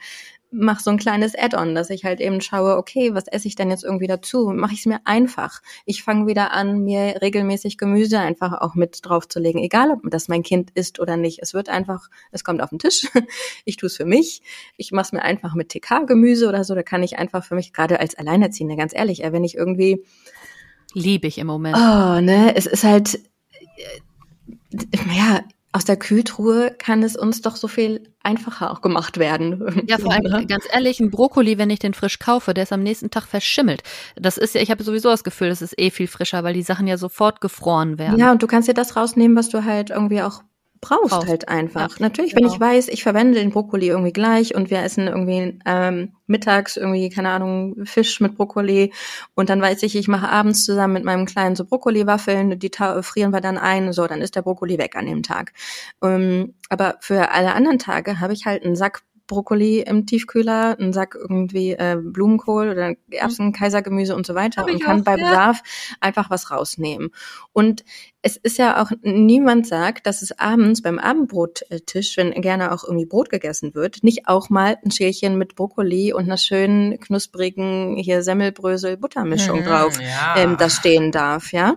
[0.51, 3.69] mache so ein kleines Add-on, dass ich halt eben schaue, okay, was esse ich denn
[3.69, 4.51] jetzt irgendwie dazu?
[4.53, 5.61] Mache ich es mir einfach.
[5.85, 10.43] Ich fange wieder an, mir regelmäßig Gemüse einfach auch mit draufzulegen, egal ob das mein
[10.43, 11.39] Kind isst oder nicht.
[11.41, 13.07] Es wird einfach, es kommt auf den Tisch.
[13.65, 14.41] Ich tue es für mich.
[14.77, 16.73] Ich mache es mir einfach mit TK-Gemüse oder so.
[16.73, 20.03] Da kann ich einfach für mich gerade als Alleinerziehende, ganz ehrlich, wenn ich irgendwie
[20.93, 21.77] liebe ich im Moment.
[21.77, 23.15] Oh, ne, es ist halt
[23.77, 23.99] äh,
[25.15, 25.41] ja,
[25.71, 29.83] aus der Kühltruhe kann es uns doch so viel einfacher auch gemacht werden.
[29.87, 30.45] Ja, vor allem ne?
[30.47, 33.83] ganz ehrlich, ein Brokkoli, wenn ich den frisch kaufe, der ist am nächsten Tag verschimmelt.
[34.15, 36.63] Das ist ja, ich habe sowieso das Gefühl, das ist eh viel frischer, weil die
[36.63, 38.19] Sachen ja sofort gefroren werden.
[38.19, 40.41] Ja, und du kannst dir das rausnehmen, was du halt irgendwie auch
[40.81, 41.27] brauchst, brauchst.
[41.27, 41.91] halt einfach.
[41.91, 42.47] Ja, Natürlich, genau.
[42.47, 46.77] wenn ich weiß, ich verwende den Brokkoli irgendwie gleich und wir essen irgendwie ähm, mittags
[46.77, 48.93] irgendwie, keine Ahnung, Fisch mit Brokkoli
[49.35, 52.71] und dann weiß ich, ich mache abends zusammen mit meinem Kleinen so Brokkoli-Waffeln, die
[53.01, 55.53] frieren wir dann ein, so, dann ist der Brokkoli weg an dem Tag.
[56.01, 60.91] Ähm, aber für alle anderen Tage habe ich halt einen Sack Brokkoli im Tiefkühler, einen
[60.91, 63.53] Sack irgendwie äh, Blumenkohl oder Erbsen, mhm.
[63.53, 65.95] Kaisergemüse und so weiter und kann auch, bei Bedarf ja.
[66.01, 67.11] einfach was rausnehmen.
[67.53, 67.85] Und
[68.21, 73.05] es ist ja auch, niemand sagt, dass es abends beim Abendbrottisch, wenn gerne auch irgendwie
[73.05, 78.23] Brot gegessen wird, nicht auch mal ein Schälchen mit Brokkoli und einer schönen, knusprigen hier
[78.23, 80.35] Semmelbrösel-Buttermischung mhm, drauf ja.
[80.37, 81.75] ähm, da stehen darf, ja.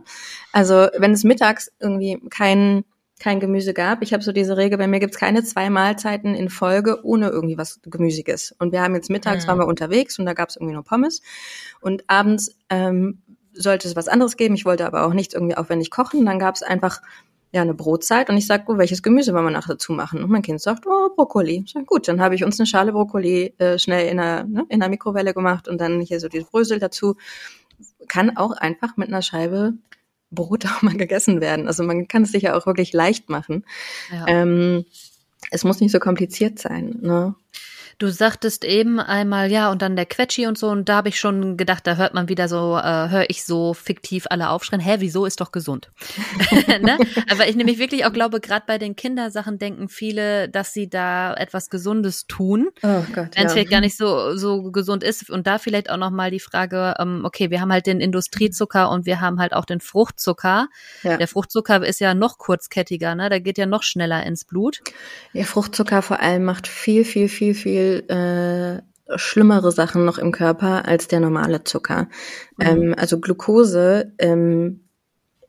[0.52, 2.84] Also wenn es mittags irgendwie kein
[3.22, 4.02] kein Gemüse gab.
[4.02, 7.56] Ich habe so diese Regel, bei mir gibt's keine zwei Mahlzeiten in Folge ohne irgendwie
[7.56, 8.52] was Gemüsiges.
[8.58, 9.48] Und wir haben jetzt mittags, mhm.
[9.48, 11.22] waren wir unterwegs und da gab's irgendwie nur Pommes.
[11.80, 14.56] Und abends ähm, sollte es was anderes geben.
[14.56, 16.26] Ich wollte aber auch nicht irgendwie aufwendig kochen.
[16.26, 17.00] Dann gab's einfach
[17.52, 20.24] ja eine Brotzeit und ich sag, oh, welches Gemüse wollen wir nachher dazu machen?
[20.24, 21.62] Und mein Kind sagt, oh, Brokkoli.
[21.64, 24.64] Ich sag, gut, dann habe ich uns eine Schale Brokkoli äh, schnell in der, ne,
[24.68, 27.14] in der Mikrowelle gemacht und dann hier so dieses Brösel dazu.
[28.08, 29.74] Kann auch einfach mit einer Scheibe
[30.32, 31.66] Brot auch mal gegessen werden.
[31.68, 33.64] Also man kann es sich ja auch wirklich leicht machen.
[34.10, 34.26] Ja.
[34.26, 34.84] Ähm,
[35.50, 36.98] es muss nicht so kompliziert sein.
[37.00, 37.34] Ne?
[38.02, 41.20] Du sagtest eben einmal, ja, und dann der Quetschi und so, und da habe ich
[41.20, 44.96] schon gedacht, da hört man wieder so, äh, höre ich so fiktiv alle aufschreien, hä,
[44.98, 45.92] wieso ist doch gesund?
[46.80, 46.98] ne?
[47.30, 51.32] Aber ich nämlich wirklich auch glaube, gerade bei den Kindersachen denken viele, dass sie da
[51.34, 53.48] etwas Gesundes tun, oh Gott, wenn es ja.
[53.50, 55.30] vielleicht gar nicht so, so gesund ist.
[55.30, 59.06] Und da vielleicht auch nochmal die Frage, ähm, okay, wir haben halt den Industriezucker und
[59.06, 60.66] wir haben halt auch den Fruchtzucker.
[61.04, 61.18] Ja.
[61.18, 63.28] Der Fruchtzucker ist ja noch kurzkettiger, ne?
[63.28, 64.80] Der geht ja noch schneller ins Blut.
[65.32, 68.82] Ja, Fruchtzucker vor allem macht viel, viel, viel, viel äh,
[69.16, 72.08] schlimmere Sachen noch im Körper als der normale Zucker.
[72.56, 72.66] Mhm.
[72.66, 74.80] Ähm, also Glucose ähm,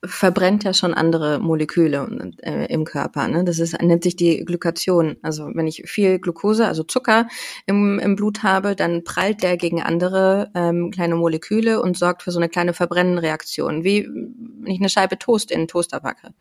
[0.06, 3.28] verbrennt ja schon andere Moleküle äh, im Körper.
[3.28, 3.46] Ne?
[3.46, 5.16] Das ist, nennt sich die Glykation.
[5.22, 7.28] Also wenn ich viel Glucose, also Zucker
[7.68, 12.32] im, im Blut habe, dann prallt der gegen andere ähm, kleine Moleküle und sorgt für
[12.32, 16.34] so eine kleine Verbrennenreaktion, wie wenn ich eine Scheibe Toast in einen Toaster packe.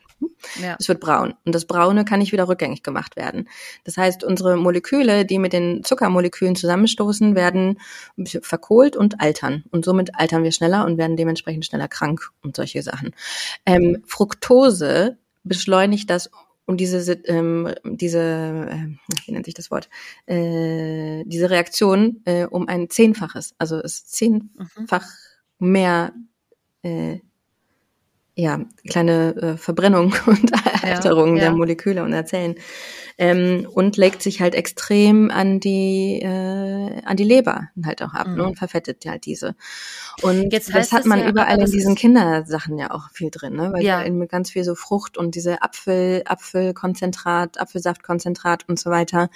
[0.61, 0.76] Ja.
[0.78, 1.34] Es wird braun.
[1.45, 3.49] Und das Braune kann nicht wieder rückgängig gemacht werden.
[3.84, 7.78] Das heißt, unsere Moleküle, die mit den Zuckermolekülen zusammenstoßen, werden
[8.43, 9.64] verkohlt und altern.
[9.70, 13.14] Und somit altern wir schneller und werden dementsprechend schneller krank und solche Sachen.
[13.66, 16.30] Ähm, Fructose beschleunigt das
[16.66, 18.86] und diese ähm, diese äh,
[19.26, 19.88] wie nennt sich das Wort
[20.26, 25.07] äh, diese Reaktion äh, um ein zehnfaches also es zehnfach
[25.59, 25.70] mhm.
[25.70, 26.12] mehr
[26.82, 27.18] äh,
[28.35, 30.53] ja, kleine äh, Verbrennung und
[30.83, 31.49] Alterung ja, ja.
[31.49, 32.57] der Moleküle und der Zellen
[33.18, 38.26] ähm, und legt sich halt extrem an die äh, an die Leber halt auch ab
[38.26, 38.39] ne, mhm.
[38.39, 39.55] ne, und verfettet halt diese.
[40.22, 43.72] Und Jetzt das hat man ja, überall in diesen Kindersachen ja auch viel drin, ne?
[43.72, 49.30] weil ja eben ganz viel so Frucht und diese Apfel, Apfelkonzentrat, Apfelsaftkonzentrat und so weiter.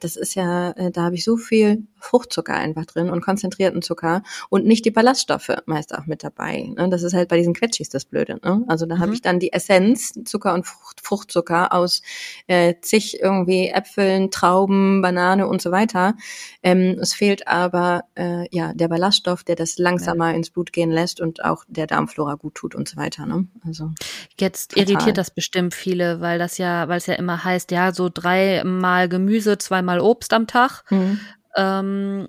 [0.00, 4.22] Das ist ja, äh, da habe ich so viel Fruchtzucker einfach drin und konzentrierten Zucker
[4.48, 6.70] und nicht die Ballaststoffe meist auch mit dabei.
[6.76, 6.88] Ne?
[6.88, 8.39] Das ist halt bei diesen Quetschis das Blöde.
[8.44, 8.64] Ne?
[8.68, 9.00] Also da mhm.
[9.00, 12.02] habe ich dann die Essenz, Zucker und Frucht, Fruchtzucker aus
[12.46, 16.14] äh, zig irgendwie Äpfeln, Trauben, Banane und so weiter.
[16.62, 20.36] Ähm, es fehlt aber äh, ja der Ballaststoff, der das langsamer ja.
[20.36, 23.26] ins Blut gehen lässt und auch der Darmflora gut tut und so weiter.
[23.26, 23.46] Ne?
[23.66, 23.90] Also
[24.38, 24.90] jetzt total.
[24.90, 29.08] irritiert das bestimmt viele, weil das ja, weil es ja immer heißt, ja so dreimal
[29.08, 30.84] Gemüse, zweimal Obst am Tag.
[30.90, 31.20] Mhm.
[31.56, 32.28] Ähm,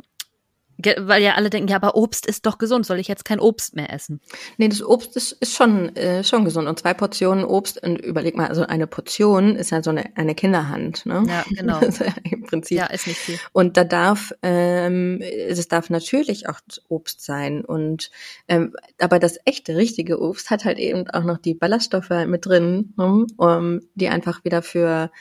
[0.97, 3.75] weil ja alle denken, ja, aber Obst ist doch gesund, soll ich jetzt kein Obst
[3.75, 4.21] mehr essen?
[4.57, 6.67] Nee, das Obst ist, ist schon, äh, schon gesund.
[6.67, 10.35] Und zwei Portionen Obst, und überleg mal, also eine Portion ist ja so eine, eine
[10.35, 11.23] Kinderhand, ne?
[11.27, 11.79] Ja, genau.
[12.23, 12.77] Im Prinzip.
[12.77, 13.39] Ja, ist nicht viel.
[13.53, 16.59] Und da darf, ähm, es darf natürlich auch
[16.89, 17.63] Obst sein.
[17.65, 18.11] Und
[18.47, 22.93] ähm, aber das echte, richtige Obst hat halt eben auch noch die Ballaststoffe mit drin,
[22.97, 23.25] ne?
[23.37, 25.11] um, die einfach wieder für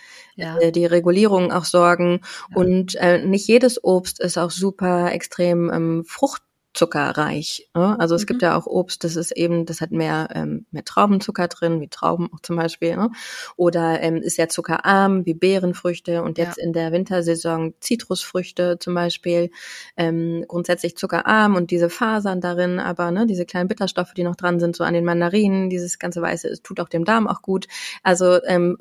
[0.40, 0.58] ja.
[0.58, 2.20] äh, die Regulierung auch sorgen.
[2.50, 2.56] Ja.
[2.56, 7.68] Und äh, nicht jedes Obst ist auch super extrem ähm, Frucht zuckerreich.
[7.74, 7.98] Ne?
[7.98, 8.26] Also es mhm.
[8.26, 11.88] gibt ja auch Obst, das ist eben, das hat mehr, ähm, mehr Traubenzucker drin, wie
[11.88, 12.96] Trauben auch zum Beispiel.
[12.96, 13.10] Ne?
[13.56, 16.64] Oder ähm, ist ja zuckerarm, wie Beerenfrüchte und jetzt ja.
[16.64, 19.50] in der Wintersaison Zitrusfrüchte zum Beispiel.
[19.96, 24.60] Ähm, grundsätzlich zuckerarm und diese Fasern darin, aber ne, diese kleinen Bitterstoffe, die noch dran
[24.60, 27.66] sind, so an den Mandarinen, dieses ganze Weiße, es tut auch dem Darm auch gut.
[28.02, 28.78] Also ähm,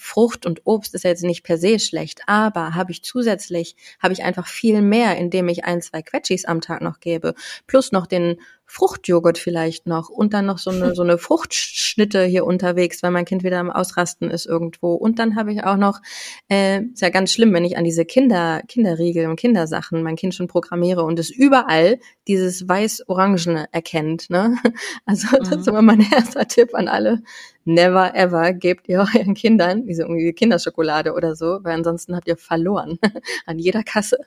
[0.00, 4.14] Frucht und Obst ist ja jetzt nicht per se schlecht, aber habe ich zusätzlich, habe
[4.14, 7.34] ich einfach viel mehr, indem ich ein, zwei Quetschis am Tag noch gebe,
[7.66, 8.40] plus noch den
[8.70, 13.24] Fruchtjoghurt vielleicht noch und dann noch so eine, so eine Fruchtschnitte hier unterwegs, weil mein
[13.24, 14.94] Kind wieder am Ausrasten ist irgendwo.
[14.94, 16.00] Und dann habe ich auch noch,
[16.48, 20.36] äh, ist ja ganz schlimm, wenn ich an diese Kinder, Kinderriegel und Kindersachen mein Kind
[20.36, 21.98] schon programmiere und es überall
[22.28, 24.30] dieses weiß-orangene erkennt.
[24.30, 24.56] Ne?
[25.04, 25.58] Also das mhm.
[25.58, 27.22] ist immer mein erster Tipp an alle.
[27.64, 32.36] Never ever gebt ihr euren Kindern diese irgendwie Kinderschokolade oder so, weil ansonsten habt ihr
[32.36, 32.98] verloren
[33.46, 34.18] an jeder Kasse.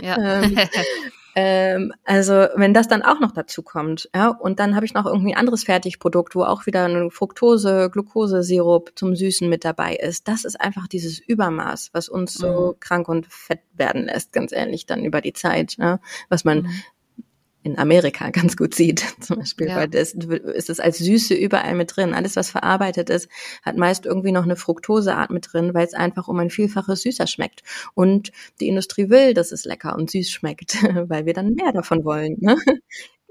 [0.00, 0.42] Ja.
[0.42, 0.58] ähm,
[1.34, 5.06] ähm, also wenn das dann auch noch dazu kommt, ja, und dann habe ich noch
[5.06, 10.28] irgendwie ein anderes Fertigprodukt, wo auch wieder ein Fructose, Glukosesirup zum Süßen mit dabei ist.
[10.28, 12.80] Das ist einfach dieses Übermaß, was uns so mhm.
[12.80, 16.70] krank und fett werden lässt, ganz ehrlich, dann über die Zeit, ja, was man mhm
[17.62, 19.76] in Amerika ganz gut sieht, zum Beispiel, ja.
[19.76, 22.14] weil das ist es als Süße überall mit drin.
[22.14, 23.28] Alles, was verarbeitet ist,
[23.62, 27.26] hat meist irgendwie noch eine Fruktoseart mit drin, weil es einfach um ein Vielfaches süßer
[27.26, 27.62] schmeckt.
[27.94, 30.74] Und die Industrie will, dass es lecker und süß schmeckt,
[31.08, 32.36] weil wir dann mehr davon wollen.
[32.40, 32.56] Ne?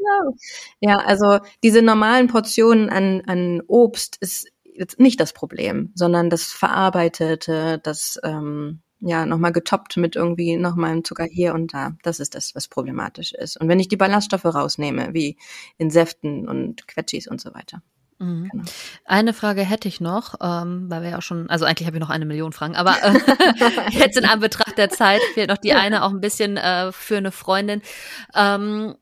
[0.01, 0.36] Genau.
[0.79, 6.45] Ja, also diese normalen Portionen an, an Obst ist jetzt nicht das Problem, sondern das
[6.51, 11.94] Verarbeitete, das ähm, ja nochmal getoppt mit irgendwie nochmal einem Zucker hier und da.
[12.03, 13.60] Das ist das, was problematisch ist.
[13.60, 15.38] Und wenn ich die Ballaststoffe rausnehme, wie
[15.78, 17.82] in Säften und Quetschis und so weiter.
[18.22, 18.49] Mhm.
[18.52, 18.64] Genau.
[19.06, 22.02] Eine Frage hätte ich noch, ähm, weil wir ja auch schon, also eigentlich habe ich
[22.02, 23.19] noch eine Million Fragen, aber äh,
[23.91, 27.32] jetzt in Anbetracht der Zeit fehlt noch die eine auch ein bisschen äh, für eine
[27.32, 27.82] Freundin.
[28.36, 28.95] Ähm,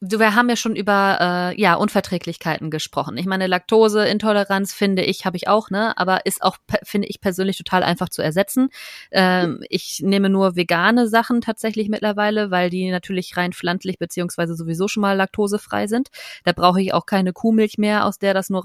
[0.00, 1.18] wir haben ja schon über
[1.54, 3.16] äh, ja Unverträglichkeiten gesprochen.
[3.16, 7.56] Ich meine, Laktoseintoleranz finde ich habe ich auch, ne, aber ist auch finde ich persönlich
[7.56, 8.68] total einfach zu ersetzen.
[9.10, 14.88] Ähm, ich nehme nur vegane Sachen tatsächlich mittlerweile, weil die natürlich rein pflanzlich beziehungsweise sowieso
[14.88, 16.08] schon mal laktosefrei sind.
[16.44, 18.62] Da brauche ich auch keine Kuhmilch mehr, aus der das nur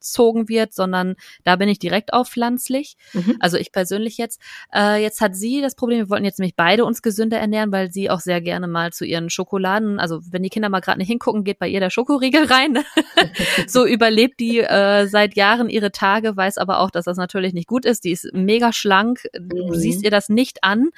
[0.00, 1.14] rausgezogen wird, sondern
[1.44, 2.96] da bin ich direkt auf pflanzlich.
[3.12, 3.36] Mhm.
[3.40, 4.40] Also ich persönlich jetzt.
[4.74, 7.90] Äh, jetzt hat sie das Problem, wir wollten jetzt nämlich beide uns gesünder ernähren, weil
[7.90, 11.08] sie auch sehr gerne mal zu ihren Schokoladen, also wenn die Kinder mal gerade nicht
[11.08, 12.78] hingucken, geht bei ihr der Schokoriegel rein.
[13.66, 17.68] so überlebt die äh, seit Jahren ihre Tage, weiß aber auch, dass das natürlich nicht
[17.68, 18.04] gut ist.
[18.04, 19.28] Die ist mega schlank.
[19.38, 19.74] Du mhm.
[19.74, 20.90] siehst ihr das nicht an.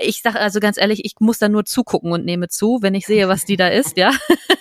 [0.00, 3.06] Ich sage also ganz ehrlich, ich muss da nur zugucken und nehme zu, wenn ich
[3.06, 4.12] sehe, was die da ist, ja.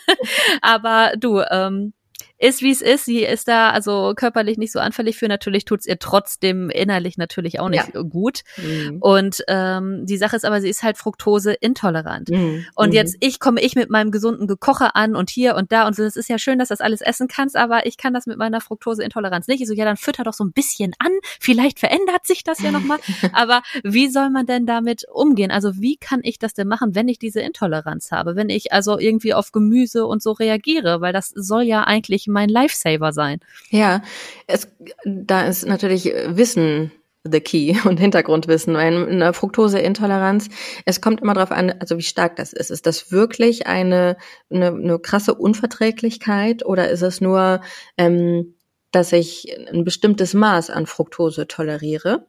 [0.61, 1.93] aber du, ähm,
[2.37, 3.05] ist wie es ist.
[3.05, 5.27] Sie ist da also körperlich nicht so anfällig für.
[5.27, 8.01] Natürlich tut's ihr trotzdem innerlich natürlich auch nicht ja.
[8.01, 8.41] gut.
[8.57, 8.97] Mhm.
[8.99, 12.29] Und ähm, die Sache ist aber, sie ist halt Fructose intolerant.
[12.29, 12.65] Mhm.
[12.75, 13.27] Und jetzt mhm.
[13.27, 16.03] ich komme ich mit meinem gesunden Gekocher an und hier und da und so.
[16.03, 18.37] Das ist ja schön, dass du das alles essen kannst, aber ich kann das mit
[18.37, 19.61] meiner Fructose-Intoleranz nicht.
[19.61, 21.11] Ich so, ja, dann fütter doch so ein bisschen an.
[21.39, 22.99] Vielleicht verändert sich das ja nochmal.
[23.33, 25.51] aber wie soll man denn damit umgehen?
[25.51, 28.35] Also wie kann ich das denn machen, wenn ich diese Intoleranz habe?
[28.35, 30.99] Wenn ich also irgendwie auf Gemüse und so reagiere?
[30.99, 33.39] Weil das soll ja eigentlich mein Lifesaver sein.
[33.69, 34.01] Ja,
[34.47, 34.67] es,
[35.05, 36.91] da ist natürlich Wissen
[37.25, 40.49] the key und Hintergrundwissen, weil eine Fructoseintoleranz,
[40.85, 42.71] es kommt immer darauf an, also wie stark das ist.
[42.71, 44.17] Ist das wirklich eine,
[44.49, 47.61] eine, eine krasse Unverträglichkeit oder ist es nur,
[47.97, 48.55] ähm,
[48.91, 52.27] dass ich ein bestimmtes Maß an Fructose toleriere?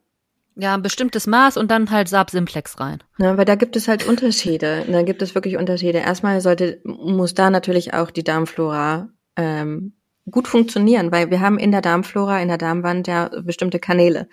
[0.58, 3.02] Ja, ein bestimmtes Maß und dann halt Saab Simplex rein.
[3.18, 4.84] Ja, weil da gibt es halt Unterschiede.
[4.90, 5.98] Da gibt es wirklich Unterschiede.
[5.98, 9.92] Erstmal sollte, muss da natürlich auch die Darmflora ähm,
[10.30, 14.28] gut funktionieren, weil wir haben in der Darmflora, in der Darmwand ja bestimmte Kanäle.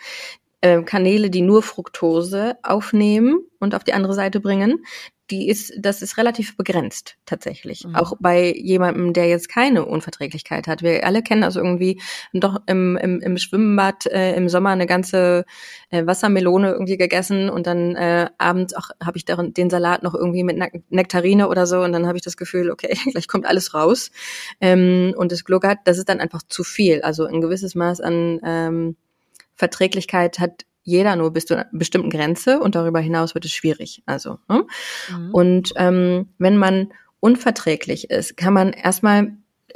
[0.62, 4.86] Ähm, Kanäle, die nur Fructose aufnehmen und auf die andere Seite bringen,
[5.34, 7.86] die ist, das ist relativ begrenzt tatsächlich.
[7.86, 7.96] Mhm.
[7.96, 10.84] Auch bei jemandem, der jetzt keine Unverträglichkeit hat.
[10.84, 12.00] Wir alle kennen das irgendwie
[12.34, 15.46] doch im, im, im Schwimmbad äh, im Sommer eine ganze
[15.90, 20.14] äh, Wassermelone irgendwie gegessen und dann äh, abends auch habe ich darin den Salat noch
[20.14, 20.58] irgendwie mit
[20.90, 24.12] Nektarine oder so und dann habe ich das Gefühl, okay, gleich kommt alles raus.
[24.62, 27.02] Ähm, und das gluckert, das ist dann einfach zu viel.
[27.02, 28.96] Also ein gewisses Maß an ähm,
[29.56, 34.04] Verträglichkeit hat jeder nur bis zu einer bestimmten Grenze und darüber hinaus wird es schwierig.
[34.06, 34.66] Also ne?
[35.10, 35.32] mhm.
[35.32, 39.34] und ähm, wenn man unverträglich ist, kann man erstmal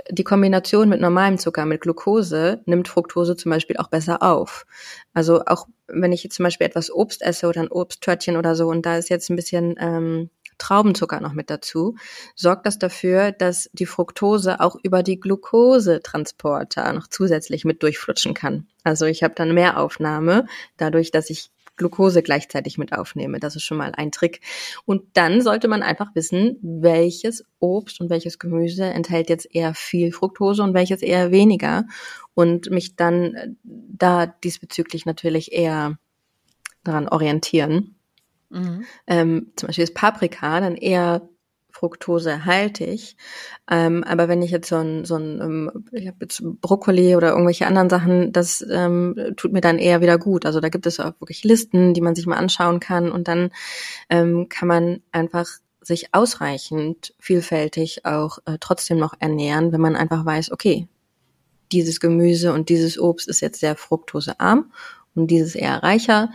[0.09, 4.65] die Kombination mit normalem Zucker, mit Glucose, nimmt Fructose zum Beispiel auch besser auf.
[5.13, 8.67] Also auch wenn ich jetzt zum Beispiel etwas Obst esse oder ein Obsttörtchen oder so
[8.67, 11.95] und da ist jetzt ein bisschen ähm, Traubenzucker noch mit dazu,
[12.35, 18.67] sorgt das dafür, dass die Fructose auch über die Glukosetransporter noch zusätzlich mit durchflutschen kann.
[18.83, 20.45] Also ich habe dann mehr Aufnahme,
[20.77, 23.39] dadurch, dass ich Glucose gleichzeitig mit aufnehme.
[23.39, 24.41] Das ist schon mal ein Trick.
[24.85, 30.11] Und dann sollte man einfach wissen, welches Obst und welches Gemüse enthält jetzt eher viel
[30.11, 31.85] Fructose und welches eher weniger.
[32.33, 35.97] Und mich dann äh, da diesbezüglich natürlich eher
[36.83, 37.96] daran orientieren.
[38.49, 38.85] Mhm.
[39.07, 41.27] Ähm, zum Beispiel ist Paprika dann eher
[41.77, 43.15] fruktosehaltig.
[43.69, 47.29] Ähm, aber wenn ich jetzt so ein, so ein ähm, ich habe jetzt Brokkoli oder
[47.29, 50.45] irgendwelche anderen Sachen, das ähm, tut mir dann eher wieder gut.
[50.45, 53.51] Also da gibt es auch wirklich Listen, die man sich mal anschauen kann und dann
[54.09, 55.47] ähm, kann man einfach
[55.81, 60.87] sich ausreichend vielfältig auch äh, trotzdem noch ernähren, wenn man einfach weiß, okay,
[61.71, 64.71] dieses Gemüse und dieses Obst ist jetzt sehr fruktosearm
[65.15, 66.31] und dieses eher reicher.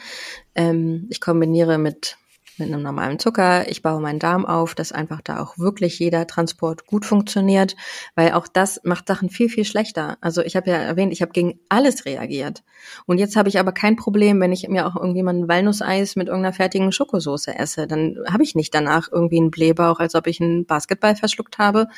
[0.55, 2.17] Ähm, ich kombiniere mit
[2.59, 3.69] mit einem normalen Zucker.
[3.69, 7.77] Ich baue meinen Darm auf, dass einfach da auch wirklich jeder Transport gut funktioniert,
[8.15, 10.19] weil auch das macht Sachen viel, viel schlechter.
[10.21, 12.63] Also ich habe ja erwähnt, ich habe gegen alles reagiert.
[13.07, 16.17] Und jetzt habe ich aber kein Problem, wenn ich mir auch irgendwie mal ein Walnusseis
[16.17, 17.87] mit irgendeiner fertigen Schokosoße esse.
[17.87, 21.89] Dann habe ich nicht danach irgendwie einen Blähbauch, als ob ich einen Basketball verschluckt habe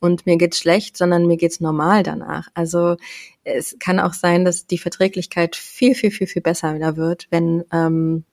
[0.00, 2.48] und mir geht's schlecht, sondern mir geht's normal danach.
[2.54, 2.96] Also
[3.42, 7.64] es kann auch sein, dass die Verträglichkeit viel, viel, viel, viel besser wieder wird, wenn,
[7.72, 8.24] ähm,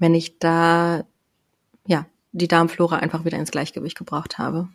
[0.00, 1.04] wenn ich da,
[1.86, 4.68] ja, die Darmflora einfach wieder ins Gleichgewicht gebracht habe.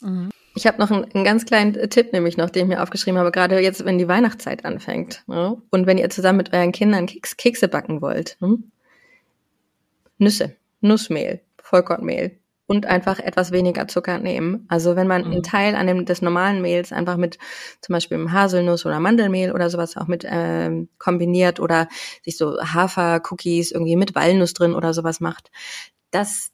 [0.00, 0.30] Mhm.
[0.54, 3.30] Ich habe noch einen, einen, ganz kleinen Tipp, nämlich noch, den ich mir aufgeschrieben habe,
[3.30, 5.60] gerade jetzt, wenn die Weihnachtszeit anfängt ne?
[5.70, 8.36] und wenn ihr zusammen mit euren Kindern Keks, Kekse backen wollt.
[8.40, 8.58] Ne?
[10.18, 12.38] Nüsse, Nussmehl, Vollkornmehl,
[12.72, 14.64] und einfach etwas weniger Zucker nehmen.
[14.68, 15.32] Also wenn man mhm.
[15.32, 17.38] einen Teil an dem des normalen Mehls einfach mit
[17.82, 21.88] zum Beispiel Haselnuss oder Mandelmehl oder sowas auch mit ähm, kombiniert oder
[22.24, 25.50] sich so Hafer-Cookies irgendwie mit Walnuss drin oder sowas macht,
[26.10, 26.50] das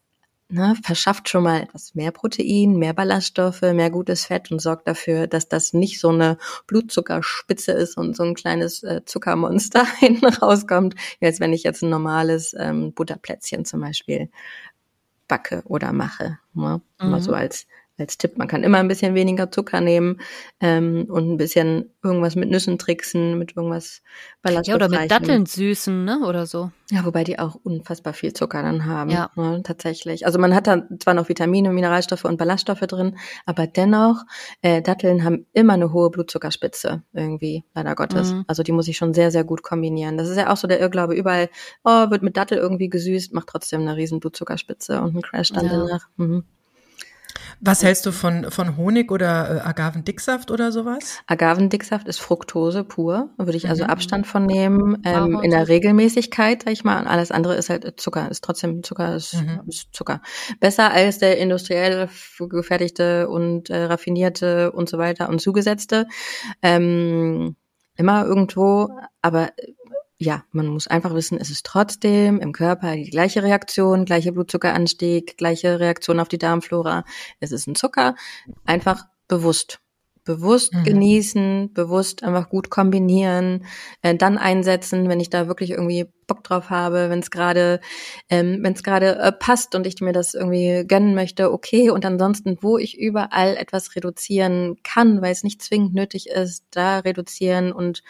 [0.48, 5.26] ne, verschafft schon mal etwas mehr Protein, mehr Ballaststoffe, mehr gutes Fett und sorgt dafür,
[5.26, 10.94] dass das nicht so eine Blutzuckerspitze ist und so ein kleines äh, Zuckermonster hinten rauskommt,
[11.20, 14.30] als wenn ich jetzt ein normales ähm, Butterplätzchen zum Beispiel
[15.28, 16.38] backe oder mache.
[16.54, 16.80] Ne?
[17.00, 17.06] Mhm.
[17.06, 17.66] Immer so als,
[17.98, 18.38] als Tipp.
[18.38, 20.20] Man kann immer ein bisschen weniger Zucker nehmen
[20.60, 24.02] ähm, und ein bisschen irgendwas mit Nüssen tricksen, mit irgendwas
[24.46, 26.20] Ja, oder mit Datteln süßen, ne?
[26.26, 26.70] Oder so.
[26.90, 29.10] Ja, wobei die auch unfassbar viel Zucker dann haben.
[29.10, 29.30] Ja.
[29.36, 30.24] Ne, tatsächlich.
[30.24, 34.24] Also man hat da zwar noch Vitamine, Mineralstoffe und Ballaststoffe drin, aber dennoch,
[34.62, 38.32] äh, Datteln haben immer eine hohe Blutzuckerspitze, irgendwie, leider Gottes.
[38.32, 38.44] Mhm.
[38.46, 40.16] Also die muss ich schon sehr, sehr gut kombinieren.
[40.16, 41.50] Das ist ja auch so der Irrglaube, überall,
[41.84, 45.66] oh, wird mit Dattel irgendwie gesüßt, macht trotzdem eine riesen Blutzuckerspitze und einen Crash dann
[45.66, 45.72] ja.
[45.72, 46.08] danach.
[46.16, 46.44] Mhm.
[47.60, 51.20] Was hältst du von, von Honig oder äh, Agavendicksaft oder sowas?
[51.26, 53.30] Agavendicksaft ist Fructose pur.
[53.36, 53.90] Würde ich also mhm.
[53.90, 55.02] Abstand von nehmen.
[55.04, 57.00] Ähm, in der Regelmäßigkeit, sag ich mal.
[57.00, 58.30] Und alles andere ist halt Zucker.
[58.30, 59.62] Ist trotzdem Zucker, ist, mhm.
[59.66, 60.20] ist Zucker.
[60.60, 62.08] Besser als der industriell
[62.38, 66.06] gefertigte und äh, raffinierte und so weiter und zugesetzte.
[66.62, 67.56] Ähm,
[67.96, 68.88] immer irgendwo,
[69.20, 69.50] aber
[70.18, 75.36] ja, man muss einfach wissen, es ist trotzdem im Körper die gleiche Reaktion, gleiche Blutzuckeranstieg,
[75.36, 77.04] gleiche Reaktion auf die Darmflora.
[77.38, 78.16] Es ist ein Zucker,
[78.64, 79.80] einfach bewusst
[80.28, 80.84] bewusst mhm.
[80.84, 83.64] genießen, bewusst einfach gut kombinieren,
[84.02, 87.80] äh, dann einsetzen, wenn ich da wirklich irgendwie Bock drauf habe, wenn es gerade,
[88.30, 91.90] ähm, wenn es gerade äh, passt und ich mir das irgendwie gönnen möchte, okay.
[91.90, 97.00] Und ansonsten, wo ich überall etwas reduzieren kann, weil es nicht zwingend nötig ist, da
[97.00, 98.02] reduzieren und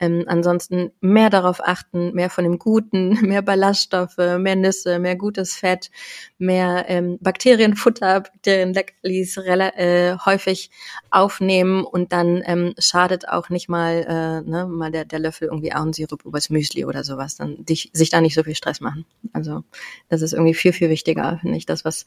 [0.00, 5.54] ähm, ansonsten mehr darauf achten, mehr von dem Guten, mehr Ballaststoffe, mehr Nüsse, mehr gutes
[5.54, 5.90] Fett,
[6.38, 10.70] mehr ähm, Bakterienfutter, Bakterienleckerlis äh, häufig
[11.10, 15.72] aufnehmen und dann ähm, schadet auch nicht mal, äh, ne, mal der, der Löffel irgendwie
[15.72, 17.36] Ahornsirup übers Müsli oder sowas.
[17.36, 19.04] Dann dich, sich da nicht so viel Stress machen.
[19.32, 19.64] Also
[20.08, 22.06] das ist irgendwie viel, viel wichtiger, finde ich, das, was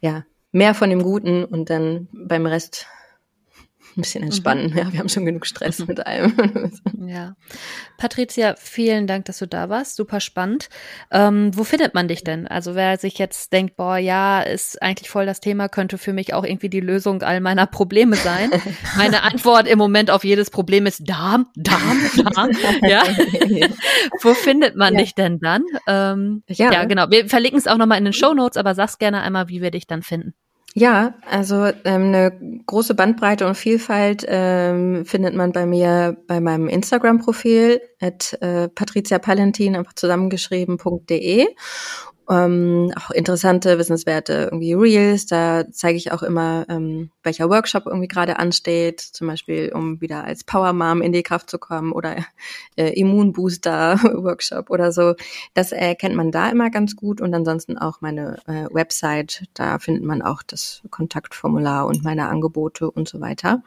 [0.00, 2.86] ja mehr von dem Guten und dann beim Rest
[3.98, 4.70] ein bisschen entspannen.
[4.70, 4.78] Mhm.
[4.78, 6.32] Ja, wir haben schon genug Stress mit allem.
[7.06, 7.34] ja.
[7.98, 9.96] Patricia, vielen Dank, dass du da warst.
[9.96, 10.68] Super spannend.
[11.10, 12.46] Ähm, wo findet man dich denn?
[12.46, 16.32] Also wer sich jetzt denkt, boah, ja, ist eigentlich voll das Thema, könnte für mich
[16.32, 18.50] auch irgendwie die Lösung all meiner Probleme sein.
[18.96, 22.00] Meine Antwort im Moment auf jedes Problem ist Darm, Darm,
[22.34, 22.50] Darm.
[22.82, 23.02] ja.
[24.22, 25.00] wo findet man ja.
[25.00, 25.64] dich denn dann?
[25.86, 26.72] Ähm, ja.
[26.72, 27.10] ja, genau.
[27.10, 29.70] Wir verlinken es auch nochmal in den Show Notes, aber sag's gerne einmal, wie wir
[29.70, 30.34] dich dann finden.
[30.78, 36.68] Ja, also ähm, eine große Bandbreite und Vielfalt ähm, findet man bei mir bei meinem
[36.68, 41.48] Instagram-Profil at äh, patriziapalentin einfach zusammengeschrieben.de
[42.30, 45.26] ähm, auch interessante, wissenswerte irgendwie Reels.
[45.26, 50.24] Da zeige ich auch immer, ähm, welcher Workshop irgendwie gerade ansteht, zum Beispiel, um wieder
[50.24, 52.16] als Power Mom in die Kraft zu kommen oder
[52.76, 55.14] äh, Immunbooster Workshop oder so.
[55.54, 59.44] Das erkennt man da immer ganz gut und ansonsten auch meine äh, Website.
[59.54, 63.62] Da findet man auch das Kontaktformular und meine Angebote und so weiter.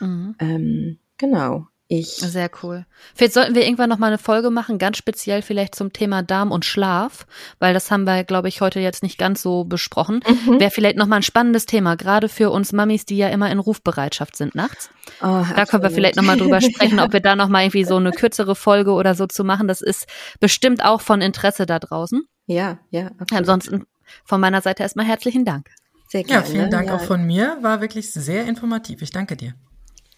[0.00, 0.34] Mhm.
[0.38, 1.68] Ähm, genau.
[1.86, 2.16] Ich.
[2.16, 2.86] Sehr cool.
[3.14, 6.50] Vielleicht sollten wir irgendwann noch mal eine Folge machen, ganz speziell vielleicht zum Thema Darm
[6.50, 7.26] und Schlaf,
[7.58, 10.20] weil das haben wir, glaube ich, heute jetzt nicht ganz so besprochen.
[10.26, 10.60] Mhm.
[10.60, 13.58] Wäre vielleicht noch mal ein spannendes Thema, gerade für uns Mamis, die ja immer in
[13.58, 14.88] Rufbereitschaft sind nachts.
[15.20, 15.68] Oh, da absolut.
[15.68, 18.12] können wir vielleicht noch mal drüber sprechen, ob wir da noch mal irgendwie so eine
[18.12, 19.68] kürzere Folge oder so zu machen.
[19.68, 20.06] Das ist
[20.40, 22.22] bestimmt auch von Interesse da draußen.
[22.46, 23.08] Ja, ja.
[23.18, 23.32] Absolut.
[23.32, 23.84] Ansonsten
[24.24, 25.68] von meiner Seite erstmal herzlichen Dank.
[26.08, 26.46] Sehr gerne.
[26.46, 26.96] Ja, vielen Dank ja.
[26.96, 27.58] auch von mir.
[27.60, 29.02] War wirklich sehr informativ.
[29.02, 29.54] Ich danke dir.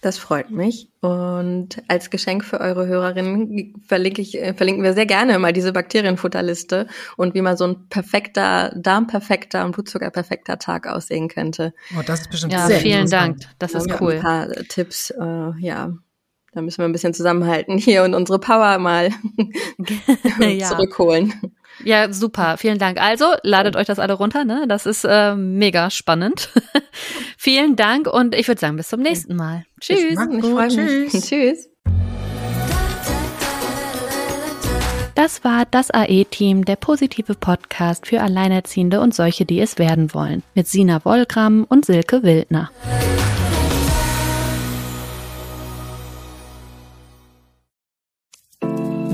[0.07, 0.89] Das freut mich.
[1.01, 5.73] Und als Geschenk für eure Hörerinnen verlinke ich, äh, verlinken wir sehr gerne mal diese
[5.73, 11.74] Bakterienfutterliste und wie mal so ein perfekter, darmperfekter und Blutzuckerperfekter Tag aussehen könnte.
[11.99, 13.39] Oh, das ist bestimmt ja, sehr vielen Dank.
[13.59, 14.12] Das ist cool.
[14.12, 15.93] Ein paar Tipps, äh, ja.
[16.53, 19.11] Da müssen wir ein bisschen zusammenhalten hier und unsere Power mal
[20.39, 20.69] ja.
[20.69, 21.35] zurückholen.
[21.85, 22.57] Ja, super.
[22.57, 23.01] Vielen Dank.
[23.01, 24.65] Also, ladet euch das alle runter, ne?
[24.69, 26.51] Das ist äh, mega spannend.
[27.36, 29.65] Vielen Dank und ich würde sagen, bis zum nächsten Mal.
[29.81, 29.98] Tschüss.
[29.98, 31.11] Ich, freue mich.
[31.12, 31.27] Tschüss.
[31.28, 31.69] Tschüss.
[35.15, 40.43] Das war das AE-Team, der positive Podcast für Alleinerziehende und solche, die es werden wollen,
[40.55, 42.70] mit Sina Wollgramm und Silke Wildner.